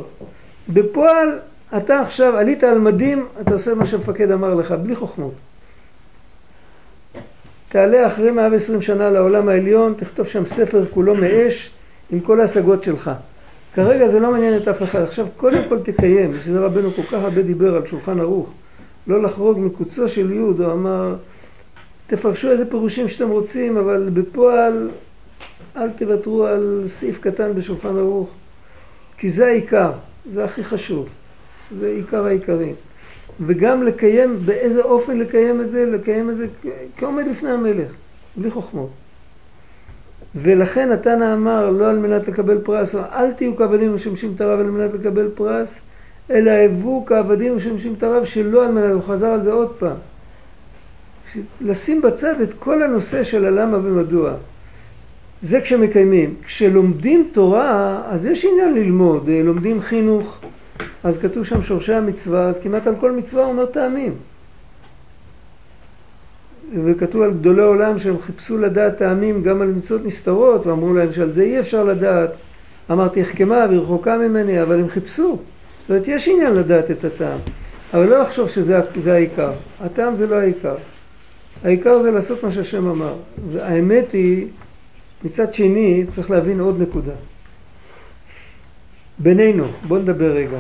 בפועל, 0.69 1.39
אתה 1.77 2.01
עכשיו 2.01 2.37
עלית 2.37 2.65
על 2.65 2.79
מדים, 2.79 3.27
אתה 3.41 3.53
עושה 3.53 3.75
מה 3.75 3.87
שהמפקד 3.87 4.31
אמר 4.31 4.55
לך, 4.55 4.73
בלי 4.73 4.95
חוכמות. 4.95 5.35
תעלה 7.73 8.07
אחרי 8.07 8.31
120 8.31 8.83
שנה 8.83 9.11
לעולם 9.11 9.49
העליון, 9.49 9.95
תכתוב 9.99 10.27
שם 10.27 10.45
ספר 10.45 10.85
כולו 10.91 11.15
מאש 11.15 11.71
עם 12.11 12.21
כל 12.21 12.41
ההשגות 12.41 12.83
שלך. 12.83 13.11
כרגע 13.75 14.09
זה 14.09 14.21
לא 14.21 14.31
מעניין 14.31 14.57
את 14.57 14.69
אף 14.69 14.83
אחד. 14.83 15.03
עכשיו, 15.03 15.27
קודם 15.37 15.69
כל 15.69 15.79
תקיים, 15.79 16.33
שזה 16.45 16.61
רבנו 16.61 16.91
כל 16.91 17.03
כך 17.03 17.13
הרבה 17.13 17.43
דיבר 17.43 17.77
על 17.77 17.87
שולחן 17.87 18.21
ערוך, 18.21 18.51
לא 19.07 19.23
לחרוג 19.23 19.59
מקוצו 19.59 20.09
של 20.09 20.33
יוד, 20.33 20.61
הוא 20.61 20.73
אמר, 20.73 21.15
תפרשו 22.07 22.51
איזה 22.51 22.71
פירושים 22.71 23.09
שאתם 23.09 23.29
רוצים, 23.29 23.77
אבל 23.77 24.09
בפועל 24.13 24.91
אל 25.77 25.91
תוותרו 25.91 26.47
על 26.47 26.85
סעיף 26.89 27.21
קטן 27.21 27.55
בשולחן 27.55 27.97
ערוך, 27.97 28.31
כי 29.19 29.31
זה 29.31 29.47
העיקר, 29.47 29.93
זה 30.33 30.45
הכי 30.45 30.65
חשוב, 30.65 31.09
זה 31.81 31.87
עיקר 31.87 32.27
העיקרים. 32.27 32.75
וגם 33.47 33.83
לקיים, 33.83 34.39
באיזה 34.45 34.83
אופן 34.83 35.19
לקיים 35.19 35.61
את 35.61 35.71
זה, 35.71 35.87
לקיים 35.87 36.31
את 36.31 36.37
זה 36.37 36.47
כעומד 36.97 37.27
לפני 37.31 37.51
המלך, 37.51 37.93
בלי 38.37 38.51
חוכמות. 38.51 38.91
ולכן 40.35 40.93
התנא 40.93 41.35
אמר 41.35 41.71
לא 41.71 41.91
על 41.91 41.99
מנת 41.99 42.29
לקבל 42.29 42.59
פרס, 42.59 42.95
אל 42.95 43.33
תהיו 43.33 43.57
כעבדים 43.57 43.95
משמשים 43.95 44.33
את 44.37 44.41
הרב 44.41 44.61
על 44.61 44.71
מנת 44.71 44.91
לקבל 44.95 45.29
פרס, 45.35 45.77
אלא 46.31 46.51
הבו 46.51 47.05
כעבדים 47.07 47.57
משמשים 47.57 47.95
את 47.99 48.03
הרב 48.03 48.25
שלא 48.25 48.65
על 48.65 48.73
מנת, 48.73 48.93
הוא 48.93 49.03
חזר 49.03 49.27
על 49.27 49.43
זה 49.43 49.53
עוד 49.53 49.75
פעם. 49.79 49.97
לשים 51.61 52.03
בצד 52.03 52.41
את 52.41 52.55
כל 52.59 52.83
הנושא 52.83 53.25
של 53.25 53.45
הלמה 53.45 53.77
ומדוע. 53.77 54.33
זה 55.43 55.61
כשמקיימים. 55.61 56.35
כשלומדים 56.47 57.29
תורה, 57.33 58.03
אז 58.07 58.27
יש 58.27 58.45
עניין 58.45 58.75
ללמוד. 58.75 59.29
לומדים 59.45 59.81
חינוך, 59.81 60.41
אז 61.05 61.19
כתוב 61.19 61.45
שם 61.45 61.63
שורשי 61.63 61.93
המצווה, 61.93 62.49
אז 62.49 62.59
כמעט 62.59 62.87
על 62.87 62.95
כל 63.01 63.13
מצווה 63.13 63.45
הוא 63.45 63.53
אומר 63.53 63.67
טעמים. 63.67 64.13
וכתוב 66.85 67.23
על 67.23 67.31
גדולי 67.31 67.63
עולם 67.63 67.99
שהם 67.99 68.19
חיפשו 68.21 68.59
לדעת 68.59 68.97
טעמים 68.97 69.43
גם 69.43 69.63
על 69.63 69.69
מצוות 69.69 70.05
נסתרות, 70.05 70.67
ואמרו 70.67 70.95
להם 70.95 71.13
שעל 71.13 71.33
זה 71.33 71.43
אי 71.43 71.61
אפשר 71.61 71.85
לדעת. 71.85 72.31
אמרתי 72.91 73.21
החכמה 73.21 73.67
ורחוקה 73.71 74.19
ממני, 74.19 74.63
אבל 74.63 74.79
הם 74.81 74.89
חיפשו. 74.89 75.39
זאת 75.81 75.91
אומרת, 75.91 76.09
יש 76.09 76.29
עניין 76.29 76.55
לדעת 76.55 76.91
את 76.91 77.05
הטעם, 77.05 77.39
אבל 77.95 78.07
לא 78.07 78.23
לחשוב 78.23 78.49
שזה 78.49 79.13
העיקר. 79.13 79.53
הטעם 79.81 80.17
זה 80.17 80.27
לא 80.27 80.37
העיקר. 80.37 80.77
העיקר 81.65 82.03
זה 82.03 82.11
לעשות 82.11 82.45
מה 82.45 82.53
שהשם 82.53 82.87
אמר. 82.87 83.15
והאמת 83.53 84.13
היא, 84.13 84.47
מצד 85.25 85.55
שני, 85.55 86.05
צריך 86.09 86.31
להבין 86.31 86.61
עוד 86.61 86.83
נקודה. 86.83 87.13
בינינו, 89.23 89.65
בואו 89.89 90.01
נדבר 90.01 90.33
רגע. 90.33 90.59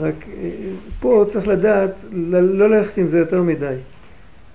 רק 0.00 0.14
אה, 0.28 0.50
פה 1.00 1.24
צריך 1.28 1.48
לדעת, 1.48 1.90
לא 2.12 2.70
ללכת 2.70 2.98
עם 2.98 3.08
זה 3.08 3.18
יותר 3.18 3.42
מדי. 3.42 3.74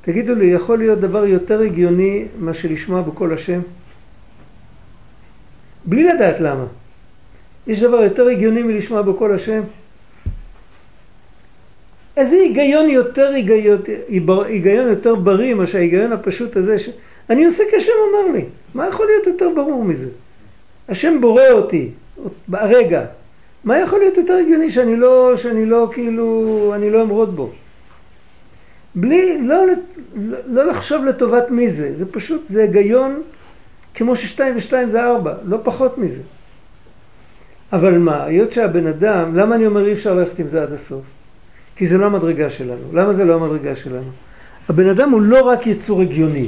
תגידו 0.02 0.36
לי, 0.36 0.46
יכול 0.46 0.78
להיות 0.78 1.00
דבר 1.00 1.26
יותר 1.26 1.60
הגיוני 1.60 2.26
מאשר 2.40 2.68
לשמוע 2.72 3.02
בקול 3.02 3.34
השם? 3.34 3.62
בלי 5.86 6.04
לדעת 6.04 6.40
למה. 6.40 6.66
יש 7.68 7.84
דבר 7.84 8.04
יותר 8.04 8.28
הגיוני 8.28 8.64
מלשמוע 8.64 9.02
בקול 9.02 9.36
השם? 9.36 9.62
איזה 12.18 12.36
היגיון 12.36 12.90
יותר, 12.90 13.28
היגיון, 13.28 13.82
היגיון 14.46 14.88
יותר 14.88 15.16
בריא 15.16 15.54
מאשר 15.54 15.78
ההיגיון 15.78 16.12
הפשוט 16.12 16.58
הזה 16.58 16.80
ש... 16.80 16.90
אני 17.30 17.46
עושה 17.46 17.64
כשם 17.72 17.92
אמר 18.12 18.32
לי, 18.32 18.46
מה 18.74 18.88
יכול 18.88 19.06
להיות 19.06 19.28
יותר 19.28 19.50
ברור 19.56 19.84
מזה? 19.84 20.08
השם 20.90 21.22
בורא 21.22 21.50
אותי, 21.52 21.90
הרגע, 22.54 23.06
מה 23.64 23.80
יכול 23.80 24.00
להיות 24.00 24.18
יותר 24.18 24.34
הגיוני 24.34 24.72
שאני 24.72 24.96
לא, 24.96 25.34
שאני 25.38 25.66
לא 25.66 25.90
כאילו, 25.94 26.72
אני 26.76 26.90
לא 26.90 27.02
אמרוד 27.02 27.36
בו? 27.36 27.52
בלי, 28.96 29.42
לא, 29.42 29.68
לא, 30.16 30.38
לא 30.48 30.66
לחשוב 30.66 31.06
לטובת 31.06 31.52
מי 31.52 31.70
זה, 31.70 31.96
זה 31.96 32.06
פשוט, 32.12 32.42
זה 32.48 32.62
היגיון 32.62 33.22
כמו 33.94 34.16
ששתיים 34.16 34.58
ושתיים 34.58 34.90
זה 34.90 35.04
ארבע, 35.04 35.34
לא 35.46 35.58
פחות 35.64 35.98
מזה. 35.98 36.22
אבל 37.74 37.98
מה, 37.98 38.24
היות 38.24 38.52
שהבן 38.52 38.88
אדם, 38.88 39.36
למה 39.36 39.56
אני 39.56 39.66
אומר 39.66 39.88
אי 39.88 39.94
אפשר 39.94 40.14
ללכת 40.14 40.40
עם 40.40 40.48
זה 40.48 40.64
עד 40.64 40.74
הסוף? 40.74 41.02
כי 41.76 41.86
זה 41.86 41.98
לא 41.98 42.06
המדרגה 42.06 42.50
שלנו. 42.50 42.94
למה 42.94 43.14
זה 43.14 43.26
לא 43.26 43.34
המדרגה 43.34 43.76
שלנו? 43.76 44.10
הבן 44.70 44.90
אדם 44.90 45.12
הוא 45.12 45.22
לא 45.22 45.42
רק 45.42 45.68
יצור 45.68 46.02
הגיוני. 46.02 46.48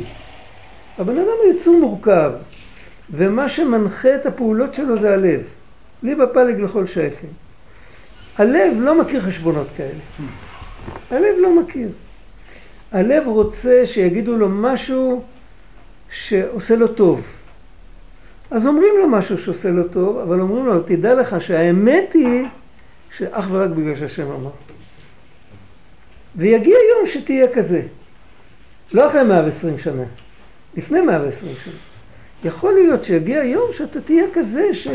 הבן 0.97 1.18
אדם 1.18 1.36
הוא 1.43 1.53
יצור 1.53 1.80
מורכב, 1.80 2.32
ומה 3.11 3.49
שמנחה 3.49 4.15
את 4.15 4.26
הפעולות 4.26 4.74
שלו 4.74 4.97
זה 4.97 5.13
הלב. 5.13 5.41
לי 6.04 6.16
בפלג 6.16 6.60
לכל 6.60 6.88
שייפים. 6.88 7.30
הלב 8.38 8.74
לא 8.80 9.02
מכיר 9.02 9.22
חשבונות 9.22 9.68
כאלה. 9.78 10.00
הלב 11.12 11.36
לא 11.41 11.62
מכיר. 11.62 11.89
הלב 12.91 13.28
רוצה 13.28 13.82
שיגידו 13.86 14.38
לו 14.38 14.50
משהו 14.50 15.24
שעושה 16.12 16.76
לו 16.76 16.88
טוב. 16.88 17.22
אז 18.52 18.68
אומרים 18.68 18.93
לו 18.98 19.08
משהו 19.08 19.39
שעושה 19.39 19.70
לו 19.70 19.88
טוב, 19.88 20.18
אבל 20.18 20.39
אומרים 20.39 20.66
לו, 20.66 20.82
תדע 20.82 21.14
לך 21.14 21.41
שהאמת 21.41 22.14
היא 22.14 22.45
שאך 23.18 23.48
ורק 23.52 23.70
בגלל 23.70 23.95
שהשם 23.95 24.32
אמר. 24.32 24.52
ויגיע 26.36 26.76
יום 26.91 27.08
שתהיה 27.08 27.48
כזה. 27.56 27.82
לא 28.93 29.08
אחרי 29.08 29.24
120 29.24 29.78
שנה, 29.78 30.04
לפני 30.78 31.02
120 31.02 31.52
שנה. 31.64 31.74
יכול 32.43 32.74
להיות 32.74 33.04
שיגיע 33.04 33.43
יום 33.43 33.66
שאתה 33.74 34.02
תהיה 34.02 34.26
כזה 34.34 34.74
ש... 34.74 34.88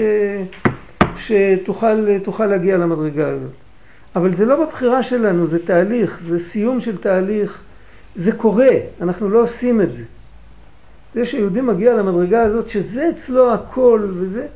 שתוכל 1.26 2.46
להגיע 2.46 2.78
למדרגה 2.78 3.28
הזאת. 3.28 3.50
אבל 4.16 4.34
זה 4.34 4.44
לא 4.44 4.64
בבחירה 4.64 5.02
שלנו, 5.02 5.46
זה 5.46 5.66
תהליך, 5.66 6.20
זה 6.28 6.38
סיום 6.38 6.80
של 6.80 6.96
תהליך, 6.96 7.62
זה 8.14 8.32
קורה, 8.32 8.70
אנחנו 9.00 9.30
לא 9.30 9.42
עושים 9.42 9.80
את 9.80 9.92
זה. 9.92 10.02
זה 11.14 11.26
שיהודי 11.26 11.60
מגיע 11.60 11.94
למדרגה 11.94 12.42
הזאת, 12.42 12.68
שזה 12.68 13.10
אצלו 13.10 13.54
הכל, 13.54 14.06
וזה, 14.14 14.46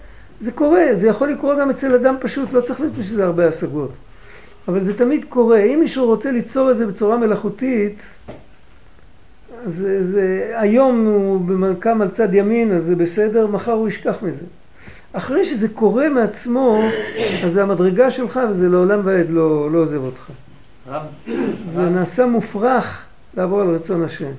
זה 0.41 0.53
קורה, 0.53 0.85
זה 0.95 1.07
יכול 1.09 1.31
לקרות 1.31 1.59
גם 1.61 1.71
אצל 1.71 1.95
אדם 1.95 2.17
פשוט, 2.21 2.53
לא 2.53 2.61
צריך 2.61 2.81
להיות 2.81 2.93
בשביל 2.93 3.17
זה 3.17 3.25
הרבה 3.25 3.49
השגות. 3.49 3.91
אבל 4.69 4.81
זה 4.81 4.99
תמיד 4.99 5.25
קורה. 5.29 5.59
אם 5.59 5.81
מישהו 5.81 6.07
רוצה 6.07 6.31
ליצור 6.31 6.71
את 6.71 6.79
זה 6.79 6.87
בצורה 6.87 7.17
מלאכותית, 7.17 8.03
זה, 9.67 10.13
זה, 10.13 10.53
היום 10.55 11.07
הוא 11.07 11.75
קם 11.79 12.03
על 12.03 12.09
צד 12.09 12.35
ימין, 12.35 12.73
אז 12.73 12.85
זה 12.85 12.97
בסדר, 12.97 13.47
מחר 13.47 13.73
הוא 13.73 13.89
ישכח 13.89 14.23
מזה. 14.23 14.45
אחרי 15.17 15.45
שזה 15.45 15.69
קורה 15.69 16.09
מעצמו, 16.09 16.83
אז 17.45 17.53
זה 17.53 17.63
המדרגה 17.63 18.11
שלך 18.11 18.41
וזה 18.51 18.69
לעולם 18.69 19.01
ועד 19.05 19.29
לא, 19.29 19.71
לא 19.71 19.79
עוזב 19.79 20.05
אותך. 20.05 20.31
זה 21.75 21.83
נעשה 21.91 22.27
מופרך 22.27 23.05
לעבור 23.37 23.61
על 23.61 23.75
רצון 23.75 24.05
השם. 24.05 24.31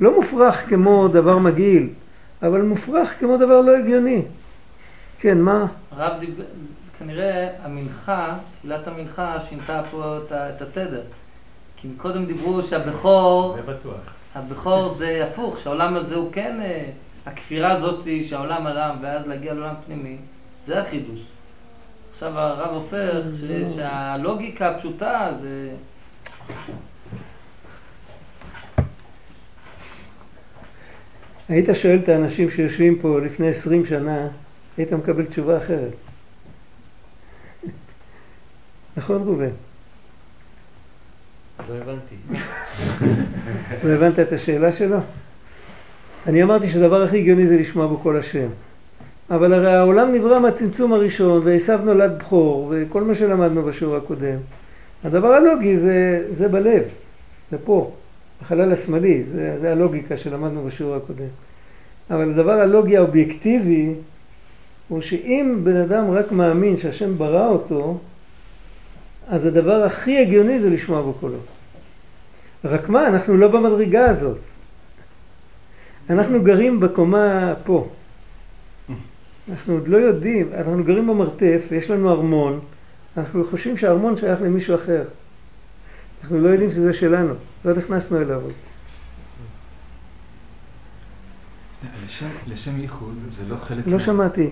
לא 0.00 0.16
מופרך 0.16 0.68
כמו 0.68 1.08
דבר 1.08 1.38
מגעיל, 1.38 1.88
אבל 2.42 2.62
מופרך 2.62 3.14
כמו 3.20 3.36
דבר 3.36 3.60
לא 3.60 3.76
הגיוני. 3.76 4.22
כן, 5.18 5.40
מה? 5.40 5.66
הרב 5.90 6.20
דיבר, 6.20 6.44
כנראה 6.98 7.48
המנחה, 7.62 8.34
תפילת 8.52 8.88
המנחה 8.88 9.40
שינתה 9.48 9.82
פה 9.90 10.18
את 10.32 10.62
התדר. 10.62 11.02
כי 11.76 11.88
קודם 11.96 12.24
דיברו 12.26 12.62
שהבכור, 12.62 13.56
זה 13.56 13.72
בטוח. 13.72 14.00
הבכור 14.34 14.94
זה 14.94 15.26
הפוך, 15.30 15.58
שהעולם 15.58 15.96
הזה 15.96 16.14
הוא 16.14 16.32
כן, 16.32 16.58
אה, 16.60 16.84
הכפירה 17.26 17.72
הזאת 17.72 18.06
שהעולם 18.28 18.66
הרם 18.66 18.96
ואז 19.02 19.26
להגיע 19.26 19.54
לעולם 19.54 19.74
פנימי, 19.86 20.16
זה 20.66 20.80
החידוש. 20.80 21.20
עכשיו 22.12 22.38
הרב 22.38 22.74
הופך 22.74 23.24
שהלוגיקה 23.74 24.68
הפשוטה 24.68 25.32
זה... 25.40 25.70
היית 31.48 31.68
שואל 31.74 31.98
את 32.02 32.08
האנשים 32.08 32.50
שיושבים 32.50 32.98
פה 33.00 33.20
לפני 33.20 33.48
עשרים 33.48 33.86
שנה, 33.86 34.28
היית 34.76 34.92
מקבל 34.92 35.24
תשובה 35.24 35.58
אחרת. 35.58 35.92
נכון 38.96 39.22
ראובן? 39.22 39.50
לא 41.68 41.74
הבנתי. 41.74 42.14
לא 43.84 43.90
הבנת 43.90 44.18
את 44.18 44.32
השאלה 44.32 44.72
שלו? 44.72 44.98
אני 46.26 46.42
אמרתי 46.42 46.68
שהדבר 46.68 47.02
הכי 47.02 47.18
הגיוני 47.18 47.46
זה 47.46 47.56
לשמוע 47.56 47.86
בקול 47.86 48.18
השם. 48.18 48.48
אבל 49.30 49.54
הרי 49.54 49.74
העולם 49.74 50.12
נברא 50.12 50.40
מהצמצום 50.40 50.92
הראשון, 50.92 51.40
ועשו 51.44 51.76
נולד 51.76 52.18
בכור, 52.18 52.68
וכל 52.70 53.02
מה 53.02 53.14
שלמדנו 53.14 53.62
בשיעור 53.62 53.96
הקודם. 53.96 54.36
הדבר 55.04 55.32
הלוגי 55.32 55.76
זה, 55.76 56.26
זה 56.30 56.48
בלב, 56.48 56.82
זה 57.50 57.58
פה, 57.64 57.90
החלל 58.42 58.72
השמאלי, 58.72 59.24
זה, 59.34 59.56
זה 59.60 59.72
הלוגיקה 59.72 60.16
שלמדנו 60.16 60.64
בשיעור 60.64 60.94
הקודם. 60.94 61.28
אבל 62.10 62.30
הדבר 62.30 62.52
הלוגי 62.52 62.96
האובייקטיבי 62.96 63.94
הוא 64.88 65.00
שאם 65.00 65.60
בן 65.62 65.76
אדם 65.76 66.10
רק 66.10 66.32
מאמין 66.32 66.76
שהשם 66.76 67.18
ברא 67.18 67.48
אותו, 67.48 67.98
אז 69.28 69.46
הדבר 69.46 69.84
הכי 69.84 70.18
הגיוני 70.18 70.60
זה 70.60 70.70
לשמוע 70.70 71.02
בקולו. 71.02 71.38
רק 72.64 72.88
מה, 72.88 73.06
אנחנו 73.06 73.36
לא 73.36 73.48
במדרגה 73.48 74.10
הזאת. 74.10 74.38
אנחנו 76.10 76.42
גרים 76.42 76.80
בקומה 76.80 77.54
פה. 77.64 77.88
אנחנו 79.50 79.74
עוד 79.74 79.88
לא 79.88 79.96
יודעים, 79.96 80.48
אנחנו 80.56 80.84
גרים 80.84 81.06
במרתף, 81.06 81.62
יש 81.70 81.90
לנו 81.90 82.10
ארמון, 82.10 82.60
אנחנו 83.16 83.44
חושבים 83.50 83.76
שהארמון 83.76 84.16
שייך 84.16 84.42
למישהו 84.42 84.74
אחר. 84.74 85.04
אנחנו 86.22 86.40
לא 86.40 86.48
יודעים 86.48 86.70
שזה 86.70 86.92
שלנו, 86.92 87.34
לא 87.64 87.74
נכנסנו 87.74 88.22
אליו 88.22 88.40
עוד. 88.40 88.52
לשם, 92.06 92.26
לשם 92.46 92.80
ייחוד 92.80 93.14
זה 93.38 93.44
לא 93.48 93.56
חלק... 93.56 93.86
לא 93.86 93.92
מה... 93.92 94.00
שמעתי. 94.00 94.50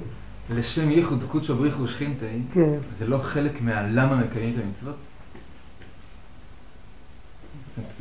לשם 0.51 0.91
ייחוד 0.91 1.25
קודשו 1.29 1.57
בריחו 1.57 1.89
שכינתי, 1.89 2.27
כן. 2.53 2.79
זה 2.93 3.07
לא 3.07 3.19
חלק 3.19 3.63
מהלמה 3.63 4.17
מקיימים 4.17 4.55
את 4.59 4.65
המצוות? 4.65 4.97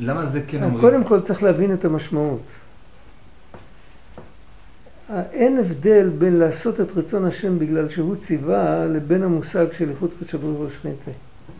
למה 0.00 0.26
זה 0.26 0.42
כן 0.48 0.62
אומרים? 0.62 0.80
קודם 0.80 1.04
כל 1.04 1.20
צריך 1.20 1.42
להבין 1.42 1.74
את 1.74 1.84
המשמעות. 1.84 2.40
אין 5.10 5.58
הבדל 5.58 6.08
בין 6.18 6.36
לעשות 6.36 6.80
את 6.80 6.86
רצון 6.96 7.24
השם 7.24 7.58
בגלל 7.58 7.88
שהוא 7.88 8.16
ציווה 8.16 8.86
לבין 8.86 9.22
המושג 9.22 9.66
של 9.78 9.90
איכות 9.90 10.10
קודשא 10.18 10.38
בריחו 10.38 10.70
שכינתי. 10.70 11.10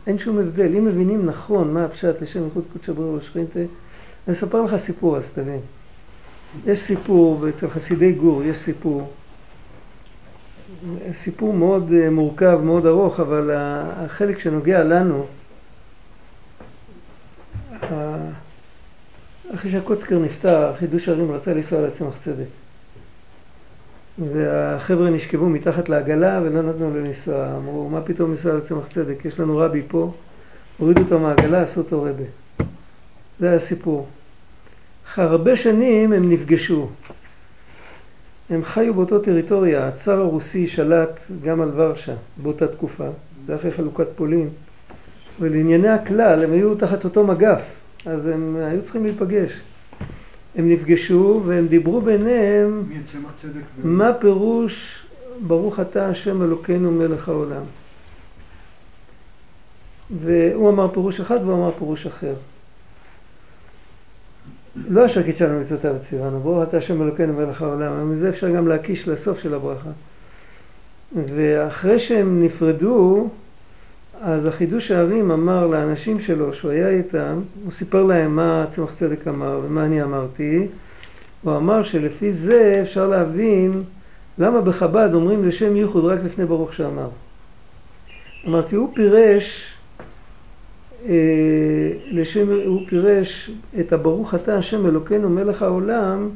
אין 0.06 0.18
שום 0.18 0.38
הבדל. 0.38 0.76
אם 0.76 0.84
מבינים 0.84 1.26
נכון 1.26 1.74
מה 1.74 1.84
הפשט 1.84 2.22
לשם 2.22 2.44
איכות 2.44 2.64
קודשא 2.72 2.92
בריחו 2.92 3.24
שכינתי, 3.24 3.66
אני 4.26 4.34
אספר 4.36 4.62
לך 4.62 4.76
סיפור 4.76 5.16
אז 5.16 5.30
תבין. 5.30 5.60
יש 6.66 6.78
סיפור, 6.78 7.38
ואצל 7.40 7.68
חסידי 7.70 8.12
גור 8.12 8.42
יש 8.44 8.56
סיפור, 8.56 9.10
סיפור 11.12 11.52
מאוד 11.54 11.92
אה, 11.92 12.10
מורכב, 12.10 12.60
מאוד 12.64 12.86
ארוך, 12.86 13.20
אבל 13.20 13.50
החלק 13.54 14.38
שנוגע 14.38 14.84
לנו, 14.84 15.26
אחרי 19.54 19.70
שהקוצקר 19.70 20.18
נפטר, 20.18 20.74
חידוש 20.74 21.08
הרים 21.08 21.32
רצה 21.32 21.54
לנסוע 21.54 21.80
לצמח 21.80 22.18
צדק. 22.18 22.61
והחבר'ה 24.18 25.10
נשכבו 25.10 25.48
מתחת 25.48 25.88
לעגלה 25.88 26.40
ולא 26.44 26.62
נתנו 26.62 26.90
לו 26.90 27.00
לנסוע. 27.00 27.56
אמרו, 27.56 27.88
מה 27.88 28.00
פתאום 28.00 28.30
לנסוע 28.30 28.54
לצמח 28.54 28.88
צדק? 28.88 29.24
יש 29.24 29.40
לנו 29.40 29.56
רבי 29.56 29.82
פה, 29.88 30.12
הורידו 30.78 31.00
אותו 31.00 31.18
מהעגלה, 31.18 31.62
עשו 31.62 31.80
אותו 31.80 32.02
רבה. 32.02 32.24
זה 33.40 33.46
היה 33.46 33.56
הסיפור. 33.56 34.08
אחרי 35.06 35.24
הרבה 35.24 35.56
שנים 35.56 36.12
הם 36.12 36.32
נפגשו. 36.32 36.88
הם 38.50 38.64
חיו 38.64 38.94
באותו 38.94 39.18
טריטוריה, 39.18 39.88
הצאר 39.88 40.20
הרוסי 40.20 40.66
שלט 40.66 41.20
גם 41.44 41.60
על 41.60 41.70
ורשה 41.74 42.14
באותה 42.36 42.68
תקופה, 42.68 43.08
זה 43.46 43.54
אחרי 43.54 43.70
חלוקת 43.70 44.06
פולין. 44.16 44.48
ולענייני 45.40 45.88
הכלל 45.88 46.44
הם 46.44 46.52
היו 46.52 46.74
תחת 46.74 47.04
אותו 47.04 47.26
מגף, 47.26 47.62
אז 48.06 48.26
הם 48.26 48.56
היו 48.60 48.82
צריכים 48.82 49.04
להיפגש. 49.04 49.60
הם 50.56 50.68
נפגשו 50.68 51.42
והם 51.46 51.66
דיברו 51.66 52.00
ביניהם 52.00 52.82
מה 53.84 54.12
פירוש 54.12 55.04
ברוך 55.46 55.80
אתה 55.80 56.08
השם 56.08 56.42
אלוקינו 56.42 56.90
מלך 56.90 57.28
העולם. 57.28 57.62
והוא 60.20 60.70
אמר 60.70 60.88
פירוש 60.88 61.20
אחד 61.20 61.38
והוא 61.42 61.54
אמר 61.54 61.70
פירוש 61.78 62.06
אחר. 62.06 62.34
לא 64.88 65.06
אשר 65.06 65.22
קידשנו 65.22 65.60
מצוותיו 65.60 65.94
וציוונו, 66.00 66.40
ברוך 66.40 66.68
אתה 66.68 66.76
השם 66.76 67.02
אלוקינו 67.02 67.32
מלך 67.32 67.62
העולם, 67.62 68.12
מזה 68.12 68.28
אפשר 68.28 68.50
גם 68.50 68.68
להקיש 68.68 69.08
לסוף 69.08 69.38
של 69.38 69.54
הברכה. 69.54 69.90
ואחרי 71.14 71.98
שהם 71.98 72.44
נפרדו, 72.44 73.28
אז 74.20 74.46
החידוש 74.46 74.90
הערים 74.90 75.30
אמר 75.30 75.66
לאנשים 75.66 76.20
שלו, 76.20 76.54
שהוא 76.54 76.70
היה 76.70 76.88
איתם, 76.88 77.40
הוא 77.64 77.72
סיפר 77.72 78.02
להם 78.02 78.36
מה 78.36 78.64
צמח 78.70 78.94
צדק 78.94 79.28
אמר 79.28 79.60
ומה 79.64 79.84
אני 79.84 80.02
אמרתי, 80.02 80.66
הוא 81.42 81.56
אמר 81.56 81.82
שלפי 81.82 82.32
זה 82.32 82.78
אפשר 82.82 83.08
להבין 83.08 83.82
למה 84.38 84.60
בחב"ד 84.60 85.10
אומרים 85.14 85.48
לשם 85.48 85.76
ייחוד 85.76 86.04
רק 86.04 86.18
לפני 86.24 86.44
ברוך 86.44 86.74
שאמר. 86.74 87.08
אמר 88.48 88.68
כי 88.68 88.76
הוא 88.76 88.94
פירש 88.94 89.74
אה, 91.08 91.14
לשם, 92.10 92.46
הוא 92.66 92.80
פירש 92.88 93.50
את 93.80 93.92
הברוך 93.92 94.34
אתה 94.34 94.56
השם 94.56 94.86
אלוקינו 94.86 95.30
מלך 95.30 95.62
העולם, 95.62 96.28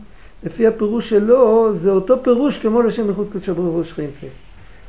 לפי 0.45 0.67
הפירוש 0.67 1.11
שלו 1.11 1.75
זה 1.75 1.91
אותו 1.91 2.23
פירוש 2.23 2.59
כמו 2.59 2.83
לשם 2.83 3.09
ייחוד 3.09 3.29
קודשא 3.33 3.53
ברוך 3.53 3.75
הוא 3.75 3.85
שכינתי. 3.85 4.27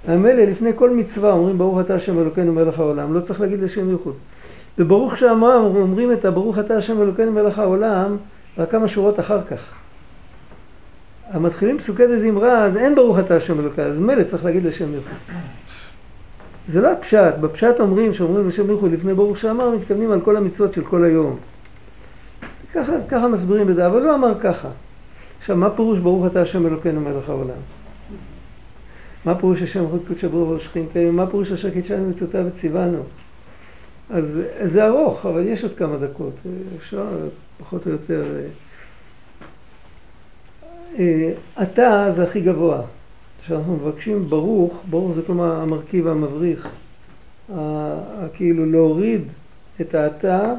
המילא 0.07 0.43
לפני 0.43 0.71
כל 0.75 0.89
מצווה 0.89 1.31
אומרים 1.31 1.57
ברוך 1.57 1.79
אתה 1.79 1.95
השם 1.95 2.19
אלוקינו 2.19 2.53
מלך 2.53 2.79
העולם, 2.79 3.13
לא 3.13 3.19
צריך 3.19 3.41
להגיד 3.41 3.59
לשם 3.59 3.89
ייחוד. 3.89 4.13
וברוך 4.77 5.17
שאמרם 5.17 5.65
אומרים 5.75 6.11
את 6.11 6.25
הברוך 6.25 6.59
אתה 6.59 6.77
השם 6.77 7.01
אלוקינו 7.01 7.31
מלך 7.31 7.59
העולם 7.59 8.17
רק 8.57 8.71
כמה 8.71 8.87
שורות 8.87 9.19
אחר 9.19 9.43
כך. 9.43 9.73
המתחילים 11.31 11.77
פסוקי 11.77 12.07
דזמרה, 12.07 12.65
אז 12.65 12.77
אין 12.77 12.95
ברוך 12.95 13.19
אתה 13.19 13.35
השם 13.35 13.59
אלוקינו, 13.59 13.87
אז 13.87 13.99
מילא 13.99 14.23
צריך 14.23 14.45
להגיד 14.45 14.63
לשם 14.63 14.93
ייחוד. 14.93 15.17
זה 16.69 16.81
לא 16.81 16.91
הפשט, 16.91 17.33
בפשט 17.41 17.79
אומרים 17.79 18.13
שאומרים 18.13 18.47
לשם 18.47 18.69
ייחוד 18.71 18.91
לפני 18.91 19.13
ברוך 19.13 19.37
שאמר, 19.37 19.69
מתכוונים 19.69 20.11
על 20.11 20.21
כל 20.21 20.37
המצוות 20.37 20.73
של 20.73 20.83
כל 20.83 21.03
היום. 21.03 21.35
ככה, 22.73 22.93
ככה 23.09 23.27
מסבירים 23.27 23.67
בזה, 23.67 23.87
אבל 23.87 24.03
הוא 24.03 24.13
אמר 24.13 24.39
ככה. 24.39 24.67
עכשיו, 25.39 25.55
מה 25.55 25.69
פירוש 25.69 25.99
ברוך 25.99 26.25
אתה 26.25 26.41
השם 26.41 26.67
אלוקינו 26.67 27.01
מלך 27.01 27.29
העולם? 27.29 27.59
מה 29.27 29.35
פירוש 29.35 29.61
השם 29.61 29.89
חוד 29.89 30.01
קודשא 30.07 30.27
ברוך 30.27 30.49
הוא 30.49 30.59
שכינתנו? 30.59 31.11
מה 31.11 31.27
פירוש 31.27 31.51
אשר 31.51 31.69
קידשנו 31.69 32.09
מצוותיו 32.09 32.45
וציוונו? 32.47 33.03
אז 34.09 34.39
זה 34.63 34.85
ארוך, 34.85 35.25
אבל 35.25 35.47
יש 35.47 35.63
עוד 35.63 35.73
כמה 35.73 35.97
דקות, 35.97 36.33
אפשר 36.77 37.05
פחות 37.59 37.87
או 37.87 37.91
יותר. 37.91 38.23
אתה 41.61 42.11
זה 42.11 42.23
הכי 42.23 42.41
גבוה. 42.41 42.81
כשאנחנו 43.43 43.75
מבקשים 43.75 44.29
ברוך, 44.29 44.83
ברוך 44.89 45.15
זה 45.15 45.21
כלומר 45.21 45.55
המרכיב 45.55 46.07
המבריך, 46.07 46.67
כאילו 48.33 48.65
להוריד 48.65 49.21
את 49.81 49.95
האתה 49.95 50.53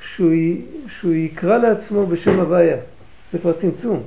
שהוא, 0.00 0.32
שהוא 1.00 1.12
יקרא 1.12 1.58
לעצמו 1.58 2.06
בשם 2.06 2.40
הוויה, 2.40 2.76
זה 3.32 3.38
כבר 3.38 3.52
צמצום. 3.52 4.02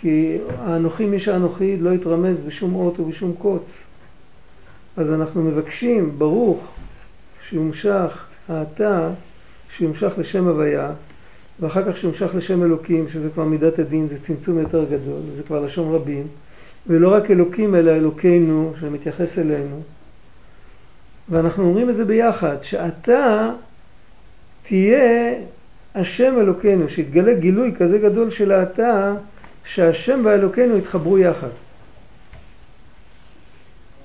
כי 0.00 0.38
האנוכי 0.58 1.06
מי 1.06 1.20
שאנוכי 1.20 1.76
לא 1.76 1.90
יתרמז 1.90 2.40
בשום 2.40 2.74
אות 2.74 3.00
ובשום 3.00 3.34
קוץ. 3.38 3.78
אז 4.96 5.12
אנחנו 5.12 5.42
מבקשים 5.42 6.18
ברוך 6.18 6.74
שיומשך 7.48 8.26
האתה, 8.48 9.10
שיומשך 9.76 10.12
לשם 10.18 10.48
הוויה, 10.48 10.90
ואחר 11.60 11.92
כך 11.92 11.96
שיומשך 11.96 12.34
לשם 12.34 12.62
אלוקים, 12.62 13.08
שזה 13.08 13.28
כבר 13.30 13.44
מידת 13.44 13.78
הדין, 13.78 14.08
זה 14.08 14.18
צמצום 14.20 14.58
יותר 14.58 14.84
גדול, 14.84 15.20
זה 15.36 15.42
כבר 15.42 15.64
לשון 15.64 15.94
רבים, 15.94 16.26
ולא 16.86 17.14
רק 17.14 17.30
אלוקים 17.30 17.74
אלא 17.74 17.90
אלוקינו, 17.90 18.72
שמתייחס 18.80 19.38
אלינו. 19.38 19.82
ואנחנו 21.28 21.64
אומרים 21.64 21.90
את 21.90 21.94
זה 21.94 22.04
ביחד, 22.04 22.56
שאתה 22.62 23.50
תהיה 24.62 25.34
השם 25.94 26.34
אלוקינו, 26.40 26.88
שיתגלה 26.88 27.34
גילוי 27.34 27.72
כזה 27.78 27.98
גדול 27.98 28.30
של 28.30 28.52
האתה, 28.52 29.14
שהשם 29.74 30.20
ואלוקינו 30.24 30.76
יתחברו 30.76 31.18
יחד. 31.18 31.48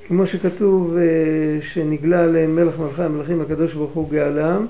כמו 0.08 0.28
שכתוב 0.28 0.98
אה, 0.98 1.04
שנגלה 1.62 2.24
עליהם 2.24 2.56
מלך 2.56 2.80
מלכי 2.80 3.04
המלכים 3.04 3.42
הקדוש 3.42 3.74
ברוך 3.74 3.92
הוא 3.92 4.10
גאלם, 4.10 4.66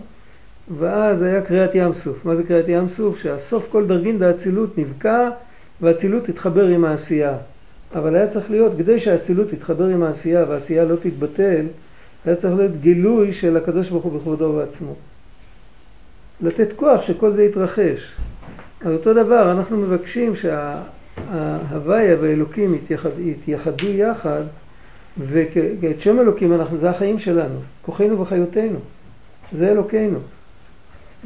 ואז 0.78 1.22
היה 1.22 1.42
קריאת 1.42 1.70
ים 1.74 1.94
סוף. 1.94 2.26
מה 2.26 2.36
זה 2.36 2.44
קריאת 2.44 2.66
ים 2.68 2.90
סוף? 2.90 3.18
שהסוף 3.18 3.68
כל 3.72 3.88
דרגין 3.88 4.20
דאצילות 4.20 4.78
נבקע 4.78 5.30
והאצילות 5.82 6.24
תתחבר 6.24 6.68
עם 6.68 6.86
העשייה. 6.86 7.38
אבל 7.96 8.16
היה 8.16 8.28
צריך 8.28 8.52
להיות, 8.52 8.72
כדי 8.78 9.00
שהאצילות 9.00 9.50
תתחבר 9.50 9.86
עם 9.86 10.04
העשייה 10.04 10.46
והעשייה 10.50 10.86
לא 10.86 10.96
תתבטל, 10.96 11.66
היה 12.26 12.36
צריך 12.36 12.54
להיות 12.56 12.72
גילוי 12.82 13.34
של 13.34 13.58
הקדוש 13.58 13.90
ברוך 13.90 14.04
הוא 14.04 14.20
בכבודו 14.20 14.46
ובעצמו. 14.46 14.96
לתת 16.42 16.74
כוח 16.76 17.02
שכל 17.02 17.32
זה 17.32 17.44
יתרחש. 17.44 18.16
אז 18.86 18.92
אותו 18.94 19.14
דבר, 19.14 19.52
אנחנו 19.52 19.78
מבקשים 19.78 20.34
שההוויה 20.36 22.16
והאלוקים 22.22 22.78
יתייחדו 23.18 23.88
יחד, 23.88 24.42
ואת 25.18 26.02
שם 26.02 26.20
אלוקים 26.20 26.54
אנחנו, 26.54 26.78
זה 26.78 26.90
החיים 26.90 27.20
שלנו, 27.20 27.60
כוחנו 27.82 28.20
וחיותנו, 28.20 28.80
זה 29.52 29.72
אלוקינו. 29.72 30.20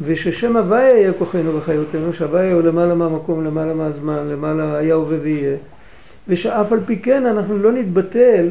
וששם 0.01 0.57
הוויה 0.57 0.97
יהיה 0.97 1.13
כוחנו 1.13 1.57
וחיותנו, 1.57 2.13
שהוויה 2.13 2.53
הוא 2.53 2.61
למעלה 2.61 2.95
מהמקום, 2.95 3.45
למעלה 3.45 3.73
מהזמן, 3.73 4.27
למעלה 4.27 4.77
היה 4.77 4.93
הווה 4.93 5.17
ויהיה, 5.21 5.57
ושאף 6.27 6.71
על 6.71 6.79
פי 6.85 6.99
כן 6.99 7.25
אנחנו 7.25 7.57
לא 7.57 7.71
נתבטל, 7.71 8.49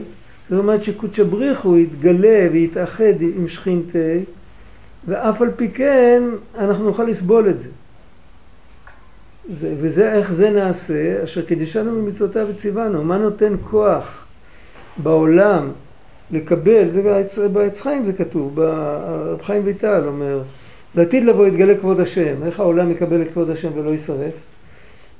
זאת 0.51 0.59
אומרת 0.59 0.83
שקודשא 0.83 1.23
בריחו 1.23 1.77
יתגלה 1.77 2.49
ויתאחד 2.53 3.21
עם 3.21 3.49
שכינתה, 3.49 3.99
ואף 5.09 5.43
על 5.43 5.51
פי 5.57 5.69
כן 5.69 6.23
אנחנו 6.59 6.85
נוכל 6.85 7.05
לסבול 7.05 7.49
את 7.51 7.59
זה. 7.59 7.69
וזה 9.55 10.13
איך 10.13 10.33
זה 10.33 10.51
נעשה, 10.51 11.25
אשר 11.25 11.43
קידשנו 11.43 11.93
ממצוותיו 11.93 12.47
וציוונו. 12.51 13.05
מה 13.05 13.19
נותן 13.19 13.55
כוח 13.71 14.25
בעולם 14.97 15.71
לקבל, 16.31 16.89
זה 17.27 17.49
בעץ 17.49 17.81
חיים 17.81 18.05
זה 18.05 18.13
כתוב, 18.13 18.61
רב 18.61 19.43
חיים 19.43 19.63
ויטל 19.65 20.03
אומר, 20.07 20.43
לעתיד 20.95 21.25
לבוא 21.25 21.47
יתגלה 21.47 21.75
כבוד 21.75 22.01
השם, 22.01 22.35
איך 22.47 22.61
העולם 22.61 22.91
יקבל 22.91 23.23
את 23.23 23.29
כבוד 23.29 23.51
השם 23.51 23.69
ולא 23.75 23.91
יישרף? 23.91 24.35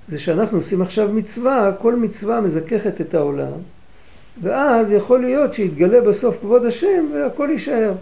זה 0.09 0.19
שאנחנו 0.19 0.59
עושים 0.59 0.83
עכשיו 0.83 1.09
מצווה, 1.13 1.73
כל 1.79 1.95
מצווה 1.95 2.41
מזככת 2.41 3.01
את 3.01 3.15
העולם, 3.15 3.53
ואז 4.43 4.93
יכול 4.93 5.21
להיות 5.21 5.55
שיתגלה 5.55 6.01
בסוף 6.01 6.37
כבוד 6.41 6.65
השם 6.65 7.07
והכל 7.15 7.49
יישאר. 7.53 7.93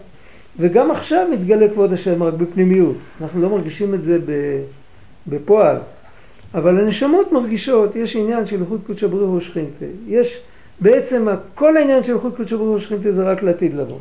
וגם 0.59 0.91
עכשיו 0.91 1.27
מתגלה 1.33 1.69
כבוד 1.69 1.93
השם 1.93 2.23
רק 2.23 2.35
בפנימיות, 2.35 2.97
אנחנו 3.21 3.43
לא 3.43 3.49
מרגישים 3.49 3.95
את 3.95 4.03
זה 4.03 4.19
בפועל. 5.27 5.77
אבל 6.55 6.81
הנשמות 6.81 7.33
מרגישות, 7.33 7.97
יש 7.97 8.17
עניין 8.17 8.47
של 8.47 8.61
איכות 8.61 8.81
קודשא 8.87 9.07
ברוך 9.07 9.31
הוא 9.31 9.41
שכינתה. 9.41 9.85
יש 10.09 10.41
בעצם, 10.81 11.27
כל 11.55 11.77
העניין 11.77 12.03
של 12.03 12.15
איכות 12.15 12.37
קודשא 12.37 12.57
ברוך 12.57 12.69
הוא 12.69 12.79
שכינתה 12.79 13.13
זה 13.13 13.23
רק 13.23 13.43
לעתיד 13.43 13.75
לבוא. 13.75 13.99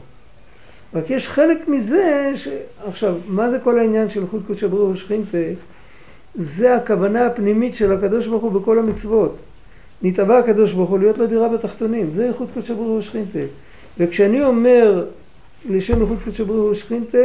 רק 0.93 1.09
יש 1.09 1.27
חלק 1.27 1.67
מזה, 1.67 2.31
ש... 2.35 2.47
עכשיו, 2.87 3.15
מה 3.27 3.49
זה 3.49 3.59
כל 3.59 3.79
העניין 3.79 4.09
של 4.09 4.21
איכות 4.21 4.41
קודשא 4.47 4.67
ברוך 4.67 4.87
הוא 4.87 4.95
שכינתה? 4.95 5.37
זה 6.35 6.75
הכוונה 6.75 7.25
הפנימית 7.25 7.75
של 7.75 7.91
הקדוש 7.91 8.27
ברוך 8.27 8.43
הוא 8.43 8.51
בכל 8.51 8.79
המצוות. 8.79 9.35
נתבע 10.01 10.37
הקדוש 10.37 10.71
ברוך 10.71 10.89
הוא 10.89 10.99
להיות 10.99 11.17
לו 11.17 11.49
בתחתונים, 11.49 12.09
זה 12.13 12.25
איכות 12.25 12.47
קודשא 12.53 12.73
ברוך 12.73 12.87
הוא 12.87 13.01
שכינתה. 13.01 13.39
וכשאני 13.97 14.43
אומר 14.43 15.05
לשם 15.69 16.01
איכות 16.01 16.17
קודשא 16.23 16.43
ברוך 16.43 16.65
הוא 16.65 16.73
שכינתה, 16.73 17.17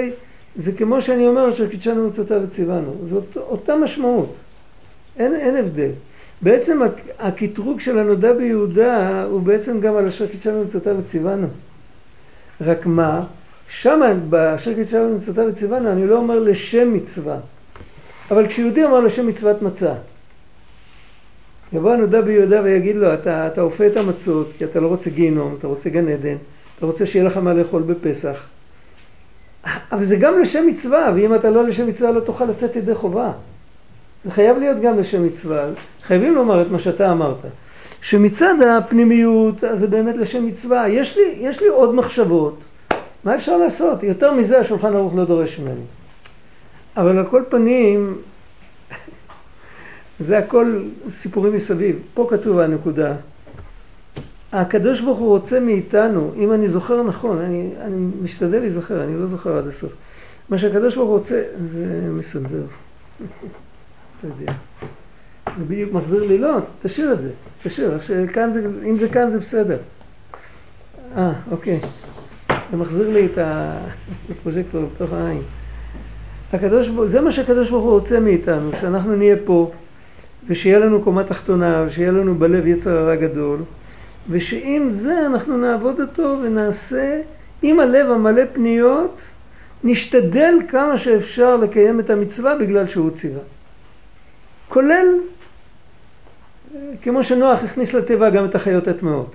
זה 0.57 0.73
כמו 0.73 1.03
שאני 1.03 1.27
אומר 1.27 1.51
אשר 1.51 1.69
קידשנו 1.69 2.09
מצוותיו 2.09 2.41
וציוונו. 2.45 2.95
זאת 3.11 3.37
אותה 3.37 3.77
משמעות. 3.77 4.35
אין, 5.19 5.35
אין 5.35 5.57
הבדל. 5.57 5.91
בעצם 6.43 6.81
הקטרוג 7.19 7.81
של 7.81 7.99
הנודע 7.99 8.33
ביהודה 8.33 9.23
הוא 9.25 9.41
בעצם 9.43 9.81
גם 9.81 9.97
על 9.97 10.07
אשר 10.07 10.27
קידשנו 10.27 10.65
מצוותיו 10.65 10.97
וציוונו. 10.99 11.47
רק 12.61 12.87
מה? 12.87 13.25
שמה, 13.69 14.15
באשר 14.15 14.75
קידשנו 14.75 15.17
מצוותיו 15.17 15.45
וציוונו, 15.49 15.93
אני 15.93 16.07
לא 16.07 16.17
אומר 16.17 16.39
לשם 16.39 16.95
מצווה. 16.95 17.39
אבל 18.31 18.47
כשיהודי 18.47 18.85
אמר 18.85 19.01
לשם 19.01 19.27
מצוות 19.27 19.63
מצה, 19.63 19.95
יבוא 21.73 21.93
הנודע 21.93 22.21
ביהודה 22.21 22.61
ויגיד 22.65 22.97
לו, 22.97 23.15
אתה, 23.15 23.47
אתה 23.47 23.61
אופה 23.61 23.87
את 23.87 23.97
המצות, 23.97 24.49
כי 24.59 24.65
אתה 24.65 24.81
לא 24.81 24.87
רוצה 24.87 25.11
גיהינום, 25.11 25.55
אתה 25.59 25.67
רוצה 25.67 25.91
גן 25.91 26.09
עדן, 26.09 26.37
אתה 26.79 26.87
רוצה 26.87 27.07
שיהיה 27.07 27.25
לך 27.25 27.37
מה 27.37 27.55
לאכול 27.55 27.83
בפסח. 27.83 28.47
אבל 29.93 30.05
זה 30.05 30.17
גם 30.17 30.41
לשם 30.41 30.67
מצווה, 30.67 31.13
ואם 31.15 31.35
אתה 31.35 31.51
לא 31.51 31.65
לשם 31.65 31.87
מצווה 31.87 32.11
לא 32.11 32.21
תוכל 32.21 32.45
לצאת 32.45 32.77
ידי 32.77 32.95
חובה. 32.95 33.33
זה 34.25 34.31
חייב 34.31 34.59
להיות 34.59 34.81
גם 34.81 34.99
לשם 34.99 35.27
מצווה, 35.27 35.67
חייבים 36.03 36.35
לומר 36.35 36.63
את 36.63 36.71
מה 36.71 36.79
שאתה 36.79 37.13
אמרת, 37.13 37.37
שמצד 38.01 38.55
הפנימיות 38.63 39.55
זה 39.73 39.87
באמת 39.87 40.17
לשם 40.17 40.47
מצווה, 40.47 40.89
יש 40.89 41.17
לי, 41.17 41.35
יש 41.39 41.63
לי 41.63 41.69
עוד 41.69 41.95
מחשבות, 41.95 42.59
מה 43.25 43.35
אפשר 43.35 43.57
לעשות? 43.57 44.03
יותר 44.03 44.33
מזה 44.33 44.59
השולחן 44.61 44.97
ערוך 44.97 45.15
לא 45.17 45.25
דורש 45.25 45.59
ממני. 45.59 45.85
אבל 46.97 47.19
על 47.19 47.27
כל 47.27 47.43
פנים, 47.49 48.19
זה 50.27 50.39
הכל 50.39 50.83
סיפורים 51.09 51.55
מסביב. 51.55 51.99
פה 52.15 52.27
כתוב 52.31 52.59
הנקודה, 52.59 53.15
הקדוש 54.53 55.01
ברוך 55.01 55.19
הוא 55.19 55.29
רוצה 55.29 55.61
מאיתנו, 55.61 56.33
אם 56.37 56.53
אני 56.53 56.69
זוכר 56.69 57.03
נכון, 57.03 57.39
אני, 57.39 57.71
אני 57.81 58.07
משתדל 58.23 58.59
להיזכר, 58.59 59.05
אני 59.05 59.21
לא 59.21 59.27
זוכר 59.27 59.59
עד 59.59 59.67
הסוף. 59.67 59.93
מה 60.49 60.59
שהקדוש 60.59 60.97
ברוך 60.97 61.09
הוא 61.09 61.19
רוצה, 61.19 61.43
זה 61.73 62.01
מסנדר. 62.11 62.67
אתה 64.19 64.27
יודע. 64.27 64.53
זה 65.59 65.65
בדיוק 65.65 65.93
מחזיר 65.93 66.25
לי, 66.25 66.39
לא, 66.39 66.59
תשאיר 66.83 67.13
את 67.13 67.19
זה, 67.23 67.31
תשאיר, 67.63 67.99
כאן 68.33 68.53
זה, 68.53 68.67
אם 68.91 68.97
זה 68.97 69.09
כאן 69.09 69.31
זה 69.31 69.39
בסדר. 69.39 69.77
אה, 71.17 71.33
אוקיי. 71.51 71.81
זה 72.71 72.77
מחזיר 72.77 73.11
לי 73.11 73.27
את 73.27 73.39
הפרוז'קטור 74.31 74.83
לתוך 74.83 75.13
העין. 75.13 75.43
הקדוש, 76.53 76.91
זה 77.07 77.21
מה 77.21 77.33
שהקדוש 77.33 77.71
ברוך 77.71 77.85
הוא 77.85 77.93
רוצה 77.93 78.21
מאיתנו, 78.21 78.71
שאנחנו 78.81 79.17
נהיה 79.17 79.37
פה, 79.45 79.71
ושיהיה 80.47 80.79
לנו 80.79 81.03
קומה 81.03 81.25
תחתונה, 81.25 81.85
ושיהיה 81.87 82.13
לנו 82.13 82.35
בלב 82.35 82.67
יצר 82.67 82.97
הרע 82.97 83.17
גדול, 83.17 83.59
ושעם 84.31 84.89
זה 84.89 85.27
אנחנו 85.27 85.57
נעבוד 85.57 86.01
אותו 86.01 86.37
ונעשה 86.43 87.21
עם 87.63 87.81
הלב 87.81 88.11
המלא 88.11 88.43
פניות, 88.53 89.21
נשתדל 89.85 90.55
כמה 90.69 90.99
שאפשר 90.99 91.57
לקיים 91.57 92.01
את 92.01 92.11
המצווה 92.11 92.55
בגלל 92.55 92.89
שהוא 92.89 93.11
ציווה. 93.11 93.41
כולל, 94.69 95.07
כמו 97.03 97.25
שנוח 97.25 97.65
הכניס 97.65 97.95
לתיבה 97.95 98.31
גם 98.31 98.45
את 98.45 98.55
החיות 98.55 98.89
הטמעות. 98.89 99.35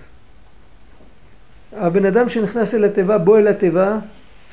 הבן 1.74 2.06
אדם 2.06 2.30
שנכנס 2.30 2.76
אל 2.76 2.84
התיבה, 2.86 3.18
בוא 3.18 3.38
אל 3.38 3.48
התיבה, 3.48 3.98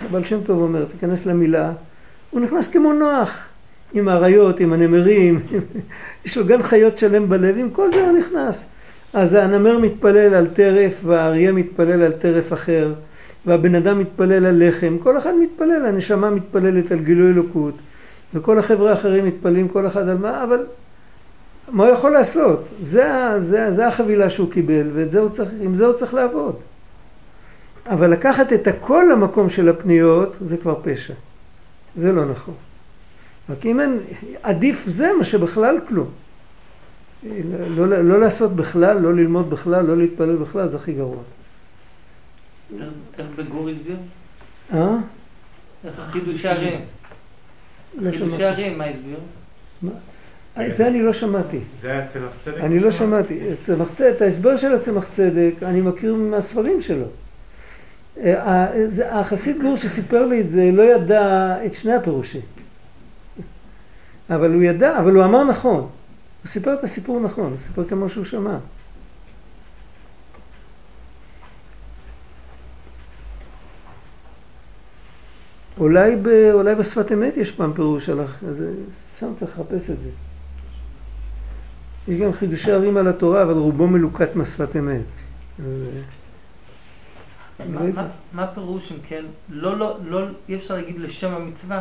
הבעל 0.01 0.25
שם 0.25 0.41
טוב 0.45 0.63
אומר, 0.63 0.85
תיכנס 0.85 1.27
למילה, 1.27 1.73
הוא 2.31 2.41
נכנס 2.41 2.69
כמו 2.69 2.93
נוח, 2.93 3.39
עם 3.93 4.09
האריות, 4.09 4.61
עם 4.61 4.73
הנמרים, 4.73 5.41
יש 6.25 6.39
לו 6.39 6.47
גן 6.47 6.63
חיות 6.63 6.99
שלם 6.99 7.29
בלב, 7.29 7.59
עם 7.59 7.71
כל 7.71 7.91
זה 7.95 8.07
הוא 8.09 8.19
נכנס. 8.19 8.65
אז 9.13 9.35
הנמר 9.35 9.79
מתפלל 9.79 10.35
על 10.35 10.47
טרף 10.47 10.93
והאריה 11.05 11.53
מתפלל 11.53 12.03
על 12.03 12.13
טרף 12.13 12.53
אחר 12.53 12.93
והבן 13.47 13.75
אדם 13.75 13.99
מתפלל 13.99 14.47
על 14.47 14.69
לחם, 14.69 14.97
כל 15.03 15.19
אחד 15.19 15.33
מתפלל, 15.43 15.87
הנשמה 15.87 16.31
מתפללת 16.31 16.93
על 16.93 16.99
גילוי 16.99 17.33
אלוקות 17.33 17.75
וכל 18.35 18.59
החבר'ה 18.59 18.91
האחרים 18.91 19.27
מתפללים 19.27 19.69
כל 19.69 19.87
אחד 19.87 20.09
על 20.09 20.19
מה, 20.19 20.45
אבל 20.45 20.67
מה 21.69 21.85
הוא 21.85 21.93
יכול 21.93 22.13
לעשות? 22.13 22.65
זה, 22.83 23.11
זה, 23.39 23.73
זה 23.73 23.87
החבילה 23.87 24.31
שהוא 24.31 24.51
קיבל 24.53 24.91
ועם 24.93 25.75
זה 25.75 25.87
הוא 25.87 25.93
צריך 25.93 26.15
לעבוד. 26.15 26.57
אבל 27.87 28.11
לקחת 28.11 28.53
את 28.53 28.67
הכל 28.67 29.05
למקום 29.13 29.51
של 29.51 29.69
הפניות 29.69 30.35
זה 30.49 30.57
כבר 30.57 30.75
פשע. 30.83 31.15
זה 31.97 32.13
לא 32.13 32.25
נכון. 32.25 32.55
רק 33.51 33.67
אם 33.67 33.81
אין, 33.81 33.99
עדיף 34.43 34.83
זה 34.87 35.11
מה 35.19 35.25
שבכלל 35.25 35.79
כלום. 35.89 36.09
לא, 37.77 37.89
לא, 37.89 38.03
לא 38.03 38.21
לעשות 38.21 38.57
בכלל, 38.57 38.99
לא 38.99 39.15
ללמוד 39.15 39.51
בכלל, 39.51 39.85
לא 39.85 39.97
להתפלל 39.97 40.37
בכלל, 40.37 40.69
זה 40.69 40.77
הכי 40.77 40.93
גרוע. 40.93 41.23
איך 43.19 43.27
בגור 43.37 43.69
הסביר? 43.69 43.97
אה? 44.75 44.97
איך 45.85 45.95
חידושי 46.11 46.49
הרים? 46.49 46.81
לא 47.99 48.45
הרים, 48.45 48.79
מה 48.79 48.85
הסביר? 48.85 49.19
זה 50.77 50.87
אני 50.87 51.03
לא 51.03 51.13
שמעתי. 51.13 51.59
זה 51.81 51.91
היה 51.91 52.07
צמח 52.13 52.31
צדק? 52.45 52.61
אני 52.61 52.81
לא 52.81 52.91
שמעתי. 52.91 53.41
צמח 53.67 53.89
צדק, 53.97 54.13
את 54.17 54.23
ההסבר 54.23 54.57
של 54.57 54.75
הצמח 54.75 55.09
צדק 55.15 55.53
אני 55.63 55.81
מכיר 55.81 56.15
מהספרים 56.15 56.83
שלו. 56.83 57.07
אה, 58.25 58.67
החסיד 59.11 59.63
גור 59.63 59.77
שסיפר 59.77 60.27
לי 60.27 60.41
את 60.41 60.51
זה 60.51 60.71
לא 60.73 60.83
ידע 60.83 61.57
את 61.67 61.75
שני 61.75 61.95
הפירושים. 61.95 62.41
אבל 64.31 64.55
הוא 64.55 64.63
ידע, 64.63 64.99
אבל 64.99 65.15
הוא 65.15 65.25
אמר 65.25 65.45
נכון. 65.45 65.77
הוא 65.77 66.49
סיפר 66.49 66.75
את 66.75 66.85
הסיפור 66.85 67.21
נכון, 67.21 67.45
הוא 67.45 67.59
סיפר 67.67 67.85
כמו 67.85 68.09
שהוא 68.09 68.25
שמע. 68.25 68.57
אולי, 75.81 76.17
ב, 76.17 76.29
אולי 76.53 76.75
בשפת 76.75 77.13
אמת 77.13 77.37
יש 77.37 77.51
פעם 77.51 77.73
פירוש 77.73 78.09
על 78.09 78.21
אז 78.21 78.65
שם 79.19 79.33
צריך 79.39 79.51
לחפש 79.59 79.91
את 79.91 79.97
זה. 79.99 80.11
יש 82.09 82.21
גם 82.21 82.33
חידושי 82.33 82.73
ערים 82.73 82.97
על 82.97 83.09
התורה, 83.09 83.43
אבל 83.43 83.53
רובו 83.53 83.87
מלוקט 83.87 84.35
מהשפת 84.35 84.77
אמת. 84.77 85.01
מה 88.33 88.45
הפירוש 88.45 88.93
אם 88.93 88.97
כן? 89.09 89.25
לא, 89.51 89.79
לא, 89.79 89.97
לא, 90.09 90.21
אי 90.49 90.55
אפשר 90.55 90.75
להגיד 90.75 91.01
לשם 91.01 91.35
המצווה? 91.35 91.81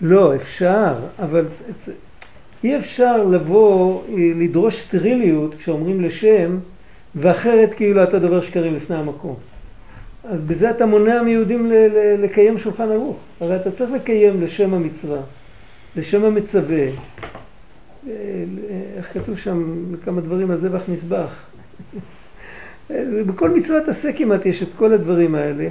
לא, 0.00 0.36
אפשר, 0.36 0.94
אבל 1.18 1.44
אי 2.64 2.78
אפשר 2.78 3.24
לבוא, 3.26 4.02
אה, 4.08 4.14
לדרוש 4.36 4.80
סטריליות 4.80 5.54
כשאומרים 5.54 6.00
לשם, 6.00 6.58
ואחרת 7.14 7.74
כאילו 7.74 8.02
אתה 8.02 8.18
דובר 8.18 8.40
שקרים 8.40 8.74
לפני 8.74 8.96
המקום. 8.96 9.36
אז 10.24 10.40
בזה 10.40 10.70
אתה 10.70 10.86
מונע 10.86 11.22
מיהודים 11.22 11.72
לקיים 12.18 12.58
שולחן 12.58 12.90
ערוך. 12.92 13.16
הרי 13.40 13.56
אתה 13.56 13.70
צריך 13.70 13.90
לקיים 13.90 14.42
לשם 14.42 14.74
המצווה, 14.74 15.20
לשם 15.96 16.24
המצווה. 16.24 16.84
אה, 18.08 18.12
איך 18.96 19.12
כתוב 19.14 19.38
שם 19.38 19.84
כמה 20.04 20.20
דברים, 20.20 20.50
הזבח 20.50 20.82
מזבח. 20.88 21.44
בכל 23.26 23.50
מצוות 23.50 23.88
עשה 23.88 24.12
כמעט 24.12 24.46
יש 24.46 24.62
את 24.62 24.68
כל 24.76 24.92
הדברים 24.92 25.34
האלה. 25.34 25.68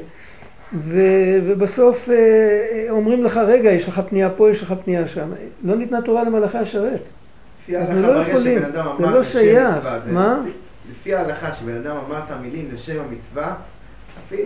ו- 0.73 1.39
ובסוף 1.45 2.09
אה, 2.09 2.15
אה, 2.15 2.85
אומרים 2.89 3.23
לך, 3.23 3.37
רגע, 3.37 3.71
יש 3.71 3.87
לך 3.87 4.01
פנייה 4.09 4.29
פה, 4.29 4.51
יש 4.51 4.63
לך 4.63 4.73
פנייה 4.83 5.07
שם. 5.07 5.29
לא 5.63 5.75
ניתנה 5.75 6.01
תורה 6.01 6.23
למלאכי 6.23 6.57
השרת. 6.57 7.01
אנחנו 7.75 8.01
לא 8.01 8.07
יכולים, 8.07 8.59
זה 8.99 9.05
לא 9.05 9.23
שייך. 9.23 9.87
מה? 10.07 10.41
לפי 10.91 11.15
ההלכה 11.15 11.53
שבן 11.53 11.75
אדם 11.75 11.95
אמר 12.07 12.17
את 12.17 12.31
המילים 12.31 12.69
לשם 12.73 12.99
המצווה, 12.99 13.55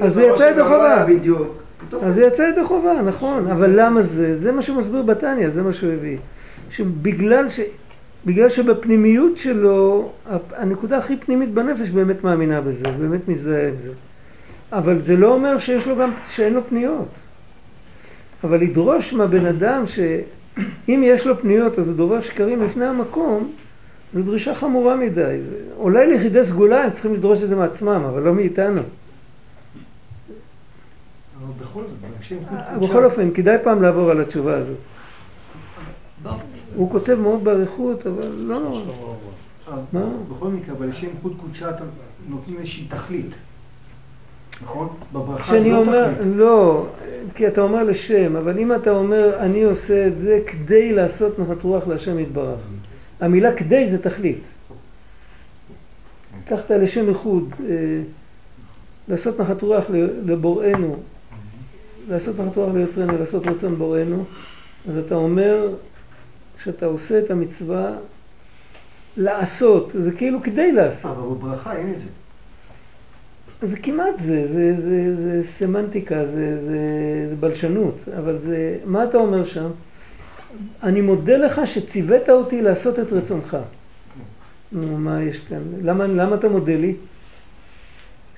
אז 0.01 0.17
הוא 0.17 0.27
יצא 0.27 0.43
ידי 0.43 0.63
חובה. 0.63 1.05
אז 2.01 2.17
הוא 2.17 2.27
יצא 2.27 2.41
ידי 2.41 2.63
חובה, 2.63 3.01
נכון. 3.05 3.47
אבל 3.47 3.71
למה 3.75 4.01
זה? 4.01 4.35
זה 4.35 4.51
מה 4.51 4.61
שהוא 4.61 4.77
מסביר 4.77 5.01
בתניא, 5.01 5.49
זה 5.49 5.63
מה 5.63 5.73
שהוא 5.73 5.91
הביא. 5.91 6.17
שבגלל 6.69 7.49
ש... 7.49 7.59
בגלל 8.25 8.49
שבפנימיות 8.49 9.37
שלו, 9.37 10.11
הנקודה 10.55 10.97
הכי 10.97 11.17
פנימית 11.17 11.53
בנפש 11.53 11.89
באמת 11.89 12.23
מאמינה 12.23 12.61
בזה, 12.61 12.85
באמת 12.99 13.27
מזדהה 13.27 13.67
עם 13.67 13.75
זה. 13.83 13.91
אבל 14.71 15.01
זה 15.01 15.17
לא 15.17 15.33
אומר 15.33 15.57
שיש 15.57 15.87
לו 15.87 15.95
גם, 15.95 16.11
שאין 16.29 16.53
לו 16.53 16.61
פניות. 16.69 17.07
אבל 18.43 18.61
לדרוש 18.61 19.13
מהבן 19.13 19.45
אדם 19.45 19.83
שאם 19.87 21.03
יש 21.11 21.27
לו 21.27 21.39
פניות 21.41 21.79
אז 21.79 21.87
הוא 21.87 21.95
דורש 21.95 22.27
שקרים 22.27 22.63
לפני 22.63 22.85
המקום, 22.85 23.51
זו 24.13 24.21
דרישה 24.21 24.55
חמורה 24.55 24.95
מדי. 24.95 25.37
אולי 25.77 26.07
ליחידי 26.07 26.43
סגולה 26.43 26.83
הם 26.83 26.91
צריכים 26.91 27.13
לדרוש 27.13 27.43
את 27.43 27.49
זה 27.49 27.55
מעצמם, 27.55 28.03
אבל 28.07 28.21
לא 28.21 28.33
מאיתנו. 28.33 28.81
בכל 32.81 33.05
אופן, 33.05 33.31
כדאי 33.31 33.57
פעם 33.63 33.81
לעבור 33.81 34.11
על 34.11 34.21
התשובה 34.21 34.57
הזאת. 34.57 34.77
הוא 36.75 36.91
כותב 36.91 37.15
מאוד 37.15 37.43
באריכות, 37.43 38.07
אבל 38.07 38.27
לא 38.37 38.59
נורא. 38.59 38.81
מה? 39.93 40.05
בכל 40.29 40.47
מקרה, 40.47 40.75
אבל 40.77 40.87
לשם 40.87 41.07
חוד 41.21 41.33
קודשה 41.41 41.69
נותנים 42.29 42.57
איזושהי 42.59 42.87
תכלית. 42.87 43.31
נכון? 44.63 44.87
בברכה 45.13 45.59
זה 45.59 45.69
לא 45.69 45.77
אומר, 45.77 46.13
תכלית. 46.13 46.35
לא, 46.35 46.85
כי 47.35 47.47
אתה 47.47 47.61
אומר 47.61 47.83
לשם, 47.83 48.35
אבל 48.35 48.59
אם 48.59 48.75
אתה 48.75 48.91
אומר 48.91 49.39
אני 49.39 49.63
עושה 49.63 50.07
את 50.07 50.19
זה 50.19 50.39
כדי 50.47 50.93
לעשות 50.93 51.39
נחת 51.39 51.63
רוח 51.63 51.87
להשם 51.87 52.19
יתברך. 52.19 52.59
המילה 53.19 53.55
כדי 53.55 53.89
זה 53.89 54.03
תכלית. 54.03 54.39
לקחת 56.45 56.71
לשם 56.71 57.07
ייחוד, 57.07 57.53
אה, 57.69 58.01
לעשות 59.07 59.39
נחת 59.39 59.61
רוח 59.61 59.83
לבוראנו, 60.25 60.97
לעשות 62.09 62.39
נחת 62.39 62.57
רוח 62.57 62.73
ליוצרנו, 62.73 63.17
לעשות 63.17 63.47
רצון 63.47 63.75
בוראנו, 63.75 64.23
אז 64.89 64.97
אתה 64.97 65.15
אומר 65.15 65.73
שאתה 66.63 66.85
עושה 66.85 67.19
את 67.19 67.31
המצווה 67.31 67.91
לעשות, 69.17 69.91
זה 69.99 70.11
כאילו 70.11 70.43
כדי 70.43 70.71
לעשות. 70.71 71.11
אבל 71.17 71.35
בברכה 71.35 71.75
אין 71.75 71.93
את 71.93 71.99
זה. 71.99 72.07
זה 73.67 73.77
כמעט 73.77 74.19
זה, 74.19 74.47
זה, 74.47 74.75
זה, 74.81 75.15
זה 75.15 75.47
סמנטיקה, 75.47 76.25
זה, 76.25 76.31
זה, 76.61 76.79
זה 77.29 77.35
בלשנות, 77.39 77.95
אבל 78.17 78.37
זה, 78.37 78.77
מה 78.85 79.03
אתה 79.03 79.17
אומר 79.17 79.45
שם? 79.45 79.69
אני 80.83 81.01
מודה 81.01 81.37
לך 81.37 81.61
שציווית 81.65 82.29
אותי 82.29 82.61
לעשות 82.61 82.99
את 82.99 83.13
רצונך. 83.13 83.57
נו, 84.71 84.97
מה 84.97 85.23
יש 85.23 85.39
כאן? 85.39 85.61
למה, 85.83 86.07
למה 86.07 86.35
אתה 86.35 86.49
מודה 86.49 86.75
לי? 86.75 86.95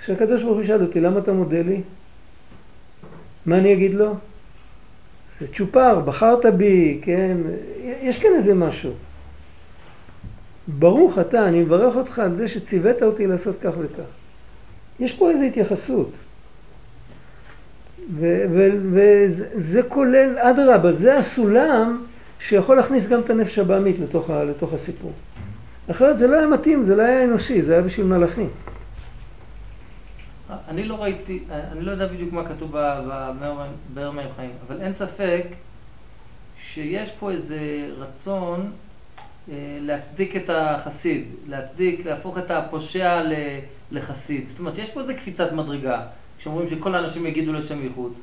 שהקדוש 0.06 0.44
ברוך 0.44 0.56
הוא 0.56 0.64
ישאל 0.64 0.82
אותי, 0.82 1.00
למה 1.00 1.20
אתה 1.20 1.34
מודה 1.34 1.62
לי? 1.62 1.82
מה 3.48 3.58
אני 3.58 3.74
אגיד 3.74 3.94
לו? 3.94 4.16
זה 5.40 5.48
צ'ופר, 5.48 6.00
בחרת 6.00 6.46
בי, 6.46 7.00
כן? 7.02 7.38
יש 8.02 8.18
כאן 8.18 8.30
איזה 8.36 8.54
משהו. 8.54 8.92
ברוך 10.68 11.20
אתה, 11.20 11.48
אני 11.48 11.60
מברך 11.60 11.96
אותך 11.96 12.20
על 12.20 12.36
זה 12.36 12.48
שציווית 12.48 13.04
אותי 13.04 13.28
לעשות 13.28 13.56
כך 13.62 13.72
וכך. 13.80 14.04
יש 15.00 15.14
פה 15.14 15.32
איזו 15.32 15.44
התייחסות. 15.44 16.12
וזה 18.20 19.82
כולל, 19.88 20.38
אדרבה, 20.38 20.92
זה 20.92 21.18
הסולם 21.18 22.04
שיכול 22.40 22.76
להכניס 22.76 23.08
גם 23.08 23.20
את 23.20 23.30
הנפש 23.30 23.60
הבעמית 23.60 24.00
לתוך, 24.00 24.30
לתוך 24.30 24.74
הסיפור. 24.74 25.12
אחרת 25.92 26.18
זה 26.18 26.28
לא 26.28 26.38
היה 26.38 26.48
מתאים, 26.48 26.84
זה 26.84 26.96
לא 26.96 27.02
היה 27.02 27.24
אנושי, 27.24 27.62
זה 27.62 27.74
היה 27.74 27.82
בשביל 27.82 28.06
מלאכים. 28.06 28.50
אני 30.68 30.84
לא 30.84 31.04
ראיתי, 31.04 31.44
אני 31.52 31.82
לא 31.82 31.92
יודע 31.92 32.08
בדיוק 32.08 32.34
מה 32.34 32.46
כתוב 32.46 32.72
בבאר 32.72 34.12
מים 34.12 34.28
חיים, 34.36 34.52
אבל 34.68 34.82
אין 34.82 34.94
ספק 34.94 35.44
שיש 36.62 37.12
פה 37.12 37.32
איזה 37.32 37.90
רצון 37.98 38.72
אה, 39.50 39.78
להצדיק 39.82 40.36
את 40.36 40.50
החסיד, 40.50 41.26
להצדיק, 41.48 42.06
להפוך 42.06 42.38
את 42.38 42.52
הפושע 42.52 43.24
לחסיד. 43.92 44.50
זאת 44.50 44.60
אומרת, 44.60 44.78
יש 44.78 44.90
פה 44.90 45.02
איזה 45.02 45.14
קפיצת 45.14 45.52
מדרגה, 45.52 46.02
כשאומרים 46.40 46.70
שכל 46.70 46.96
האנשים 46.96 47.26
יגידו 47.26 47.54
לשם 47.54 47.84
ייחוד, 47.84 48.14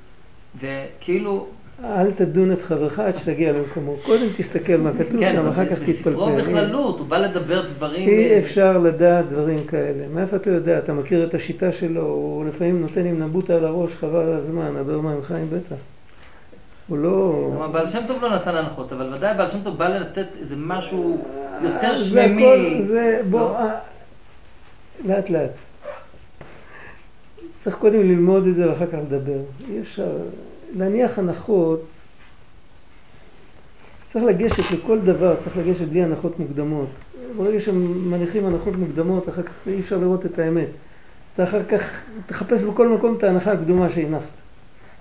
וכאילו... 0.61 1.49
אל 1.85 2.13
תדון 2.13 2.53
את 2.53 2.63
חברך 2.63 2.99
עד 2.99 3.17
שתגיע 3.17 3.53
למקומו. 3.53 3.97
קודם 4.07 4.27
תסתכל 4.37 4.77
מה 4.77 4.91
כתוב 4.99 5.21
כן, 5.21 5.35
שם, 5.37 5.49
אחר 5.49 5.67
כך 5.67 5.79
תתפלפל. 5.79 6.11
בספרו 6.11 6.37
בכללות, 6.37 6.99
הוא 6.99 7.07
בא 7.07 7.19
לדבר 7.19 7.67
דברים... 7.67 8.09
אי 8.09 8.33
אה, 8.33 8.39
אפשר 8.39 8.79
לדעת 8.79 9.29
דברים 9.29 9.67
כאלה. 9.67 10.09
מאיפה 10.15 10.37
אתה 10.37 10.51
יודע? 10.51 10.79
אתה 10.79 10.93
מכיר 10.93 11.25
את 11.25 11.35
השיטה 11.35 11.73
שלו, 11.73 12.03
הוא 12.03 12.45
לפעמים 12.45 12.81
נותן 12.81 13.07
עם 13.07 13.23
נבוטה 13.23 13.55
על 13.55 13.65
הראש, 13.65 13.95
חבל 13.95 14.21
על 14.21 14.33
הזמן, 14.33 14.73
מים 15.03 15.23
חיים 15.23 15.47
בטח. 15.51 15.77
הוא 16.89 16.99
לא... 16.99 17.51
גם 17.57 17.63
הבעל 17.63 17.87
שם 17.87 18.01
טוב 18.07 18.23
לא 18.23 18.35
נתן 18.35 18.57
הנחות, 18.57 18.93
אבל 18.93 19.15
ודאי 19.15 19.31
הבעל 19.31 19.47
שם 19.47 19.59
טוב 19.65 19.79
בא 19.79 19.89
לתת 19.89 20.27
איזה 20.41 20.55
משהו 20.59 21.25
יותר 21.63 21.87
אה, 21.87 21.97
זה 21.97 22.05
שמימי. 22.05 22.47
הכל, 22.47 22.83
זה, 22.83 23.21
בוא, 23.31 23.41
לא? 23.41 23.59
אה, 23.59 23.75
לאט 25.05 25.31
לאט. 25.31 25.51
צריך 27.59 27.77
קודם 27.77 28.01
ללמוד 28.01 28.47
את 28.47 28.55
זה 28.55 28.71
ואחר 28.71 28.87
כך 28.87 28.95
לדבר. 28.95 29.39
אי 29.71 29.81
אפשר, 29.81 30.11
להניח 30.75 31.19
הנחות, 31.19 31.81
צריך 34.13 34.25
לגשת 34.25 34.71
לכל 34.71 34.99
דבר, 34.99 35.37
צריך 35.37 35.57
לגשת 35.57 35.89
בלי 35.89 36.03
הנחות 36.03 36.39
מוקדמות. 36.39 36.89
ברגע 37.37 37.61
שמניחים 37.61 38.47
הנחות 38.47 38.75
מוקדמות, 38.77 39.29
אחר 39.29 39.43
כך 39.43 39.53
אי 39.67 39.81
אפשר 39.81 39.99
לראות 39.99 40.27
את 40.27 40.39
האמת. 40.39 40.69
אתה 41.35 41.45
אחר 41.45 41.65
כך 41.65 42.01
תחפש 42.27 42.63
בכל 42.63 42.89
מקום 42.89 43.15
את 43.19 43.25
ההנחה 43.25 43.53
הקדומה 43.53 43.89
שהנחת. 43.89 44.23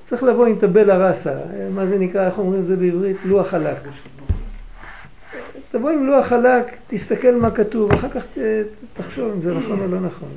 צריך 0.06 0.24
לבוא 0.24 0.46
עם 0.46 0.60
טבלה 0.60 1.08
ראסה, 1.08 1.34
מה 1.74 1.86
זה 1.86 2.00
נקרא, 2.00 2.26
איך 2.26 2.38
אומרים 2.38 2.62
את 2.62 2.66
זה 2.66 2.76
בעברית? 2.76 3.18
לוח 3.26 3.48
חלק. 3.48 3.78
תבוא 5.72 5.90
עם 5.90 6.06
לוח 6.06 6.26
חלק, 6.26 6.78
תסתכל 6.88 7.36
מה 7.36 7.52
כתוב, 7.52 7.94
אחר 7.94 8.10
כך 8.10 8.26
תחשוב 8.94 9.32
אם 9.36 9.42
זה 9.42 9.54
נכון 9.54 9.80
או 9.80 9.88
לא 9.88 10.00
נכון. 10.00 10.30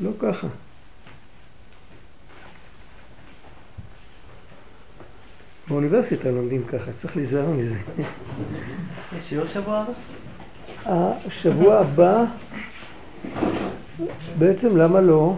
לא 0.00 0.10
ככה. 0.18 0.46
באוניברסיטה 5.70 6.30
לומדים 6.30 6.62
ככה, 6.64 6.92
צריך 6.92 7.16
להיזהר 7.16 7.50
מזה. 7.50 7.74
יש 9.16 9.22
שיעור 9.22 9.46
שבוע 9.46 9.84
הבא? 10.86 11.12
השבוע 11.26 11.78
הבא, 11.78 12.24
בעצם 14.38 14.76
למה 14.76 15.00
לא? 15.00 15.34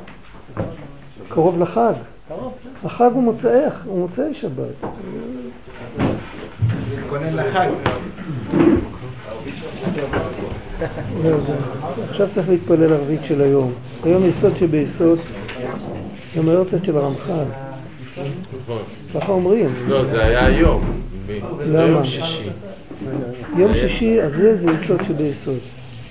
קרוב 1.28 1.58
לחג. 1.58 1.92
קרוב, 2.28 2.52
החג 2.84 3.10
הוא 3.14 3.22
מוצאי, 3.22 3.60
הוא 3.84 3.98
מוצאי 3.98 4.34
שבת. 4.34 4.88
להתכונן 6.90 7.36
לחג. 7.36 7.68
עכשיו 12.10 12.28
צריך 12.34 12.48
להתפלל 12.48 12.92
ערבית 12.92 13.20
של 13.24 13.40
היום. 13.40 13.72
היום 14.04 14.24
יסוד 14.26 14.56
שביסוד, 14.56 15.18
גם 16.36 16.48
היורצת 16.48 16.84
של 16.84 16.96
הרמח"ל. 16.96 17.71
ככה 19.14 19.32
אומרים. 19.32 19.74
לא, 19.88 20.04
זה 20.04 20.24
היה 20.24 20.46
היום. 20.46 21.02
למה? 21.66 22.02
יום 23.56 23.74
שישי 23.74 24.20
הזה 24.20 24.56
זה 24.56 24.70
יסוד 24.70 25.02
שביסוד. 25.02 25.58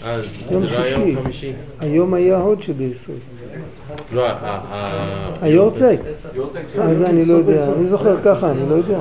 אז 0.06 0.22
זה 0.50 0.54
יום 0.54 0.64
לא 0.64 0.70
שישי. 1.30 1.54
היום 1.80 2.14
היה 2.14 2.38
הוד 2.38 2.62
שביסוד. 2.62 3.16
לא. 4.14 4.28
היורצייט? 5.42 6.00
אה, 6.80 6.96
זה 6.96 7.06
אני 7.06 7.26
לא 7.26 7.34
יודע. 7.34 7.68
אני 7.78 7.88
זוכר 7.88 8.22
ככה, 8.24 8.52
אני 8.52 8.70
לא 8.70 8.76
יודע. 8.76 9.00